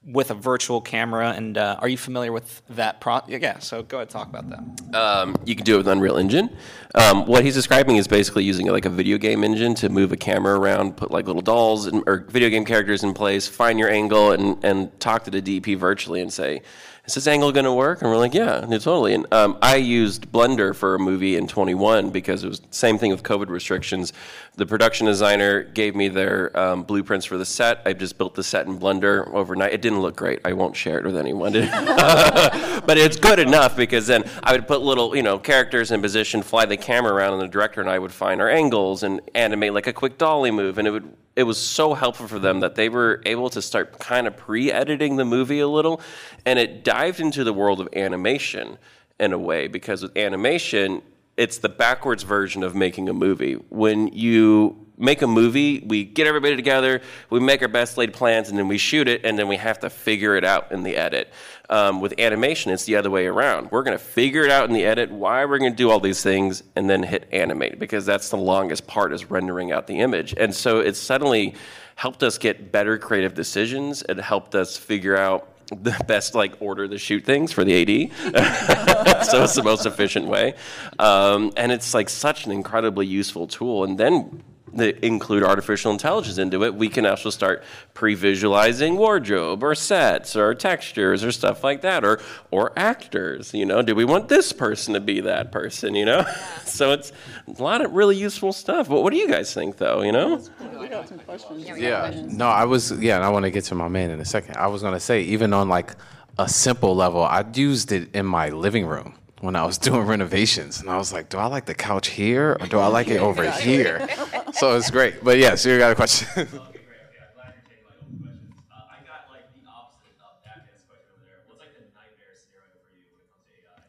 with 0.07 0.31
a 0.31 0.35
virtual 0.35 0.81
camera. 0.81 1.31
And 1.31 1.57
uh, 1.57 1.77
are 1.79 1.89
you 1.89 1.97
familiar 1.97 2.33
with 2.33 2.63
that? 2.71 3.01
Pro- 3.01 3.23
yeah, 3.27 3.59
so 3.59 3.83
go 3.83 3.99
ahead, 3.99 4.11
talk 4.11 4.29
about 4.29 4.49
that. 4.51 4.95
Um, 4.97 5.37
you 5.45 5.55
can 5.55 5.65
do 5.65 5.75
it 5.75 5.79
with 5.79 5.89
Unreal 5.89 6.17
Engine. 6.17 6.55
Um, 6.95 7.27
what 7.27 7.45
he's 7.45 7.55
describing 7.55 7.97
is 7.97 8.07
basically 8.07 8.45
using 8.45 8.67
like 8.67 8.85
a 8.85 8.91
video 8.91 9.19
game 9.19 9.43
engine 9.45 9.75
to 9.77 9.89
move 9.89 10.13
a 10.13 10.17
camera 10.17 10.59
around, 10.59 10.97
put 10.97 11.11
like 11.11 11.27
little 11.27 11.43
dolls 11.43 11.89
or 12.07 12.27
video 12.29 12.49
game 12.49 12.65
characters 12.65 13.03
in 13.03 13.15
place, 13.15 13.49
find 13.49 13.79
your 13.79 13.91
angle, 13.91 14.33
and, 14.33 14.63
and 14.65 14.99
talk 15.01 15.25
to 15.25 15.31
the 15.31 15.43
DP 15.43 15.77
virtually 15.77 16.21
and 16.21 16.33
say, 16.33 16.63
is 17.07 17.15
this 17.15 17.27
angle 17.27 17.53
going 17.53 17.65
to 17.65 17.73
work? 17.73 18.01
And 18.01 18.11
we're 18.11 18.17
like, 18.17 18.33
yeah, 18.33 18.61
totally. 18.61 19.13
And 19.13 19.33
um, 19.33 19.59
I 19.61 19.77
used 19.77 20.33
Blender 20.33 20.75
for 20.75 20.95
a 20.95 20.99
movie 20.99 21.37
in 21.37 21.47
21 21.47 22.09
because 22.09 22.43
it 22.43 22.49
was 22.49 22.61
the 22.61 22.67
same 22.71 22.97
thing 22.97 23.11
with 23.11 23.23
COVID 23.23 23.49
restrictions. 23.49 24.15
The 24.55 24.65
production 24.65 25.07
designer 25.07 25.65
gave 25.65 25.95
me 25.95 26.09
their 26.09 26.59
um, 26.59 26.83
blueprints 26.83 27.27
for 27.27 27.37
the 27.37 27.45
set. 27.45 27.83
I 27.85 27.93
just 27.93 28.17
built 28.17 28.35
the 28.35 28.43
set 28.43 28.67
in 28.67 28.79
Blender 28.79 29.29
overnight. 29.35 29.75
It 29.75 29.83
didn't 29.83 30.01
look 30.01 30.17
great. 30.17 30.41
I 30.47 30.55
won't 30.55 30.77
share 30.77 30.99
it 30.99 31.05
with 31.05 31.19
anyone. 31.19 31.53
but 31.53 32.97
it's 32.97 33.17
good 33.17 33.39
enough 33.39 33.77
because 33.77 34.07
then 34.07 34.25
I 34.43 34.53
would 34.53 34.67
put 34.67 34.81
little, 34.81 35.15
you 35.15 35.23
know, 35.23 35.39
characters 35.39 35.91
in 35.91 36.01
position, 36.01 36.43
fly 36.43 36.65
the 36.65 36.79
camera 36.79 37.13
around, 37.13 37.35
and 37.35 37.43
the 37.43 37.49
director 37.49 37.83
and 37.83 37.91
I 37.91 37.99
would 37.99 38.13
find 38.13 38.41
our 38.41 38.49
angles 38.49 39.03
and 39.03 39.21
animate 39.35 39.75
like 39.75 39.87
a 39.87 39.93
quick 39.93 40.17
dolly 40.17 40.51
move, 40.51 40.79
and 40.79 40.89
it 40.89 40.91
would. 40.91 41.15
It 41.37 41.43
was 41.45 41.59
so 41.59 41.95
helpful 41.95 42.29
for 42.29 42.39
them 42.39 42.61
that 42.61 42.77
they 42.77 42.89
were 42.89 43.21
able 43.27 43.51
to 43.51 43.61
start 43.61 43.99
kind 43.99 44.27
of 44.27 44.37
pre-editing 44.37 45.17
the 45.17 45.25
movie 45.25 45.61
a 45.61 45.69
little, 45.69 46.01
and 46.47 46.59
it 46.59 46.85
dived 46.85 47.21
into 47.21 47.43
the 47.43 47.53
world 47.53 47.81
of 47.81 47.89
animation 47.95 48.79
in 49.19 49.33
a 49.33 49.39
way 49.39 49.67
because 49.67 50.03
with 50.03 50.17
animation, 50.17 51.03
it's 51.37 51.59
the 51.59 51.69
backwards 51.69 52.23
version 52.23 52.63
of 52.63 52.75
making 52.77 53.09
a 53.09 53.13
movie. 53.13 53.55
When 53.55 54.09
you 54.09 54.84
make 54.97 55.23
a 55.23 55.27
movie, 55.27 55.81
we 55.81 56.05
get 56.05 56.27
everybody 56.27 56.57
together, 56.57 57.01
we 57.31 57.41
make 57.41 57.63
our 57.63 57.69
best 57.69 57.97
laid 57.97 58.13
plans, 58.13 58.49
and 58.49 58.59
then 58.59 58.69
we 58.69 58.79
shoot 58.79 59.09
it, 59.09 59.25
and 59.25 59.39
then 59.39 59.49
we 59.49 59.57
have 59.57 59.81
to 59.81 59.91
figure 59.91 60.37
it 60.37 60.45
out 60.45 60.71
in 60.73 60.83
the 60.83 60.97
edit. 60.97 61.33
Um, 61.69 62.01
with 62.01 62.19
animation, 62.19 62.71
it's 62.73 62.85
the 62.85 62.97
other 62.97 63.11
way 63.11 63.27
around. 63.27 63.71
We're 63.71 63.83
going 63.83 63.97
to 63.97 64.05
figure 64.05 64.43
it 64.43 64.51
out 64.51 64.69
in 64.69 64.75
the 64.75 64.85
edit, 64.85 65.11
why 65.11 65.45
we're 65.45 65.59
going 65.59 65.73
to 65.73 65.77
do 65.77 65.91
all 65.91 66.01
these 66.01 66.23
things, 66.23 66.63
and 66.77 66.89
then 66.89 67.03
hit 67.03 67.29
animate, 67.33 67.79
because 67.79 68.07
that's 68.07 68.29
the 68.29 68.37
longest 68.37 68.87
part 68.87 69.13
is 69.13 69.31
rendering 69.31 69.73
out 69.73 69.87
the 69.87 70.01
image. 70.01 70.35
And 70.37 70.55
so 70.55 70.81
it 70.81 70.95
suddenly 70.95 71.55
helped 71.97 72.23
us 72.23 72.39
get 72.39 72.71
better 72.71 72.99
creative 72.99 73.35
decisions. 73.35 74.03
It 74.09 74.19
helped 74.19 74.55
us 74.55 74.77
figure 74.77 75.17
out 75.17 75.51
the 75.69 75.99
best 76.07 76.35
like 76.35 76.55
order 76.61 76.87
to 76.87 76.99
shoot 76.99 77.25
things 77.25 77.51
for 77.53 77.65
the 77.65 77.81
AD. 77.81 78.13
so 79.27 79.43
it's 79.43 79.55
the 79.55 79.63
most 79.65 79.87
efficient 79.87 80.27
way, 80.27 80.55
um, 80.99 81.53
and 81.57 81.73
it's 81.73 81.95
like 81.95 82.09
such 82.09 82.47
an 82.47 82.53
incredibly 82.53 83.07
useful 83.07 83.47
tool. 83.47 83.85
And 83.85 83.99
then 83.99 84.43
they 84.77 84.99
include 85.03 85.43
artificial 85.43 85.93
intelligence 85.93 86.39
into 86.39 86.65
it, 86.65 86.75
we 86.75 86.89
can 86.89 87.07
also 87.07 87.31
start 87.31 87.63
pre-visualizing 87.95 88.97
wardrobe 88.97 89.63
or 89.63 89.75
sets 89.75 90.37
or 90.37 90.55
textures 90.55 91.23
or 91.23 91.33
stuff 91.33 91.63
like 91.63 91.83
that, 91.83 92.05
or 92.05 92.21
or 92.51 92.73
actors. 92.77 93.55
You 93.55 93.67
know, 93.67 93.83
do 93.83 93.95
we 93.95 94.05
want 94.05 94.29
this 94.29 94.53
person 94.53 94.95
to 94.95 95.01
be 95.01 95.21
that 95.21 95.53
person? 95.53 95.95
You 95.95 96.05
know, 96.05 96.27
so 96.65 96.93
it's 96.93 97.13
a 97.47 97.63
lot 97.63 97.85
of 97.85 97.93
really 97.93 98.17
useful 98.17 98.53
stuff. 98.53 98.89
But 98.89 99.03
what 99.03 99.13
do 99.13 99.19
you 99.19 99.29
guys 99.29 99.55
think, 99.55 99.77
though? 99.77 100.03
You 100.03 100.13
know, 100.13 100.43
We 100.79 100.89
got 100.89 101.09
some 101.09 101.19
questions. 101.21 101.67
Yeah. 101.79 102.13
No, 102.27 102.49
I 102.49 102.65
was 102.65 102.93
yeah, 102.93 103.17
and 103.17 103.25
I 103.25 103.31
want 103.31 103.45
to 103.45 103.51
get 103.51 103.65
to 103.65 103.75
my 103.75 103.89
man 103.89 104.11
in 104.11 104.21
a 104.21 104.25
second. 104.25 104.57
I 104.57 104.67
was 104.67 104.83
gonna 104.83 105.01
say, 105.01 105.23
even 105.23 105.53
on 105.53 105.69
like 105.69 105.95
a 106.39 106.49
simple 106.49 106.97
level, 106.97 107.23
I 107.23 107.45
used 107.55 107.93
it 107.93 108.15
in 108.15 108.27
my 108.27 108.49
living 108.51 108.87
room 108.87 109.15
when 109.45 109.55
I 109.57 109.65
was 109.65 109.79
doing 109.89 110.03
renovations. 110.07 110.81
And 110.81 110.91
I 110.91 110.97
was 110.97 111.13
like, 111.13 111.29
do 111.29 111.39
I 111.39 111.47
like 111.47 111.67
the 111.67 111.75
couch 111.75 112.09
here 112.09 112.57
or 112.61 112.67
do 112.67 112.79
I 112.79 112.87
like 112.89 113.09
it 113.09 113.19
over 113.19 113.49
here? 113.51 114.09
So 114.55 114.77
it's 114.77 114.91
great. 114.91 115.23
But 115.23 115.39
yeah, 115.39 115.55
so 115.55 115.69
you 115.71 115.79
got 115.79 115.93
a 115.93 115.95
question. 115.95 116.29
Okay, 116.65 116.81
great. 116.85 116.99
Okay, 117.05 117.21
I'm 117.21 117.35
glad 117.37 117.55
you're 117.55 117.69
taking 117.69 117.85
my 117.85 117.95
open 118.01 118.19
questions. 118.25 118.65
I 118.73 118.99
got 119.07 119.31
like 119.31 119.47
the 119.55 119.69
opposite 119.69 120.17
of 120.19 120.35
that 120.45 120.59
man's 120.67 120.83
question 120.89 121.13
over 121.15 121.25
there. 121.27 121.39
What's 121.49 121.61
like 121.61 121.75
the 121.77 121.87
nightmare 121.95 122.35
scenario 122.35 122.79
for 122.83 122.95
you 122.97 123.05
when 123.13 123.21
it 123.21 123.31
comes 123.31 123.45
to 123.45 123.53
AI? 123.55 123.85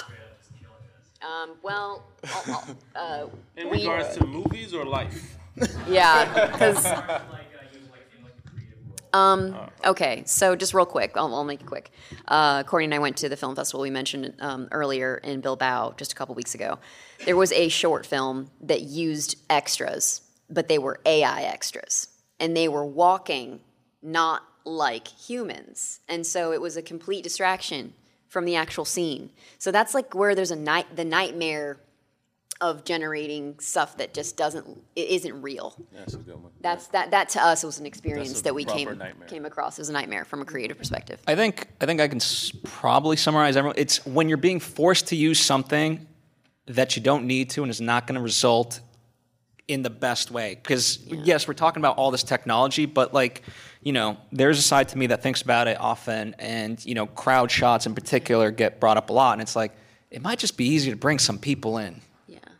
Straight 0.00 0.24
up 0.24 0.40
just 0.40 0.50
killing 0.58 0.88
us. 0.88 1.08
Um, 1.22 1.48
well, 1.62 2.04
I'll- 2.24 2.76
I'll- 2.96 3.28
uh, 3.28 3.60
In 3.60 3.70
we, 3.70 3.78
regards 3.84 4.16
to 4.16 4.26
movies 4.26 4.72
or 4.74 4.84
life? 4.84 5.36
yeah, 5.88 6.48
because 6.50 6.84
Like 6.84 6.96
uh, 6.96 7.20
you 7.72 7.80
like 7.92 8.08
in 8.16 8.24
like 8.24 8.36
the 8.42 8.50
creative 8.50 8.80
world. 8.88 9.03
Um, 9.14 9.56
okay, 9.84 10.24
so 10.26 10.56
just 10.56 10.74
real 10.74 10.86
quick, 10.86 11.12
I'll, 11.14 11.32
I'll 11.32 11.44
make 11.44 11.60
it 11.60 11.66
quick. 11.66 11.92
Uh, 12.26 12.64
Courtney 12.64 12.86
and 12.86 12.94
I 12.94 12.98
went 12.98 13.16
to 13.18 13.28
the 13.28 13.36
film 13.36 13.54
festival 13.54 13.80
we 13.82 13.90
mentioned 13.90 14.34
um, 14.40 14.66
earlier 14.72 15.18
in 15.18 15.40
Bilbao 15.40 15.94
just 15.96 16.12
a 16.12 16.16
couple 16.16 16.34
weeks 16.34 16.56
ago. 16.56 16.80
There 17.24 17.36
was 17.36 17.52
a 17.52 17.68
short 17.68 18.06
film 18.06 18.50
that 18.60 18.82
used 18.82 19.36
extras, 19.48 20.20
but 20.50 20.66
they 20.66 20.78
were 20.78 20.98
AI 21.06 21.42
extras, 21.42 22.08
and 22.40 22.56
they 22.56 22.66
were 22.66 22.84
walking 22.84 23.60
not 24.02 24.42
like 24.64 25.06
humans, 25.06 26.00
and 26.08 26.26
so 26.26 26.52
it 26.52 26.60
was 26.60 26.76
a 26.76 26.82
complete 26.82 27.22
distraction 27.22 27.94
from 28.28 28.46
the 28.46 28.56
actual 28.56 28.84
scene. 28.84 29.30
So 29.58 29.70
that's 29.70 29.94
like 29.94 30.12
where 30.12 30.34
there's 30.34 30.50
a 30.50 30.56
night 30.56 30.96
the 30.96 31.04
nightmare 31.04 31.78
of 32.64 32.82
generating 32.82 33.58
stuff 33.58 33.98
that 33.98 34.14
just 34.14 34.38
doesn't 34.38 34.66
it 34.96 35.08
isn't 35.10 35.42
real. 35.42 35.76
That's 35.92 36.14
a 36.14 36.16
good 36.16 36.42
one. 36.42 36.50
That's 36.62 36.86
that 36.88 37.10
that 37.10 37.28
to 37.30 37.42
us 37.44 37.62
was 37.62 37.78
an 37.78 37.84
experience 37.84 38.40
that 38.40 38.54
we 38.54 38.64
came 38.64 38.96
nightmare. 38.96 39.28
came 39.28 39.44
across 39.44 39.78
as 39.78 39.90
a 39.90 39.92
nightmare 39.92 40.24
from 40.24 40.40
a 40.40 40.46
creative 40.46 40.78
perspective. 40.78 41.20
I 41.26 41.34
think 41.34 41.68
I 41.82 41.84
think 41.84 42.00
I 42.00 42.08
can 42.08 42.16
s- 42.16 42.52
probably 42.64 43.16
summarize 43.16 43.58
everyone. 43.58 43.76
It's 43.78 44.04
when 44.06 44.30
you're 44.30 44.38
being 44.38 44.60
forced 44.60 45.08
to 45.08 45.16
use 45.16 45.38
something 45.38 46.06
that 46.66 46.96
you 46.96 47.02
don't 47.02 47.26
need 47.26 47.50
to 47.50 47.62
and 47.62 47.70
is 47.70 47.82
not 47.82 48.06
going 48.06 48.14
to 48.14 48.22
result 48.22 48.80
in 49.68 49.82
the 49.82 49.90
best 49.90 50.30
way. 50.30 50.54
Because 50.54 50.98
yes, 51.06 51.46
we're 51.46 51.52
talking 51.52 51.82
about 51.82 51.98
all 51.98 52.10
this 52.10 52.22
technology, 52.22 52.86
but 52.86 53.12
like 53.12 53.42
you 53.82 53.92
know, 53.92 54.16
there's 54.32 54.58
a 54.58 54.62
side 54.62 54.88
to 54.88 54.96
me 54.96 55.08
that 55.08 55.22
thinks 55.22 55.42
about 55.42 55.68
it 55.68 55.78
often, 55.78 56.34
and 56.38 56.82
you 56.86 56.94
know, 56.94 57.04
crowd 57.04 57.50
shots 57.50 57.84
in 57.84 57.94
particular 57.94 58.50
get 58.50 58.80
brought 58.80 58.96
up 58.96 59.10
a 59.10 59.12
lot, 59.12 59.34
and 59.34 59.42
it's 59.42 59.54
like 59.54 59.72
it 60.10 60.22
might 60.22 60.38
just 60.38 60.56
be 60.56 60.64
easier 60.64 60.94
to 60.94 60.98
bring 60.98 61.18
some 61.18 61.38
people 61.38 61.76
in. 61.76 62.00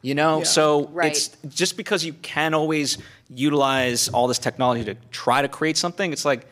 Yeah. 0.04 0.08
You 0.08 0.14
know, 0.14 0.38
Yeah. 0.38 0.44
so 0.44 0.88
Right. 0.88 1.12
it's 1.12 1.30
just 1.48 1.76
because 1.76 2.04
you 2.04 2.12
can 2.12 2.52
always 2.54 2.98
utilize 3.28 4.08
all 4.08 4.28
this 4.28 4.38
technology 4.38 4.84
to 4.84 4.94
try 5.10 5.40
to 5.42 5.48
create 5.48 5.76
something, 5.78 6.12
it's 6.12 6.24
like 6.26 6.46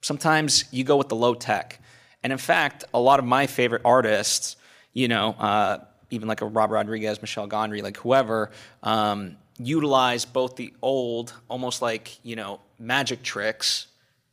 sometimes 0.00 0.64
you 0.72 0.82
go 0.84 0.96
with 0.96 1.08
the 1.08 1.16
low 1.16 1.34
tech. 1.34 1.78
And 2.22 2.32
in 2.32 2.38
fact, 2.38 2.84
a 2.92 3.00
lot 3.00 3.18
of 3.18 3.24
my 3.24 3.46
favorite 3.46 3.82
artists, 3.84 4.56
you 4.92 5.08
know, 5.08 5.30
uh, 5.38 5.78
even 6.10 6.26
like 6.28 6.40
a 6.42 6.46
rob 6.46 6.70
Rodriguez, 6.72 7.22
Michel 7.22 7.48
Gondry, 7.48 7.82
like 7.82 7.96
whoever, 7.98 8.50
um, 8.82 9.36
utilize 9.58 10.24
both 10.24 10.56
the 10.56 10.74
old, 10.82 11.32
almost 11.48 11.82
like, 11.82 12.18
you 12.24 12.34
know, 12.34 12.60
magic 12.78 13.22
tricks 13.22 13.86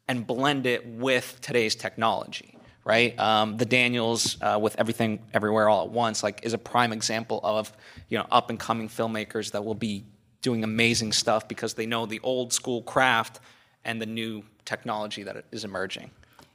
and 0.07 0.25
blend 0.25 0.65
it 0.65 0.85
with 0.87 1.37
today's 1.41 1.75
technology, 1.75 2.56
right? 2.87 3.19
Um, 3.19 3.57
the 3.57 3.65
Daniels 3.65 4.37
uh, 4.41 4.57
with 4.59 4.79
Everything 4.79 5.19
Everywhere 5.33 5.67
All 5.67 5.83
at 5.83 5.91
Once, 5.91 6.23
like, 6.23 6.39
is 6.43 6.53
a 6.53 6.57
prime 6.57 6.93
example 6.93 7.41
of, 7.43 7.73
you 8.07 8.17
know, 8.17 8.25
up 8.31 8.49
and 8.49 8.57
coming 8.57 8.87
filmmakers 8.87 9.51
that 9.51 9.65
will 9.65 9.75
be 9.75 10.05
doing 10.41 10.63
amazing 10.63 11.11
stuff 11.11 11.49
because 11.49 11.73
they 11.73 11.85
know 11.85 12.05
the 12.05 12.21
old 12.23 12.53
school 12.53 12.81
craft 12.81 13.41
and 13.83 14.01
the 14.01 14.05
new 14.05 14.41
technology 14.63 15.23
that 15.23 15.43
is 15.51 15.65
emerging. 15.65 16.11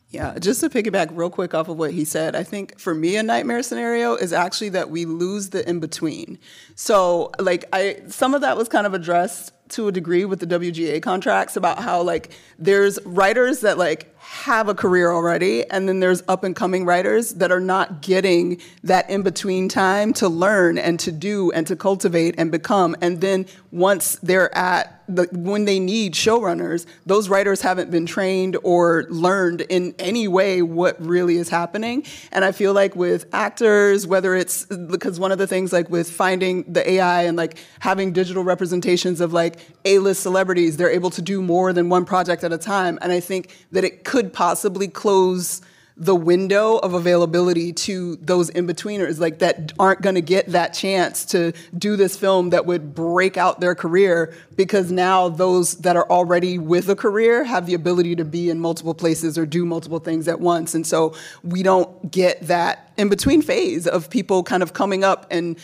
Yeah, 0.08 0.38
just 0.38 0.60
to 0.60 0.70
piggyback 0.70 1.10
real 1.12 1.28
quick 1.28 1.52
off 1.52 1.68
of 1.68 1.78
what 1.78 1.92
he 1.92 2.06
said, 2.06 2.34
I 2.34 2.44
think 2.44 2.78
for 2.78 2.94
me 2.94 3.16
a 3.16 3.22
nightmare 3.22 3.62
scenario 3.62 4.14
is 4.14 4.32
actually 4.32 4.70
that 4.70 4.90
we 4.90 5.04
lose 5.04 5.50
the 5.50 5.66
in 5.68 5.80
between. 5.80 6.38
So, 6.74 7.30
like 7.38 7.64
I 7.72 8.02
some 8.08 8.34
of 8.34 8.42
that 8.42 8.58
was 8.58 8.68
kind 8.68 8.86
of 8.86 8.92
addressed 8.92 9.52
to 9.70 9.88
a 9.88 9.92
degree 9.92 10.26
with 10.26 10.40
the 10.40 10.46
WGA 10.46 11.02
contracts 11.02 11.56
about 11.56 11.78
how 11.78 12.02
like 12.02 12.30
there's 12.58 12.98
writers 13.06 13.60
that 13.60 13.78
like 13.78 14.11
have 14.32 14.66
a 14.66 14.74
career 14.74 15.12
already 15.12 15.62
and 15.70 15.86
then 15.86 16.00
there's 16.00 16.22
up 16.26 16.42
and 16.42 16.56
coming 16.56 16.86
writers 16.86 17.34
that 17.34 17.52
are 17.52 17.60
not 17.60 18.00
getting 18.00 18.58
that 18.82 19.08
in 19.10 19.20
between 19.20 19.68
time 19.68 20.10
to 20.10 20.26
learn 20.26 20.78
and 20.78 20.98
to 20.98 21.12
do 21.12 21.52
and 21.52 21.66
to 21.66 21.76
cultivate 21.76 22.34
and 22.38 22.50
become 22.50 22.96
and 23.02 23.20
then 23.20 23.44
once 23.70 24.16
they're 24.22 24.54
at 24.56 25.02
the, 25.08 25.28
when 25.32 25.64
they 25.64 25.78
need 25.78 26.14
showrunners, 26.14 26.86
those 27.06 27.28
writers 27.28 27.60
haven't 27.60 27.90
been 27.90 28.06
trained 28.06 28.56
or 28.62 29.04
learned 29.08 29.62
in 29.62 29.94
any 29.98 30.28
way 30.28 30.62
what 30.62 31.00
really 31.04 31.36
is 31.36 31.48
happening. 31.48 32.04
And 32.30 32.44
I 32.44 32.52
feel 32.52 32.72
like 32.72 32.96
with 32.96 33.26
actors, 33.32 34.06
whether 34.06 34.34
it's 34.34 34.64
because 34.66 35.18
one 35.18 35.32
of 35.32 35.38
the 35.38 35.46
things 35.46 35.72
like 35.72 35.90
with 35.90 36.10
finding 36.10 36.72
the 36.72 36.88
AI 36.92 37.22
and 37.22 37.36
like 37.36 37.58
having 37.80 38.12
digital 38.12 38.44
representations 38.44 39.20
of 39.20 39.32
like 39.32 39.58
A-list 39.84 40.22
celebrities, 40.22 40.76
they're 40.76 40.90
able 40.90 41.10
to 41.10 41.22
do 41.22 41.42
more 41.42 41.72
than 41.72 41.88
one 41.88 42.04
project 42.04 42.44
at 42.44 42.52
a 42.52 42.58
time. 42.58 42.98
And 43.02 43.12
I 43.12 43.20
think 43.20 43.54
that 43.72 43.84
it 43.84 44.04
could 44.04 44.21
possibly 44.30 44.88
close 44.88 45.62
the 45.96 46.14
window 46.16 46.78
of 46.78 46.94
availability 46.94 47.72
to 47.72 48.16
those 48.16 48.48
in-betweeners 48.50 49.20
like 49.20 49.40
that 49.40 49.72
aren't 49.78 50.00
going 50.00 50.14
to 50.14 50.22
get 50.22 50.46
that 50.46 50.72
chance 50.72 51.24
to 51.26 51.52
do 51.76 51.96
this 51.96 52.16
film 52.16 52.50
that 52.50 52.64
would 52.64 52.94
break 52.94 53.36
out 53.36 53.60
their 53.60 53.74
career 53.74 54.34
because 54.56 54.90
now 54.90 55.28
those 55.28 55.76
that 55.78 55.94
are 55.94 56.08
already 56.10 56.56
with 56.58 56.88
a 56.88 56.96
career 56.96 57.44
have 57.44 57.66
the 57.66 57.74
ability 57.74 58.16
to 58.16 58.24
be 58.24 58.48
in 58.48 58.58
multiple 58.58 58.94
places 58.94 59.36
or 59.36 59.44
do 59.44 59.66
multiple 59.66 59.98
things 59.98 60.28
at 60.28 60.40
once. 60.40 60.74
And 60.74 60.86
so 60.86 61.14
we 61.42 61.62
don't 61.62 62.10
get 62.10 62.40
that 62.46 62.90
in-between 62.96 63.42
phase 63.42 63.86
of 63.86 64.08
people 64.08 64.42
kind 64.42 64.62
of 64.62 64.72
coming 64.72 65.04
up 65.04 65.26
and 65.30 65.58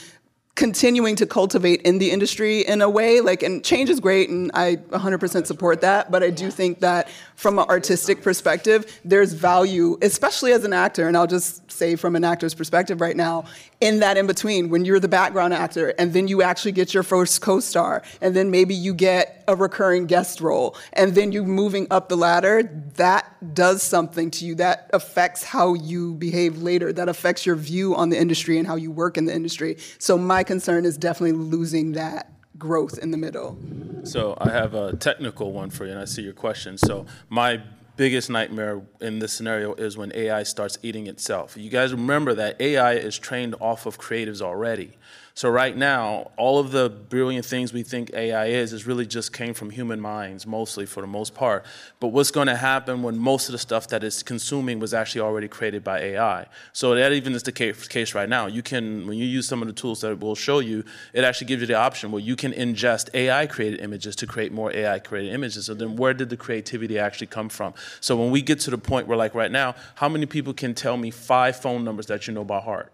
continuing 0.59 1.15
to 1.15 1.25
cultivate 1.25 1.81
in 1.83 1.99
the 1.99 2.11
industry 2.11 2.63
in 2.63 2.81
a 2.81 2.91
way 2.91 3.21
like 3.21 3.45
and 3.45 3.63
change 3.63 3.89
is 3.89 4.01
great 4.01 4.29
and 4.29 4.51
i 4.55 4.75
100% 4.75 5.47
support 5.47 5.81
that 5.81 6.11
but 6.11 6.21
i 6.21 6.31
do 6.31 6.51
think 6.51 6.81
that 6.81 7.09
from 7.37 7.61
an 7.61 7.65
artistic 7.69 8.23
perspective 8.23 9.01
there's 9.05 9.35
value 9.35 9.97
especially 10.03 10.51
as 10.51 10.65
an 10.65 10.73
actor 10.73 11.07
and 11.07 11.17
i'll 11.17 11.29
just 11.29 11.71
say 11.71 11.95
from 11.95 12.17
an 12.17 12.25
actor's 12.25 12.55
perspective 12.55 13.01
right 13.01 13.17
now 13.17 13.45
in 13.81 14.01
that 14.01 14.17
in 14.17 14.27
between 14.27 14.69
when 14.69 14.85
you're 14.85 14.99
the 14.99 15.07
background 15.07 15.55
actor 15.55 15.95
and 15.97 16.13
then 16.13 16.27
you 16.27 16.43
actually 16.43 16.73
get 16.73 16.93
your 16.93 17.05
first 17.05 17.41
co-star 17.41 18.03
and 18.21 18.35
then 18.35 18.51
maybe 18.51 18.75
you 18.75 18.93
get 18.93 19.38
a 19.49 19.57
recurring 19.57 20.07
guest 20.07 20.41
role 20.41 20.77
and 20.93 21.15
then 21.15 21.33
you 21.33 21.43
moving 21.45 21.87
up 21.91 22.09
the 22.09 22.17
ladder 22.17 22.63
that 22.95 23.55
does 23.55 23.83
something 23.83 24.31
to 24.31 24.45
you 24.45 24.55
that 24.55 24.89
affects 24.93 25.43
how 25.43 25.75
you 25.75 26.15
behave 26.15 26.59
later 26.59 26.93
that 26.93 27.09
affects 27.09 27.45
your 27.45 27.57
view 27.57 27.97
on 27.97 28.11
the 28.11 28.19
industry 28.19 28.59
and 28.59 28.67
how 28.67 28.77
you 28.77 28.91
work 28.91 29.17
in 29.17 29.25
the 29.25 29.35
industry 29.35 29.77
so 29.99 30.17
my 30.17 30.45
concern 30.45 30.85
is 30.85 30.97
definitely 30.97 31.33
losing 31.33 31.93
that 31.93 32.31
growth 32.59 32.99
in 32.99 33.11
the 33.11 33.17
middle 33.17 33.59
So 34.05 34.37
I 34.41 34.51
have 34.51 34.75
a 34.75 34.97
technical 34.97 35.53
one 35.53 35.71
for 35.71 35.85
you, 35.85 35.93
and 35.93 36.01
I 36.01 36.05
see 36.05 36.23
your 36.23 36.33
question. 36.33 36.79
So 36.79 37.07
my 37.29 37.61
biggest 37.97 38.31
nightmare 38.31 38.81
in 39.01 39.19
this 39.19 39.33
scenario 39.33 39.75
is 39.75 39.97
when 39.97 40.13
AI 40.15 40.45
starts 40.45 40.79
eating 40.83 41.09
itself. 41.09 41.57
You 41.57 41.69
guys 41.69 41.93
remember 41.93 42.33
that 42.35 42.61
AI 42.61 42.93
is 42.93 43.19
trained 43.19 43.57
off 43.61 43.87
of 43.87 43.99
creatives 43.99 44.41
already. 44.41 44.97
So 45.39 45.49
right 45.49 45.77
now, 45.77 46.33
all 46.37 46.59
of 46.59 46.73
the 46.73 46.91
brilliant 46.91 47.47
things 47.47 47.73
we 47.73 47.85
think 47.85 48.13
AI 48.13 48.47
is 48.47 48.73
is 48.73 48.89
really 48.89 49.07
just 49.07 49.33
came 49.33 49.55
from 49.55 49.71
human 49.71 50.01
minds, 50.01 50.49
mostly 50.49 50.85
for 50.85 51.01
the 51.01 51.07
most 51.07 51.33
part. 51.33 51.65
But 52.01 52.09
what's 52.09 52.33
going 52.33 52.49
to 52.49 52.57
happen 52.57 53.05
when 53.05 53.17
most 53.17 53.49
of 53.49 53.53
the 53.53 53.59
stuff 53.59 53.87
that 53.91 54.03
it's 54.03 54.25
consuming 54.25 54.81
was 54.81 54.93
actually 54.93 55.21
already 55.21 55.47
created 55.47 55.85
by 55.85 56.01
AI? 56.01 56.47
So 56.73 56.93
that 56.97 57.13
even 57.13 57.35
is 57.35 57.45
the 57.45 57.53
case 57.53 58.17
right 58.17 58.29
now. 58.29 58.49
You 58.49 58.65
can, 58.65 59.07
when 59.07 59.17
you 59.17 59.27
use 59.27 59.47
some 59.47 59.63
of 59.63 59.69
the 59.69 59.75
tools 59.75 60.01
that 60.01 60.19
we'll 60.19 60.35
show 60.35 60.59
you, 60.59 60.83
it 61.13 61.23
actually 61.23 61.47
gives 61.47 61.61
you 61.61 61.69
the 61.69 61.75
option 61.75 62.11
where 62.11 62.21
you 62.21 62.35
can 62.35 62.51
ingest 62.51 63.09
AI 63.15 63.47
created 63.47 63.79
images 63.79 64.17
to 64.17 64.27
create 64.27 64.51
more 64.51 64.73
AI 64.75 64.99
created 64.99 65.33
images. 65.33 65.67
So 65.67 65.75
then 65.75 65.95
where 65.95 66.15
did 66.15 66.31
the 66.31 66.37
creativity 66.37 66.99
actually 66.99 67.29
come 67.29 67.49
from? 67.49 67.75
So 68.01 68.17
when 68.17 68.33
we 68.33 68.43
get 68.43 68.59
to 68.63 68.73
the 68.73 68.79
point 68.79 69.07
where 69.07 69.17
like 69.17 69.37
right 69.37 69.53
now, 69.53 69.77
how 69.95 70.09
many 70.09 70.27
people 70.27 70.53
can 70.53 70.75
tell 70.75 70.97
me 70.97 71.13
five 71.13 71.55
phone 71.55 71.85
numbers 71.85 72.07
that 72.07 72.27
you 72.27 72.35
know 72.35 72.43
by 72.43 72.59
heart? 72.59 72.93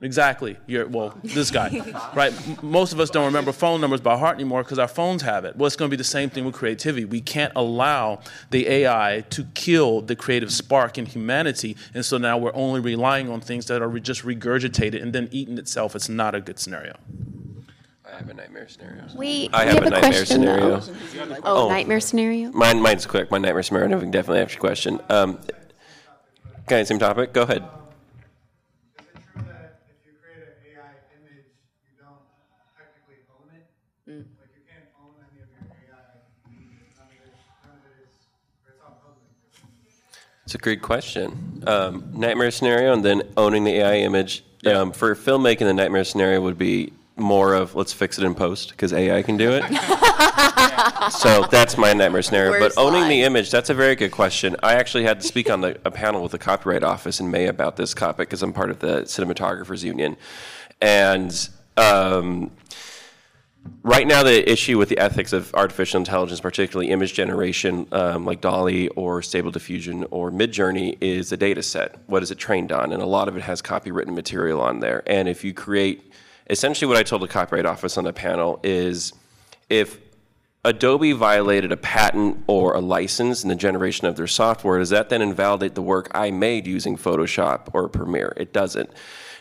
Exactly. 0.00 0.56
You're 0.68 0.86
well, 0.86 1.12
this 1.24 1.50
guy, 1.50 1.70
right? 2.14 2.32
Most 2.62 2.92
of 2.92 3.00
us 3.00 3.10
don't 3.10 3.24
remember 3.26 3.50
phone 3.50 3.80
numbers 3.80 4.00
by 4.00 4.16
heart 4.16 4.36
anymore 4.36 4.62
because 4.62 4.78
our 4.78 4.86
phones 4.86 5.22
have 5.22 5.44
it. 5.44 5.56
Well, 5.56 5.66
it's 5.66 5.74
going 5.74 5.90
to 5.90 5.92
be 5.92 5.98
the 5.98 6.04
same 6.04 6.30
thing 6.30 6.44
with 6.44 6.54
creativity. 6.54 7.04
We 7.04 7.20
can't 7.20 7.52
allow 7.56 8.20
the 8.50 8.68
AI 8.68 9.24
to 9.30 9.44
kill 9.54 10.00
the 10.00 10.14
creative 10.14 10.52
spark 10.52 10.98
in 10.98 11.06
humanity, 11.06 11.76
and 11.94 12.04
so 12.04 12.16
now 12.16 12.38
we're 12.38 12.54
only 12.54 12.78
relying 12.78 13.28
on 13.28 13.40
things 13.40 13.66
that 13.66 13.82
are 13.82 13.88
re- 13.88 14.00
just 14.00 14.22
regurgitated 14.22 15.02
and 15.02 15.12
then 15.12 15.28
eating 15.32 15.58
itself. 15.58 15.96
It's 15.96 16.08
not 16.08 16.32
a 16.36 16.40
good 16.40 16.60
scenario. 16.60 16.96
I 18.06 18.16
have 18.18 18.28
a 18.28 18.34
nightmare 18.34 18.68
scenario. 18.68 19.02
We, 19.16 19.50
I 19.52 19.64
we 19.64 19.70
have 19.74 19.82
a 19.82 19.90
nightmare 19.90 20.10
question, 20.12 20.26
scenario. 20.26 20.78
though. 20.80 21.38
Oh, 21.42 21.66
Oh. 21.66 21.68
nightmare 21.68 21.98
scenario? 22.00 22.52
Mine, 22.52 22.80
mine's 22.80 23.04
quick. 23.04 23.32
My 23.32 23.38
nightmare 23.38 23.64
scenario. 23.64 23.96
We 23.96 24.02
can 24.02 24.10
definitely 24.12 24.42
answer 24.42 24.54
your 24.54 24.60
question. 24.60 25.00
Um, 25.10 25.40
okay, 26.62 26.84
same 26.84 27.00
topic. 27.00 27.32
Go 27.32 27.42
ahead. 27.42 27.62
Is 27.62 29.04
it 29.04 29.14
true 29.34 29.42
that 29.44 29.78
if 29.86 30.06
you 30.06 30.12
create 30.18 30.48
an 30.48 30.54
AI 30.72 30.98
image, 31.14 31.46
you 31.84 32.00
don't 32.00 32.24
technically 32.74 33.22
own 33.30 33.46
it? 33.54 33.68
Like 34.08 34.50
you 34.56 34.64
can't 34.66 34.88
own 34.98 35.14
any 35.30 35.42
of 35.44 35.48
your 35.52 35.68
AI. 35.68 36.24
None 36.48 37.06
of 37.06 37.22
it, 37.22 37.36
none 37.62 37.76
of 37.76 37.84
it 37.86 38.02
is, 38.02 38.16
or 38.66 38.72
it's 38.72 38.80
all 38.82 38.98
public. 39.04 39.30
It's 40.48 40.54
a 40.54 40.56
great 40.56 40.80
question. 40.80 41.62
Um, 41.66 42.10
nightmare 42.14 42.50
scenario 42.50 42.94
and 42.94 43.04
then 43.04 43.22
owning 43.36 43.64
the 43.64 43.80
AI 43.80 43.96
image. 43.96 44.42
Um, 44.64 44.92
for 44.92 45.14
filmmaking, 45.14 45.58
the 45.58 45.74
nightmare 45.74 46.04
scenario 46.04 46.40
would 46.40 46.56
be 46.56 46.94
more 47.16 47.52
of 47.52 47.74
let's 47.74 47.92
fix 47.92 48.18
it 48.18 48.24
in 48.24 48.34
post 48.34 48.70
because 48.70 48.94
AI 48.94 49.22
can 49.22 49.36
do 49.36 49.50
it. 49.52 49.62
so 51.12 51.46
that's 51.50 51.76
my 51.76 51.92
nightmare 51.92 52.22
scenario. 52.22 52.52
Worst 52.52 52.76
but 52.76 52.82
owning 52.82 53.10
the 53.10 53.24
image, 53.24 53.50
that's 53.50 53.68
a 53.68 53.74
very 53.74 53.94
good 53.94 54.10
question. 54.10 54.56
I 54.62 54.76
actually 54.76 55.04
had 55.04 55.20
to 55.20 55.26
speak 55.26 55.50
on 55.50 55.60
the, 55.60 55.78
a 55.84 55.90
panel 55.90 56.22
with 56.22 56.32
the 56.32 56.38
Copyright 56.38 56.82
Office 56.82 57.20
in 57.20 57.30
May 57.30 57.48
about 57.48 57.76
this 57.76 57.92
topic 57.92 58.30
because 58.30 58.42
I'm 58.42 58.54
part 58.54 58.70
of 58.70 58.78
the 58.78 59.02
Cinematographers 59.02 59.84
Union. 59.84 60.16
And 60.80 61.46
um, 61.76 62.52
right 63.82 64.06
now 64.06 64.22
the 64.22 64.50
issue 64.50 64.78
with 64.78 64.88
the 64.88 64.98
ethics 64.98 65.32
of 65.32 65.52
artificial 65.54 65.98
intelligence 65.98 66.40
particularly 66.40 66.90
image 66.90 67.14
generation 67.14 67.86
um, 67.92 68.24
like 68.24 68.40
DALL-E 68.40 68.88
or 68.88 69.22
stable 69.22 69.50
diffusion 69.50 70.06
or 70.10 70.30
midjourney 70.30 70.96
is 71.00 71.32
a 71.32 71.36
data 71.36 71.62
set 71.62 71.96
what 72.06 72.22
is 72.22 72.30
it 72.30 72.38
trained 72.38 72.72
on 72.72 72.92
and 72.92 73.02
a 73.02 73.06
lot 73.06 73.28
of 73.28 73.36
it 73.36 73.42
has 73.42 73.62
copywritten 73.62 74.14
material 74.14 74.60
on 74.60 74.80
there 74.80 75.02
and 75.06 75.28
if 75.28 75.44
you 75.44 75.52
create 75.52 76.12
essentially 76.50 76.88
what 76.88 76.96
i 76.96 77.02
told 77.02 77.22
the 77.22 77.28
copyright 77.28 77.66
office 77.66 77.96
on 77.98 78.04
the 78.04 78.12
panel 78.12 78.60
is 78.62 79.12
if 79.68 79.98
Adobe 80.64 81.12
violated 81.12 81.70
a 81.70 81.76
patent 81.76 82.44
or 82.46 82.74
a 82.74 82.80
license 82.80 83.42
in 83.42 83.48
the 83.48 83.54
generation 83.54 84.06
of 84.06 84.16
their 84.16 84.26
software, 84.26 84.78
does 84.78 84.90
that 84.90 85.08
then 85.08 85.22
invalidate 85.22 85.74
the 85.74 85.82
work 85.82 86.10
I 86.12 86.30
made 86.30 86.66
using 86.66 86.96
Photoshop 86.96 87.68
or 87.72 87.88
Premiere? 87.88 88.34
It 88.36 88.52
doesn't. 88.52 88.90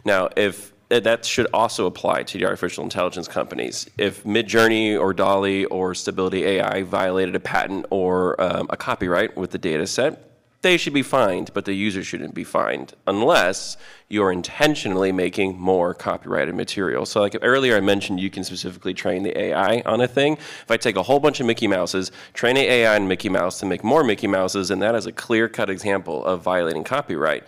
Now, 0.05 0.29
if 0.37 0.73
that 0.89 1.25
should 1.25 1.47
also 1.53 1.85
apply 1.85 2.23
to 2.23 2.37
the 2.37 2.45
artificial 2.45 2.83
intelligence 2.83 3.27
companies. 3.27 3.89
If 3.97 4.23
Midjourney 4.23 4.99
or 4.99 5.13
DALL-E 5.13 5.65
or 5.65 5.93
Stability 5.93 6.45
AI 6.45 6.83
violated 6.83 7.35
a 7.35 7.39
patent 7.39 7.85
or 7.89 8.39
um, 8.41 8.67
a 8.69 8.77
copyright 8.77 9.35
with 9.35 9.51
the 9.51 9.57
data 9.57 9.85
set, 9.85 10.23
they 10.63 10.75
should 10.77 10.93
be 10.93 11.03
fined, 11.03 11.51
but 11.53 11.65
the 11.65 11.73
user 11.73 12.03
shouldn't 12.03 12.33
be 12.33 12.43
fined 12.43 12.93
unless 13.05 13.77
you're 14.09 14.31
intentionally 14.31 15.11
making 15.11 15.57
more 15.57 15.93
copyrighted 15.93 16.55
material. 16.55 17.05
So, 17.05 17.21
like 17.21 17.37
earlier, 17.41 17.77
I 17.77 17.79
mentioned 17.79 18.19
you 18.19 18.31
can 18.31 18.43
specifically 18.43 18.93
train 18.93 19.21
the 19.21 19.37
AI 19.37 19.81
on 19.85 20.01
a 20.01 20.07
thing. 20.07 20.33
If 20.33 20.71
I 20.71 20.77
take 20.77 20.95
a 20.95 21.03
whole 21.03 21.19
bunch 21.19 21.39
of 21.39 21.45
Mickey 21.45 21.67
Mouses, 21.67 22.11
train 22.33 22.55
the 22.55 22.61
AI 22.61 22.95
on 22.95 23.07
Mickey 23.07 23.29
Mouse 23.29 23.59
to 23.59 23.67
make 23.67 23.83
more 23.83 24.03
Mickey 24.03 24.27
Mouses, 24.27 24.71
and 24.71 24.81
that 24.81 24.95
is 24.95 25.05
a 25.05 25.11
clear 25.11 25.47
cut 25.47 25.69
example 25.69 26.25
of 26.25 26.41
violating 26.41 26.83
copyright. 26.83 27.43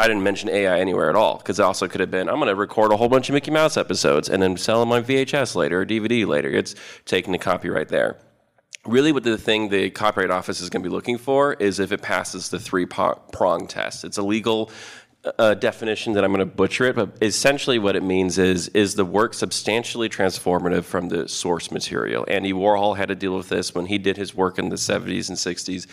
I 0.00 0.08
didn't 0.08 0.22
mention 0.22 0.48
AI 0.48 0.80
anywhere 0.80 1.10
at 1.10 1.16
all 1.16 1.36
because 1.36 1.58
it 1.58 1.62
also 1.62 1.86
could 1.86 2.00
have 2.00 2.10
been 2.10 2.28
I'm 2.28 2.36
going 2.36 2.48
to 2.48 2.54
record 2.54 2.90
a 2.90 2.96
whole 2.96 3.10
bunch 3.10 3.28
of 3.28 3.34
Mickey 3.34 3.50
Mouse 3.50 3.76
episodes 3.76 4.30
and 4.30 4.42
then 4.42 4.56
sell 4.56 4.80
them 4.80 4.92
on 4.92 5.04
VHS 5.04 5.54
later 5.54 5.82
or 5.82 5.86
DVD 5.86 6.26
later. 6.26 6.48
It's 6.48 6.74
taking 7.04 7.32
the 7.32 7.38
copyright 7.38 7.88
there 7.88 8.18
really 8.86 9.12
what 9.12 9.24
the 9.24 9.36
thing 9.36 9.68
the 9.68 9.90
copyright 9.90 10.30
office 10.30 10.60
is 10.60 10.70
going 10.70 10.82
to 10.82 10.88
be 10.88 10.92
looking 10.92 11.18
for 11.18 11.52
is 11.54 11.78
if 11.78 11.92
it 11.92 12.00
passes 12.00 12.48
the 12.48 12.58
three 12.58 12.86
prong 12.86 13.66
test 13.68 14.04
it's 14.04 14.16
a 14.16 14.22
legal 14.22 14.70
uh, 15.38 15.54
definition 15.54 16.14
that 16.14 16.24
i'm 16.24 16.32
going 16.32 16.38
to 16.38 16.46
butcher 16.46 16.84
it 16.84 16.96
but 16.96 17.10
essentially 17.20 17.78
what 17.78 17.94
it 17.94 18.02
means 18.02 18.38
is 18.38 18.68
is 18.68 18.94
the 18.94 19.04
work 19.04 19.34
substantially 19.34 20.08
transformative 20.08 20.84
from 20.84 21.08
the 21.08 21.28
source 21.28 21.70
material 21.70 22.24
andy 22.28 22.52
warhol 22.52 22.96
had 22.96 23.08
to 23.08 23.14
deal 23.14 23.36
with 23.36 23.48
this 23.50 23.74
when 23.74 23.86
he 23.86 23.98
did 23.98 24.16
his 24.16 24.34
work 24.34 24.58
in 24.58 24.70
the 24.70 24.76
70s 24.76 25.28
and 25.28 25.36
60s 25.36 25.86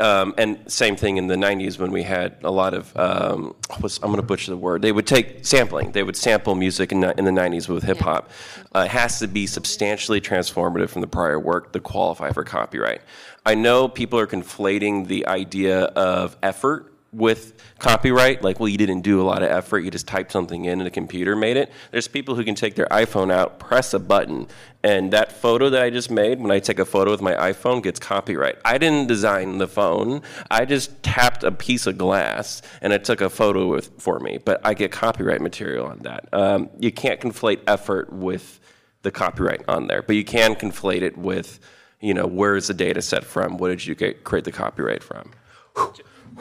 um, 0.00 0.34
and 0.36 0.70
same 0.70 0.96
thing 0.96 1.18
in 1.18 1.28
the 1.28 1.36
90s 1.36 1.78
when 1.78 1.92
we 1.92 2.02
had 2.02 2.36
a 2.42 2.50
lot 2.50 2.74
of, 2.74 2.96
um, 2.96 3.54
I'm 3.70 3.80
going 3.80 4.16
to 4.16 4.22
butcher 4.22 4.50
the 4.50 4.56
word, 4.56 4.82
they 4.82 4.90
would 4.90 5.06
take 5.06 5.46
sampling. 5.46 5.92
They 5.92 6.02
would 6.02 6.16
sample 6.16 6.56
music 6.56 6.90
in, 6.90 7.04
in 7.04 7.24
the 7.24 7.30
90s 7.30 7.68
with 7.68 7.84
hip 7.84 7.98
hop. 7.98 8.30
Uh, 8.74 8.80
it 8.80 8.90
has 8.90 9.20
to 9.20 9.28
be 9.28 9.46
substantially 9.46 10.20
transformative 10.20 10.88
from 10.88 11.00
the 11.00 11.06
prior 11.06 11.38
work 11.38 11.72
to 11.72 11.80
qualify 11.80 12.32
for 12.32 12.42
copyright. 12.42 13.02
I 13.46 13.54
know 13.54 13.86
people 13.86 14.18
are 14.18 14.26
conflating 14.26 15.06
the 15.06 15.26
idea 15.28 15.82
of 15.84 16.36
effort 16.42 16.93
with 17.14 17.62
copyright, 17.78 18.42
like, 18.42 18.58
well, 18.58 18.68
you 18.68 18.76
didn't 18.76 19.02
do 19.02 19.20
a 19.20 19.24
lot 19.24 19.42
of 19.42 19.50
effort, 19.50 19.80
you 19.80 19.90
just 19.90 20.06
typed 20.06 20.32
something 20.32 20.64
in 20.64 20.80
and 20.80 20.86
the 20.86 20.90
computer 20.90 21.36
made 21.36 21.56
it. 21.56 21.70
There's 21.90 22.08
people 22.08 22.34
who 22.34 22.44
can 22.44 22.54
take 22.54 22.74
their 22.74 22.86
iPhone 22.86 23.32
out, 23.32 23.58
press 23.58 23.94
a 23.94 23.98
button, 23.98 24.48
and 24.82 25.12
that 25.12 25.32
photo 25.32 25.70
that 25.70 25.82
I 25.82 25.90
just 25.90 26.10
made, 26.10 26.40
when 26.40 26.50
I 26.50 26.58
take 26.58 26.78
a 26.78 26.84
photo 26.84 27.10
with 27.10 27.22
my 27.22 27.34
iPhone, 27.34 27.82
gets 27.82 28.00
copyright. 28.00 28.56
I 28.64 28.78
didn't 28.78 29.06
design 29.06 29.58
the 29.58 29.68
phone, 29.68 30.22
I 30.50 30.64
just 30.64 31.02
tapped 31.02 31.44
a 31.44 31.52
piece 31.52 31.86
of 31.86 31.96
glass 31.96 32.62
and 32.82 32.92
it 32.92 33.04
took 33.04 33.20
a 33.20 33.30
photo 33.30 33.68
with, 33.68 33.90
for 33.98 34.18
me, 34.18 34.38
but 34.44 34.60
I 34.64 34.74
get 34.74 34.90
copyright 34.90 35.40
material 35.40 35.86
on 35.86 36.00
that. 36.00 36.28
Um, 36.32 36.70
you 36.78 36.90
can't 36.92 37.20
conflate 37.20 37.60
effort 37.66 38.12
with 38.12 38.60
the 39.02 39.10
copyright 39.10 39.62
on 39.68 39.86
there, 39.86 40.02
but 40.02 40.16
you 40.16 40.24
can 40.24 40.54
conflate 40.54 41.02
it 41.02 41.16
with, 41.16 41.60
you 42.00 42.14
know, 42.14 42.26
where 42.26 42.56
is 42.56 42.68
the 42.68 42.74
data 42.74 43.02
set 43.02 43.24
from? 43.24 43.58
What 43.58 43.68
did 43.68 43.86
you 43.86 43.94
get, 43.94 44.24
create 44.24 44.44
the 44.44 44.52
copyright 44.52 45.02
from? 45.02 45.30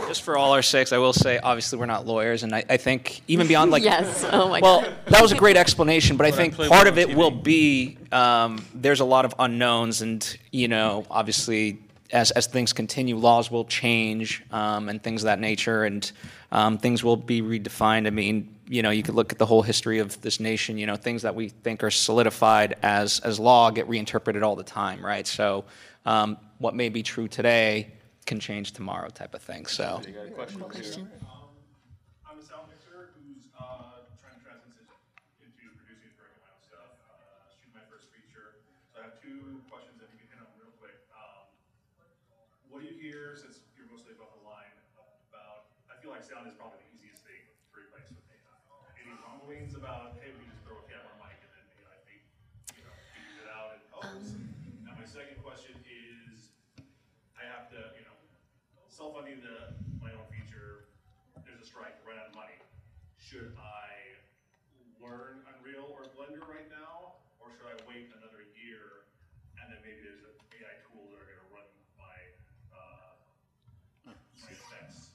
Just 0.08 0.24
for 0.24 0.38
all 0.38 0.54
our 0.54 0.62
sakes, 0.62 0.92
I 0.92 0.98
will 0.98 1.14
say, 1.14 1.40
obviously, 1.40 1.78
we're 1.78 1.86
not 1.86 2.06
lawyers, 2.06 2.44
and 2.44 2.54
I, 2.54 2.64
I 2.70 2.78
think 2.78 3.22
even 3.28 3.48
beyond 3.48 3.72
like, 3.72 3.84
yes, 3.84 4.26
oh 4.32 4.50
my 4.50 4.60
well, 4.60 4.82
God. 4.82 4.96
that 5.08 5.22
was 5.22 5.32
a 5.32 5.36
great 5.36 5.58
explanation, 5.58 6.18
but 6.18 6.26
I 6.26 6.32
think 6.32 6.56
part 6.56 6.88
of 6.88 6.98
it 6.98 7.16
will 7.16 7.32
be 7.32 7.98
um, 8.12 8.64
there's 8.74 9.00
a 9.00 9.06
lot 9.06 9.26
of 9.26 9.34
unknowns, 9.40 10.02
and 10.02 10.38
you 10.52 10.68
know, 10.68 11.06
obviously, 11.10 11.80
as 12.12 12.32
as 12.32 12.48
things 12.48 12.74
continue, 12.74 13.18
laws 13.18 13.52
will 13.52 13.66
change 13.66 14.44
um, 14.52 14.90
and 14.90 15.02
things 15.02 15.24
of 15.24 15.26
that 15.26 15.40
nature, 15.40 15.84
and 15.84 16.12
um, 16.52 16.78
things 16.78 17.04
will 17.04 17.18
be 17.18 17.42
redefined. 17.42 18.08
I 18.08 18.12
mean, 18.12 18.56
you 18.68 18.82
know, 18.82 18.90
you 18.90 19.04
could 19.04 19.16
look 19.16 19.32
at 19.32 19.38
the 19.38 19.46
whole 19.46 19.62
history 19.62 20.00
of 20.00 20.20
this 20.22 20.40
nation. 20.40 20.78
You 20.78 20.88
know, 20.88 20.96
things 20.96 21.22
that 21.22 21.36
we 21.36 21.50
think 21.50 21.84
are 21.84 21.92
solidified 21.92 22.76
as 22.82 23.20
as 23.20 23.40
law 23.40 23.70
get 23.70 23.88
reinterpreted 23.88 24.44
all 24.44 24.56
the 24.56 24.64
time, 24.64 25.06
right? 25.06 25.28
So, 25.28 25.66
um, 26.06 26.38
what 26.58 26.76
may 26.76 26.90
be 26.90 27.04
true 27.04 27.28
today 27.28 27.92
can 28.26 28.40
change 28.40 28.72
tomorrow 28.72 29.10
type 29.10 29.34
of 29.34 29.42
thing. 29.42 29.66
So. 29.66 30.02
Question. 30.70 31.12
Um, 31.28 31.54
I'm 32.26 32.40
a 32.40 32.44
sound 32.44 32.72
mixer 32.72 33.14
who's 33.20 33.46
uh, 33.60 34.08
trying 34.18 34.34
to 34.40 34.42
transition 34.42 34.88
into 35.44 35.64
producing 35.78 36.10
and 36.10 36.16
directing 36.18 36.42
my 36.42 36.50
own 36.56 36.64
stuff, 36.64 36.98
uh, 37.12 37.46
shooting 37.54 37.76
my 37.78 37.86
first 37.92 38.10
feature. 38.10 38.64
So 38.90 39.04
I 39.04 39.12
have 39.12 39.18
two 39.22 39.62
questions 39.70 40.00
that 40.02 40.10
you 40.16 40.18
can 40.24 40.34
hit 40.34 40.40
on 40.42 40.50
real 40.58 40.74
quick. 40.82 40.98
Um, 41.14 41.46
what 42.72 42.82
do 42.82 42.90
you 42.90 42.98
hear, 42.98 43.38
since 43.38 43.62
you're 43.78 43.86
mostly 43.92 44.18
above 44.18 44.34
the 44.40 44.44
line, 44.48 44.74
about, 45.30 45.70
I 45.92 46.00
feel 46.02 46.10
like 46.10 46.26
sound 46.26 46.50
is 46.50 46.56
probably 46.58 46.82
the 46.90 46.90
easiest 46.98 47.22
thing 47.28 47.44
to 47.44 47.86
replace 47.86 48.10
with 48.10 48.24
AI. 48.34 48.98
Any 48.98 49.14
rumblings 49.22 49.78
about, 49.78 50.18
hey, 50.24 50.34
we 50.34 50.48
just 50.50 50.64
throw 50.66 50.82
a 50.82 50.86
camera 50.90 51.14
mic 51.22 51.38
and 51.38 51.52
then 51.54 51.66
AI, 51.86 51.98
you 52.74 52.82
know, 52.82 52.94
figures 53.14 53.38
it 53.46 53.50
out 53.52 53.78
and, 53.78 53.84
oh, 53.94 54.02
and 54.90 54.96
my 54.98 55.06
second 55.06 55.38
question 55.46 55.78
is, 55.86 56.50
I 57.38 57.46
have 57.46 57.70
to, 57.76 57.94
you 57.94 58.04
know, 58.08 58.18
self-funding 59.04 59.44
the, 59.44 59.76
my 60.00 60.08
own 60.16 60.24
feature, 60.32 60.88
there's 61.44 61.60
a 61.60 61.68
strike, 61.68 62.00
run 62.08 62.16
out 62.16 62.32
of 62.32 62.36
money. 62.40 62.56
Should 63.20 63.52
I 63.60 64.16
learn 65.04 65.44
Unreal 65.44 65.92
or 65.92 66.08
Blender 66.16 66.40
right 66.48 66.72
now, 66.72 67.20
or 67.44 67.52
should 67.52 67.68
I 67.68 67.76
wait 67.84 68.08
another 68.16 68.48
year, 68.56 69.04
and 69.60 69.68
then 69.68 69.84
maybe 69.84 70.00
there's 70.08 70.24
a 70.24 70.32
AI 70.56 70.80
tools 70.88 71.12
that 71.12 71.20
are 71.20 71.28
gonna 71.28 71.52
run 71.52 71.68
my, 72.00 72.16
uh, 72.72 74.16
my 74.40 74.48
effects? 74.56 75.12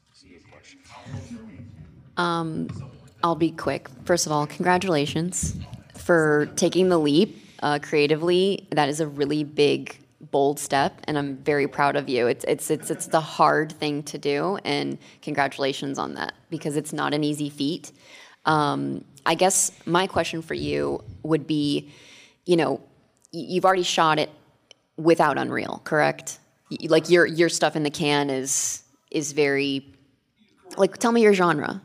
How 0.85 1.01
close 1.09 1.33
are 1.33 1.45
we 1.49 1.57
to 1.57 2.21
Um, 2.21 2.69
I'll 3.25 3.41
be 3.41 3.53
quick. 3.53 3.89
First 4.05 4.27
of 4.27 4.33
all, 4.33 4.47
congratulations 4.47 5.57
for 5.97 6.51
taking 6.57 6.91
the 6.91 6.99
leap 6.99 7.41
uh, 7.63 7.79
creatively. 7.81 8.69
That 8.73 8.91
is 8.91 9.01
a 9.01 9.07
really 9.07 9.45
big, 9.45 9.99
bold 10.21 10.59
step, 10.59 11.01
and 11.05 11.17
I'm 11.19 11.37
very 11.37 11.69
proud 11.69 11.97
of 11.97 12.09
you. 12.09 12.27
It's 12.27 12.45
it's 12.45 12.71
it's 12.71 12.91
it's 12.91 13.07
the 13.07 13.21
hard 13.21 13.73
thing 13.73 14.03
to 14.05 14.19
do, 14.19 14.59
and 14.65 14.99
congratulations 15.23 15.99
on 15.99 16.15
that 16.15 16.35
because 16.51 16.77
it's 16.77 16.93
not 16.93 17.15
an 17.15 17.25
easy 17.25 17.51
feat. 17.51 17.93
Um, 18.45 19.05
I 19.27 19.35
guess 19.35 19.73
my 19.87 20.07
question 20.07 20.43
for 20.43 20.55
you 20.55 21.03
would 21.23 21.47
be, 21.47 21.91
you 22.47 22.57
know, 22.57 22.81
you've 23.31 23.65
already 23.65 23.83
shot 23.83 24.19
it 24.19 24.31
without 24.97 25.39
Unreal, 25.39 25.81
correct? 25.85 26.39
Like 26.89 27.09
your 27.11 27.27
your 27.27 27.49
stuff 27.49 27.77
in 27.77 27.83
the 27.83 27.91
can 27.91 28.31
is 28.31 28.83
is 29.11 29.33
very 29.33 29.85
like 30.77 30.99
tell 30.99 31.13
me 31.13 31.23
your 31.23 31.33
genre. 31.35 31.81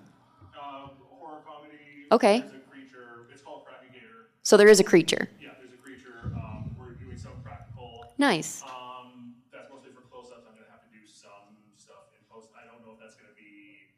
Uh, 0.56 0.88
horror 1.20 1.42
comedy. 1.46 1.78
Okay. 2.12 2.38
A 2.38 2.42
creature, 2.42 3.28
it's 3.32 3.42
called 3.42 3.64
Gator. 3.94 4.28
So 4.44 4.58
there 4.58 4.68
is 4.68 4.80
a 4.80 4.84
creature. 4.84 5.30
Yeah, 5.42 5.50
there's 5.60 5.74
a 5.74 5.78
creature, 5.78 6.34
um, 6.36 6.76
we're 6.78 6.92
doing 6.96 7.18
some 7.18 7.32
practical. 7.44 8.03
Nice. 8.18 8.62
Um, 8.64 9.34
that's 9.52 9.70
mostly 9.72 9.92
for 9.92 10.02
close-ups. 10.10 10.46
I'm 10.48 10.54
gonna 10.56 10.70
have 10.70 10.86
to 10.86 10.92
do 10.94 11.02
some 11.08 11.58
stuff 11.78 12.14
in 12.14 12.22
post. 12.30 12.50
I 12.54 12.66
don't 12.70 12.86
know 12.86 12.94
if 12.94 13.00
that's 13.02 13.16
gonna 13.16 13.34
be 13.36 13.90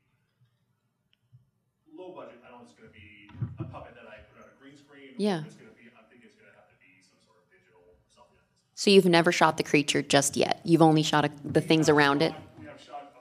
low 1.96 2.16
budget. 2.16 2.40
I 2.46 2.50
don't 2.52 2.64
know 2.64 2.66
if 2.66 2.72
it's 2.72 2.80
gonna 2.80 2.96
be 2.96 3.30
a 3.60 3.64
puppet 3.68 3.96
that 3.96 4.08
I 4.08 4.24
put 4.32 4.40
on 4.44 4.50
a 4.50 4.56
green 4.62 4.78
screen. 4.78 5.16
Yeah. 5.18 5.44
It's 5.46 5.56
gonna 5.60 5.76
be, 5.76 5.88
I 5.92 6.04
think 6.08 6.24
it's 6.24 6.36
gonna 6.40 6.56
have 6.56 6.68
to 6.72 6.78
be 6.80 7.04
some 7.04 7.20
sort 7.28 7.44
of 7.44 7.46
digital 7.52 7.84
something. 8.08 8.40
So 8.76 8.90
you've 8.90 9.06
never 9.12 9.32
shot 9.32 9.58
the 9.58 9.64
creature 9.68 10.02
just 10.02 10.36
yet. 10.38 10.62
You've 10.64 10.82
only 10.84 11.04
shot 11.04 11.26
a, 11.26 11.32
the 11.44 11.62
things 11.62 11.90
around 11.90 12.22
it. 12.24 12.34
We 12.60 12.66
have 12.68 12.80
shot 12.80 13.12
uh, 13.16 13.20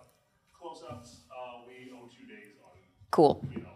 close-ups. 0.54 1.26
Uh, 1.30 1.66
we 1.66 1.90
owe 1.90 2.06
two 2.06 2.26
days 2.26 2.54
on, 2.62 2.70
Cool. 3.10 3.42
you 3.52 3.62
know, 3.66 3.74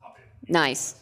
puppet. 0.00 0.24
Nice. 0.48 0.99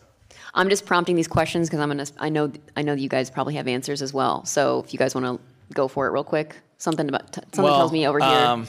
I'm 0.54 0.68
just 0.68 0.86
prompting 0.86 1.16
these 1.16 1.28
questions 1.28 1.68
because 1.68 1.80
I'm 1.80 1.88
gonna. 1.88 2.06
I 2.18 2.28
know. 2.28 2.52
I 2.76 2.82
know 2.82 2.94
you 2.94 3.08
guys 3.08 3.30
probably 3.30 3.54
have 3.54 3.68
answers 3.68 4.02
as 4.02 4.12
well. 4.12 4.44
So 4.44 4.80
if 4.80 4.92
you 4.92 4.98
guys 4.98 5.14
want 5.14 5.26
to 5.26 5.40
go 5.74 5.88
for 5.88 6.06
it 6.06 6.10
real 6.10 6.24
quick, 6.24 6.56
something 6.78 7.08
about 7.08 7.32
t- 7.32 7.42
something 7.52 7.74
tells 7.74 7.92
me 7.92 8.06
over 8.06 8.18
here. 8.18 8.28
Um, 8.28 8.66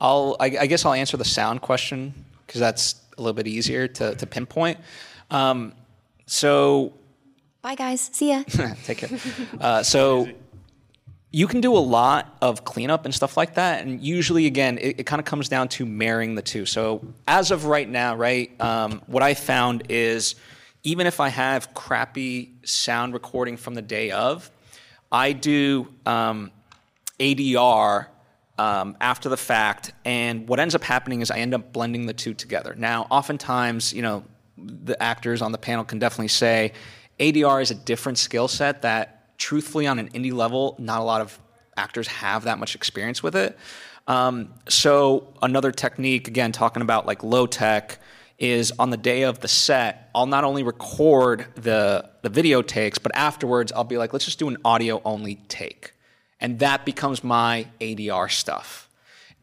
I'll, 0.00 0.36
I, 0.40 0.46
I 0.46 0.66
guess 0.66 0.84
I'll 0.84 0.94
answer 0.94 1.16
the 1.16 1.24
sound 1.24 1.60
question 1.62 2.12
because 2.46 2.60
that's 2.60 2.96
a 3.16 3.20
little 3.20 3.34
bit 3.34 3.46
easier 3.46 3.86
to, 3.86 4.16
to 4.16 4.26
pinpoint. 4.26 4.78
Um, 5.30 5.74
so, 6.26 6.92
Bye 7.62 7.76
guys. 7.76 8.10
See 8.12 8.30
ya. 8.30 8.42
take 8.84 8.98
care. 8.98 9.10
Uh, 9.60 9.84
so, 9.84 10.28
you 11.30 11.46
can 11.46 11.60
do 11.60 11.74
a 11.74 11.78
lot 11.78 12.36
of 12.42 12.64
cleanup 12.64 13.04
and 13.04 13.14
stuff 13.14 13.36
like 13.36 13.54
that. 13.54 13.86
And 13.86 14.02
usually, 14.02 14.46
again, 14.46 14.76
it, 14.78 15.00
it 15.00 15.06
kind 15.06 15.20
of 15.20 15.24
comes 15.24 15.48
down 15.48 15.68
to 15.68 15.86
marrying 15.86 16.34
the 16.34 16.42
two. 16.42 16.66
So, 16.66 17.06
as 17.28 17.52
of 17.52 17.66
right 17.66 17.88
now, 17.88 18.16
right, 18.16 18.60
um, 18.60 19.02
what 19.06 19.22
I 19.22 19.34
found 19.34 19.84
is 19.88 20.34
even 20.84 21.06
if 21.06 21.20
I 21.20 21.28
have 21.28 21.74
crappy 21.74 22.54
sound 22.64 23.14
recording 23.14 23.56
from 23.56 23.74
the 23.74 23.82
day 23.82 24.10
of, 24.10 24.50
I 25.10 25.32
do 25.32 25.88
um, 26.06 26.50
ADR 27.20 28.06
um, 28.58 28.96
after 29.00 29.28
the 29.28 29.36
fact, 29.36 29.92
and 30.04 30.48
what 30.48 30.60
ends 30.60 30.74
up 30.74 30.82
happening 30.82 31.20
is 31.20 31.30
I 31.30 31.38
end 31.38 31.54
up 31.54 31.72
blending 31.72 32.06
the 32.06 32.12
two 32.12 32.34
together. 32.34 32.74
Now, 32.76 33.06
oftentimes, 33.10 33.92
you 33.92 34.02
know, 34.02 34.24
the 34.56 35.00
actors 35.02 35.42
on 35.42 35.52
the 35.52 35.58
panel 35.58 35.84
can 35.84 35.98
definitely 35.98 36.28
say 36.28 36.72
ADR 37.18 37.62
is 37.62 37.70
a 37.70 37.74
different 37.74 38.18
skill 38.18 38.48
set 38.48 38.82
that, 38.82 39.38
truthfully, 39.38 39.86
on 39.86 39.98
an 39.98 40.08
indie 40.10 40.32
level, 40.32 40.76
not 40.78 41.00
a 41.00 41.04
lot 41.04 41.20
of 41.20 41.38
actors 41.76 42.06
have 42.08 42.44
that 42.44 42.58
much 42.58 42.74
experience 42.74 43.22
with 43.22 43.36
it. 43.36 43.58
Um, 44.06 44.52
so, 44.68 45.32
another 45.42 45.70
technique, 45.70 46.28
again, 46.28 46.52
talking 46.52 46.82
about 46.82 47.06
like 47.06 47.22
low 47.22 47.46
tech, 47.46 47.98
is 48.42 48.72
on 48.76 48.90
the 48.90 48.96
day 48.96 49.22
of 49.22 49.38
the 49.38 49.46
set, 49.46 50.10
I'll 50.14 50.26
not 50.26 50.42
only 50.42 50.64
record 50.64 51.46
the 51.54 52.10
the 52.22 52.28
video 52.28 52.60
takes, 52.60 52.98
but 52.98 53.12
afterwards 53.14 53.72
I'll 53.72 53.84
be 53.84 53.96
like, 53.96 54.12
let's 54.12 54.24
just 54.24 54.40
do 54.40 54.48
an 54.48 54.56
audio 54.64 55.00
only 55.04 55.36
take, 55.48 55.92
and 56.40 56.58
that 56.58 56.84
becomes 56.84 57.22
my 57.22 57.66
ADR 57.80 58.30
stuff. 58.30 58.88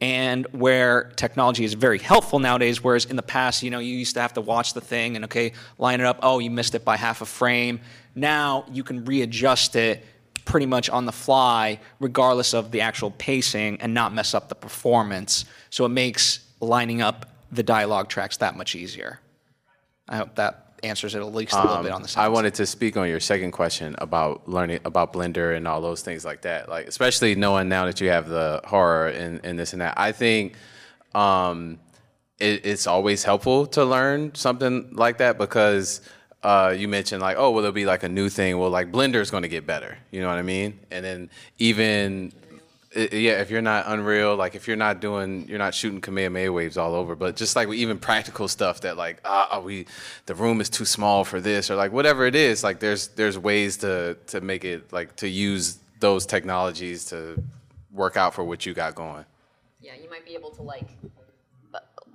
And 0.02 0.46
where 0.52 1.12
technology 1.16 1.64
is 1.64 1.74
very 1.74 1.98
helpful 1.98 2.38
nowadays, 2.38 2.82
whereas 2.82 3.04
in 3.04 3.16
the 3.16 3.22
past, 3.22 3.62
you 3.62 3.70
know, 3.70 3.80
you 3.80 3.96
used 3.96 4.14
to 4.14 4.20
have 4.20 4.32
to 4.34 4.40
watch 4.40 4.72
the 4.72 4.80
thing 4.80 5.16
and 5.16 5.24
okay, 5.26 5.52
line 5.78 6.00
it 6.00 6.06
up. 6.06 6.20
Oh, 6.22 6.38
you 6.38 6.50
missed 6.50 6.74
it 6.74 6.84
by 6.84 6.96
half 6.96 7.20
a 7.20 7.26
frame. 7.26 7.80
Now 8.14 8.64
you 8.70 8.82
can 8.82 9.04
readjust 9.04 9.76
it 9.76 10.04
pretty 10.44 10.66
much 10.66 10.88
on 10.90 11.06
the 11.06 11.12
fly, 11.12 11.80
regardless 12.00 12.54
of 12.54 12.70
the 12.70 12.80
actual 12.82 13.10
pacing, 13.12 13.80
and 13.80 13.94
not 13.94 14.12
mess 14.12 14.34
up 14.34 14.48
the 14.48 14.54
performance. 14.54 15.46
So 15.70 15.84
it 15.84 15.90
makes 15.90 16.40
lining 16.60 17.00
up 17.02 17.30
the 17.52 17.62
dialogue 17.62 18.08
tracks 18.08 18.36
that 18.38 18.56
much 18.56 18.74
easier. 18.74 19.20
I 20.08 20.16
hope 20.16 20.34
that 20.36 20.70
answers 20.82 21.14
it 21.14 21.20
at 21.20 21.34
least 21.34 21.52
a 21.52 21.62
little 21.62 21.82
bit 21.82 21.92
on 21.92 22.02
the 22.02 22.08
side. 22.08 22.22
Um, 22.22 22.26
I 22.26 22.28
wanted 22.28 22.54
to 22.54 22.66
speak 22.66 22.96
on 22.96 23.08
your 23.08 23.20
second 23.20 23.52
question 23.52 23.94
about 23.98 24.48
learning 24.48 24.80
about 24.84 25.12
Blender 25.12 25.56
and 25.56 25.68
all 25.68 25.80
those 25.80 26.02
things 26.02 26.24
like 26.24 26.42
that. 26.42 26.68
Like 26.68 26.86
especially 26.88 27.34
knowing 27.34 27.68
now 27.68 27.84
that 27.84 28.00
you 28.00 28.08
have 28.08 28.28
the 28.28 28.60
horror 28.64 29.08
and, 29.08 29.40
and 29.44 29.58
this 29.58 29.72
and 29.72 29.82
that. 29.82 29.94
I 29.98 30.12
think 30.12 30.54
um, 31.14 31.78
it, 32.38 32.64
it's 32.64 32.86
always 32.86 33.24
helpful 33.24 33.66
to 33.68 33.84
learn 33.84 34.34
something 34.34 34.90
like 34.92 35.18
that 35.18 35.38
because 35.38 36.00
uh, 36.42 36.74
you 36.76 36.88
mentioned 36.88 37.20
like, 37.20 37.36
oh, 37.38 37.50
well, 37.50 37.60
it'll 37.60 37.72
be 37.72 37.84
like 37.84 38.02
a 38.02 38.08
new 38.08 38.28
thing. 38.28 38.58
Well, 38.58 38.70
like 38.70 38.90
Blender 38.90 39.20
is 39.20 39.30
going 39.30 39.42
to 39.42 39.48
get 39.48 39.66
better. 39.66 39.98
You 40.10 40.22
know 40.22 40.28
what 40.28 40.38
I 40.38 40.42
mean? 40.42 40.80
And 40.90 41.04
then 41.04 41.30
even 41.58 42.32
yeah, 42.94 43.40
if 43.40 43.50
you're 43.50 43.62
not 43.62 43.84
Unreal, 43.86 44.34
like 44.34 44.54
if 44.54 44.66
you're 44.66 44.76
not 44.76 45.00
doing, 45.00 45.46
you're 45.48 45.58
not 45.58 45.74
shooting 45.74 46.00
Kamehameha 46.00 46.52
waves 46.52 46.76
all 46.76 46.94
over, 46.94 47.14
but 47.14 47.36
just 47.36 47.54
like 47.54 47.68
even 47.68 47.98
practical 47.98 48.48
stuff 48.48 48.80
that 48.80 48.96
like, 48.96 49.20
ah, 49.24 49.60
we, 49.60 49.86
the 50.26 50.34
room 50.34 50.60
is 50.60 50.68
too 50.68 50.84
small 50.84 51.24
for 51.24 51.40
this, 51.40 51.70
or 51.70 51.76
like 51.76 51.92
whatever 51.92 52.26
it 52.26 52.34
is, 52.34 52.64
like 52.64 52.80
there's 52.80 53.08
there's 53.08 53.38
ways 53.38 53.76
to 53.78 54.16
to 54.26 54.40
make 54.40 54.64
it 54.64 54.92
like 54.92 55.14
to 55.16 55.28
use 55.28 55.78
those 56.00 56.26
technologies 56.26 57.04
to 57.06 57.40
work 57.92 58.16
out 58.16 58.34
for 58.34 58.42
what 58.42 58.66
you 58.66 58.74
got 58.74 58.94
going. 58.94 59.24
Yeah, 59.80 59.92
you 60.02 60.10
might 60.10 60.24
be 60.24 60.34
able 60.34 60.50
to 60.50 60.62
like 60.62 60.88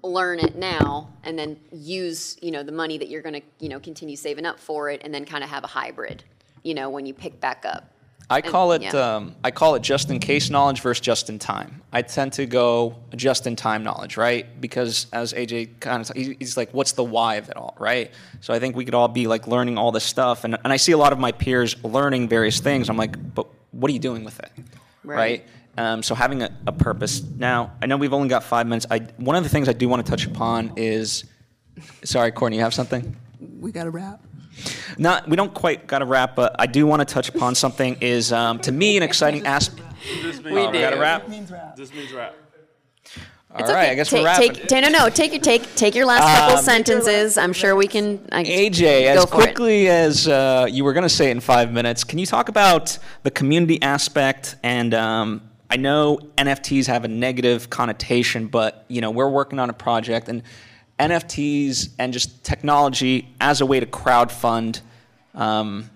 learn 0.06 0.40
it 0.40 0.56
now 0.56 1.10
and 1.24 1.38
then 1.38 1.60
use, 1.72 2.38
you 2.42 2.52
know, 2.52 2.64
the 2.64 2.72
money 2.72 2.98
that 2.98 3.10
you're 3.10 3.22
going 3.22 3.34
to, 3.34 3.42
you 3.60 3.70
know, 3.70 3.80
continue 3.80 4.16
saving 4.16 4.46
up 4.46 4.60
for 4.60 4.90
it 4.90 5.02
and 5.04 5.14
then 5.14 5.26
kind 5.26 5.44
of 5.44 5.50
have 5.50 5.64
a 5.64 5.68
hybrid, 5.68 6.24
you 6.64 6.74
know, 6.74 6.90
when 6.90 7.06
you 7.06 7.14
pick 7.14 7.40
back 7.40 7.66
up. 7.66 7.92
I 8.30 8.38
And- 8.40 8.46
call 8.48 8.72
it 8.72 8.82
yeah. 8.82 8.92
um, 9.16 9.36
I 9.44 9.52
call 9.52 9.76
it 9.76 9.84
just 9.84 10.10
in 10.10 10.20
case 10.20 10.50
knowledge 10.50 10.82
versus 10.82 11.00
just 11.02 11.30
in 11.30 11.38
time. 11.38 11.82
I 11.94 12.02
tend 12.02 12.34
to 12.34 12.46
go 12.48 12.96
just 13.16 13.46
in 13.46 13.56
time 13.56 13.84
knowledge, 13.84 14.18
right? 14.18 14.46
Because 14.60 15.06
as 15.14 15.32
AJ 15.34 15.80
kind 15.80 16.02
of 16.02 16.16
he's 16.16 16.58
like, 16.58 16.72
what's 16.74 16.94
the 16.94 17.04
why 17.04 17.36
of 17.36 17.50
it 17.50 17.56
all, 17.58 17.76
right? 17.80 18.12
So 18.42 18.54
I 18.54 18.60
think 18.60 18.76
we 18.76 18.84
could 18.84 18.96
all 18.96 19.08
be 19.08 19.28
like 19.28 19.48
learning 19.48 19.78
all 19.78 19.92
this 19.92 20.04
stuff, 20.04 20.44
and 20.44 20.58
and 20.64 20.74
I 20.74 20.78
see 20.78 20.92
a 20.92 20.98
lot 20.98 21.14
of 21.14 21.20
my 21.20 21.32
peers 21.32 21.76
learning 21.84 22.28
various 22.28 22.60
things. 22.60 22.90
I'm 22.90 22.98
like, 22.98 23.16
but 23.36 23.46
what 23.72 23.90
are 23.90 23.94
you 23.94 24.00
doing 24.00 24.24
with 24.24 24.40
it, 24.40 24.52
Right. 25.04 25.16
right? 25.18 25.46
Um, 25.78 26.02
so 26.04 26.16
having 26.16 26.42
a, 26.42 26.50
a 26.66 26.72
purpose. 26.72 27.22
Now 27.22 27.74
I 27.82 27.86
know 27.86 27.98
we've 27.98 28.14
only 28.14 28.30
got 28.30 28.44
five 28.44 28.66
minutes. 28.66 28.88
I 28.90 29.00
one 29.18 29.36
of 29.36 29.44
the 29.44 29.50
things 29.50 29.70
I 29.70 29.74
do 29.74 29.88
want 29.88 30.04
to 30.06 30.10
touch 30.10 30.26
upon 30.26 30.72
is, 30.78 31.26
sorry, 32.04 32.32
Courtney, 32.32 32.58
you 32.58 32.64
have 32.64 32.74
something. 32.74 33.16
We 33.60 33.72
got 33.72 33.84
to 33.84 33.92
wrap. 33.92 34.22
Not, 34.98 35.28
we 35.28 35.36
don't 35.36 35.54
quite 35.54 35.88
got 35.88 36.00
to 36.00 36.06
wrap, 36.06 36.36
but 36.36 36.56
I 36.60 36.66
do 36.68 36.86
want 36.88 37.02
to 37.08 37.14
touch 37.14 37.30
upon 37.30 37.56
something. 37.56 37.98
Is 38.02 38.32
um, 38.32 38.60
to 38.60 38.72
me 38.72 38.98
an 38.98 39.04
exciting 39.04 39.46
aspect. 39.46 39.82
This 40.22 40.42
means 40.42 40.44
We 40.44 40.52
Oh, 40.62 40.72
we 40.72 40.80
got 40.80 40.90
to 40.92 40.96
do. 40.96 41.02
wrap. 41.02 41.28
This 41.76 41.94
means 41.94 42.14
rap. 42.14 42.36
All 43.52 43.62
It's 43.62 43.72
right, 43.72 43.84
okay. 43.84 43.92
I 43.92 43.96
guess 43.96 44.10
take, 44.10 44.20
we're 44.20 44.26
wrapping. 44.26 44.54
Take, 44.54 44.68
ta- 44.68 44.80
no, 44.82 44.90
no, 44.90 45.10
take 45.10 45.32
your 45.32 45.42
take 45.42 45.76
take 45.76 45.96
your 45.96 46.06
last 46.06 46.24
couple 46.24 46.58
sentences. 46.62 47.38
I'm 47.38 47.54
sure 47.54 47.74
we 47.76 47.88
can. 47.88 48.20
I, 48.32 48.44
AJ, 48.44 48.82
go 49.14 49.22
as 49.22 49.26
for 49.26 49.28
it. 49.28 49.30
quickly 49.44 49.88
as 49.88 50.28
uh, 50.28 50.68
you 50.70 50.84
were 50.84 50.92
going 50.92 51.04
to 51.04 51.10
say 51.10 51.30
it 51.30 51.32
in 51.32 51.40
five 51.40 51.72
minutes, 51.72 52.04
can 52.04 52.20
you 52.20 52.26
talk 52.26 52.50
about 52.50 52.98
the 53.24 53.32
community 53.32 53.82
aspect? 53.82 54.58
And 54.62 54.94
um, 54.94 55.42
I 55.70 55.78
know 55.78 56.20
NFTs 56.38 56.88
have 56.88 57.06
a 57.06 57.08
negative 57.08 57.70
connotation, 57.70 58.48
but 58.48 58.84
you 58.90 59.00
know 59.00 59.10
we're 59.12 59.30
working 59.30 59.60
on 59.60 59.70
a 59.70 59.74
project, 59.74 60.28
and 60.28 60.44
NFTs 61.00 61.90
and 62.00 62.14
just 62.14 62.44
technology 62.44 63.28
as 63.42 63.62
a 63.62 63.66
way 63.66 63.80
to 63.80 63.86
crowdfund. 63.86 64.82
Um, 65.34 65.90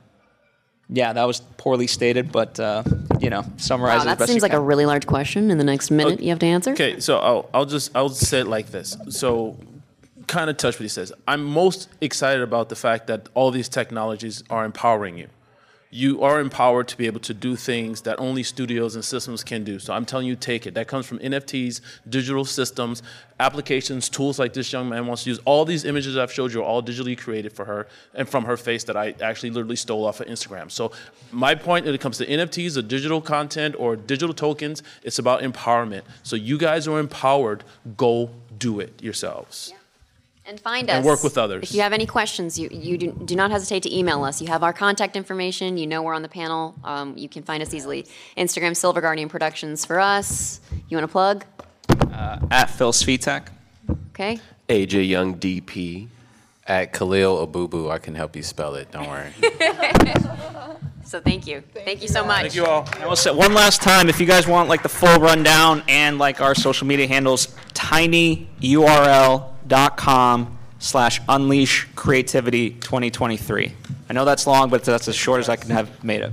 yeah, 0.89 1.13
that 1.13 1.23
was 1.25 1.41
poorly 1.57 1.87
stated, 1.87 2.31
but 2.31 2.59
uh, 2.59 2.83
you 3.19 3.29
know, 3.29 3.45
summarize 3.57 3.89
Wow, 3.89 3.95
it 3.95 3.99
as 3.99 4.05
that 4.05 4.19
best 4.19 4.29
seems 4.29 4.37
you 4.37 4.41
like 4.41 4.53
a 4.53 4.59
really 4.59 4.85
large 4.85 5.05
question. 5.05 5.51
In 5.51 5.57
the 5.57 5.63
next 5.63 5.91
minute, 5.91 6.19
you 6.21 6.29
have 6.29 6.39
to 6.39 6.47
answer. 6.47 6.71
Okay, 6.71 6.99
so 6.99 7.19
I'll, 7.19 7.49
I'll 7.53 7.65
just 7.65 7.95
I'll 7.95 8.09
say 8.09 8.39
it 8.39 8.47
like 8.47 8.71
this. 8.71 8.97
So, 9.09 9.55
kind 10.27 10.49
of 10.49 10.57
touch 10.57 10.75
what 10.75 10.81
he 10.81 10.87
says. 10.89 11.13
I'm 11.27 11.43
most 11.43 11.89
excited 12.01 12.41
about 12.41 12.69
the 12.69 12.75
fact 12.75 13.07
that 13.07 13.29
all 13.35 13.51
these 13.51 13.69
technologies 13.69 14.43
are 14.49 14.65
empowering 14.65 15.17
you. 15.17 15.27
You 15.91 16.21
are 16.21 16.39
empowered 16.39 16.87
to 16.89 16.97
be 16.97 17.07
able 17.07 17.19
to 17.21 17.33
do 17.33 17.55
things 17.55 18.01
that 18.01 18.19
only 18.19 18.43
studios 18.43 18.93
and 18.93 19.03
systems 19.03 19.43
can 19.43 19.63
do. 19.63 19.79
So 19.79 19.91
I'm 19.91 20.05
telling 20.05 20.27
you, 20.27 20.35
take 20.35 20.67
it. 20.67 20.75
That 20.75 20.87
comes 20.87 21.07
from 21.07 21.17
NFTs, 21.17 21.81
digital 22.07 22.45
systems, 22.45 23.01
applications, 23.39 24.07
tools 24.07 24.37
like 24.37 24.53
this 24.53 24.71
young 24.71 24.87
man 24.87 25.07
wants 25.07 25.23
to 25.23 25.31
use. 25.31 25.39
All 25.45 25.65
these 25.65 25.85
images 25.85 26.15
I've 26.15 26.31
showed 26.31 26.53
you 26.53 26.59
are 26.59 26.63
all 26.63 26.83
digitally 26.83 27.17
created 27.17 27.53
for 27.53 27.65
her 27.65 27.87
and 28.13 28.29
from 28.29 28.45
her 28.45 28.55
face 28.55 28.83
that 28.83 28.95
I 28.95 29.15
actually 29.19 29.49
literally 29.49 29.77
stole 29.77 30.05
off 30.05 30.19
of 30.19 30.27
Instagram. 30.27 30.69
So 30.69 30.91
my 31.31 31.55
point 31.55 31.85
when 31.85 31.95
it 31.95 32.01
comes 32.01 32.19
to 32.19 32.25
NFTs 32.27 32.77
or 32.77 32.83
digital 32.83 33.19
content 33.19 33.73
or 33.79 33.95
digital 33.95 34.35
tokens, 34.35 34.83
it's 35.01 35.17
about 35.17 35.41
empowerment. 35.41 36.03
So 36.21 36.35
you 36.35 36.59
guys 36.59 36.87
are 36.87 36.99
empowered. 36.99 37.63
Go 37.97 38.29
do 38.59 38.79
it 38.79 39.01
yourselves. 39.01 39.73
And 40.49 40.59
find 40.59 40.89
us. 40.89 40.95
And 40.95 41.05
work 41.05 41.23
with 41.23 41.37
others. 41.37 41.65
If 41.65 41.75
you 41.75 41.81
have 41.81 41.93
any 41.93 42.07
questions, 42.07 42.57
you, 42.57 42.69
you 42.71 42.97
do, 42.97 43.11
do 43.11 43.35
not 43.35 43.51
hesitate 43.51 43.83
to 43.83 43.95
email 43.95 44.23
us. 44.23 44.41
You 44.41 44.47
have 44.47 44.63
our 44.63 44.73
contact 44.73 45.15
information. 45.15 45.77
You 45.77 45.85
know 45.85 46.01
we're 46.01 46.15
on 46.15 46.23
the 46.23 46.27
panel. 46.27 46.73
Um, 46.83 47.15
you 47.15 47.29
can 47.29 47.43
find 47.43 47.61
us 47.61 47.71
easily. 47.71 48.07
Instagram, 48.35 48.75
Silver 48.75 48.99
Guardian 48.99 49.29
Productions 49.29 49.85
for 49.85 49.99
us. 49.99 50.59
You 50.87 50.97
want 50.97 51.07
to 51.07 51.11
plug? 51.11 51.45
At 52.49 52.65
Phil 52.71 52.91
Svitek. 52.91 53.49
Okay. 54.09 54.39
AJ 54.67 55.07
Young 55.07 55.37
DP. 55.37 56.07
At 56.65 56.93
Khaliel 56.93 57.47
Abooboo, 57.47 57.91
I 57.91 57.99
can 57.99 58.15
help 58.15 58.35
you 58.35 58.41
spell 58.41 58.73
it. 58.73 58.91
Don't 58.91 59.07
worry. 59.07 59.31
So 61.09 61.19
thank 61.19 61.47
you. 61.47 61.63
Thank, 61.73 62.03
you 62.03 62.07
so 62.07 62.23
much. 62.23 62.41
Thank 62.41 62.55
you 62.55 62.67
all. 62.67 62.87
I 62.99 63.07
will 63.07 63.15
say 63.15 63.31
one 63.31 63.55
last 63.55 63.81
time, 63.81 64.09
if 64.09 64.19
you 64.19 64.27
guys 64.27 64.45
want 64.45 64.69
like 64.69 64.83
the 64.83 64.89
full 64.89 65.17
rundown 65.19 65.81
and 65.87 66.19
like 66.19 66.39
our 66.39 66.53
social 66.53 66.85
media 66.85 67.07
handles, 67.07 67.47
tinyurl.com 69.69 70.57
slash 70.79 71.21
unleash 71.27 71.87
creativity 71.95 72.71
2023. 72.71 73.73
I 74.09 74.13
know 74.13 74.25
that's 74.25 74.47
long, 74.47 74.69
but 74.69 74.83
that's 74.83 75.07
as 75.07 75.15
short 75.15 75.39
as 75.39 75.49
I 75.49 75.55
can 75.55 75.71
have 75.71 76.03
made 76.03 76.21
it. 76.21 76.31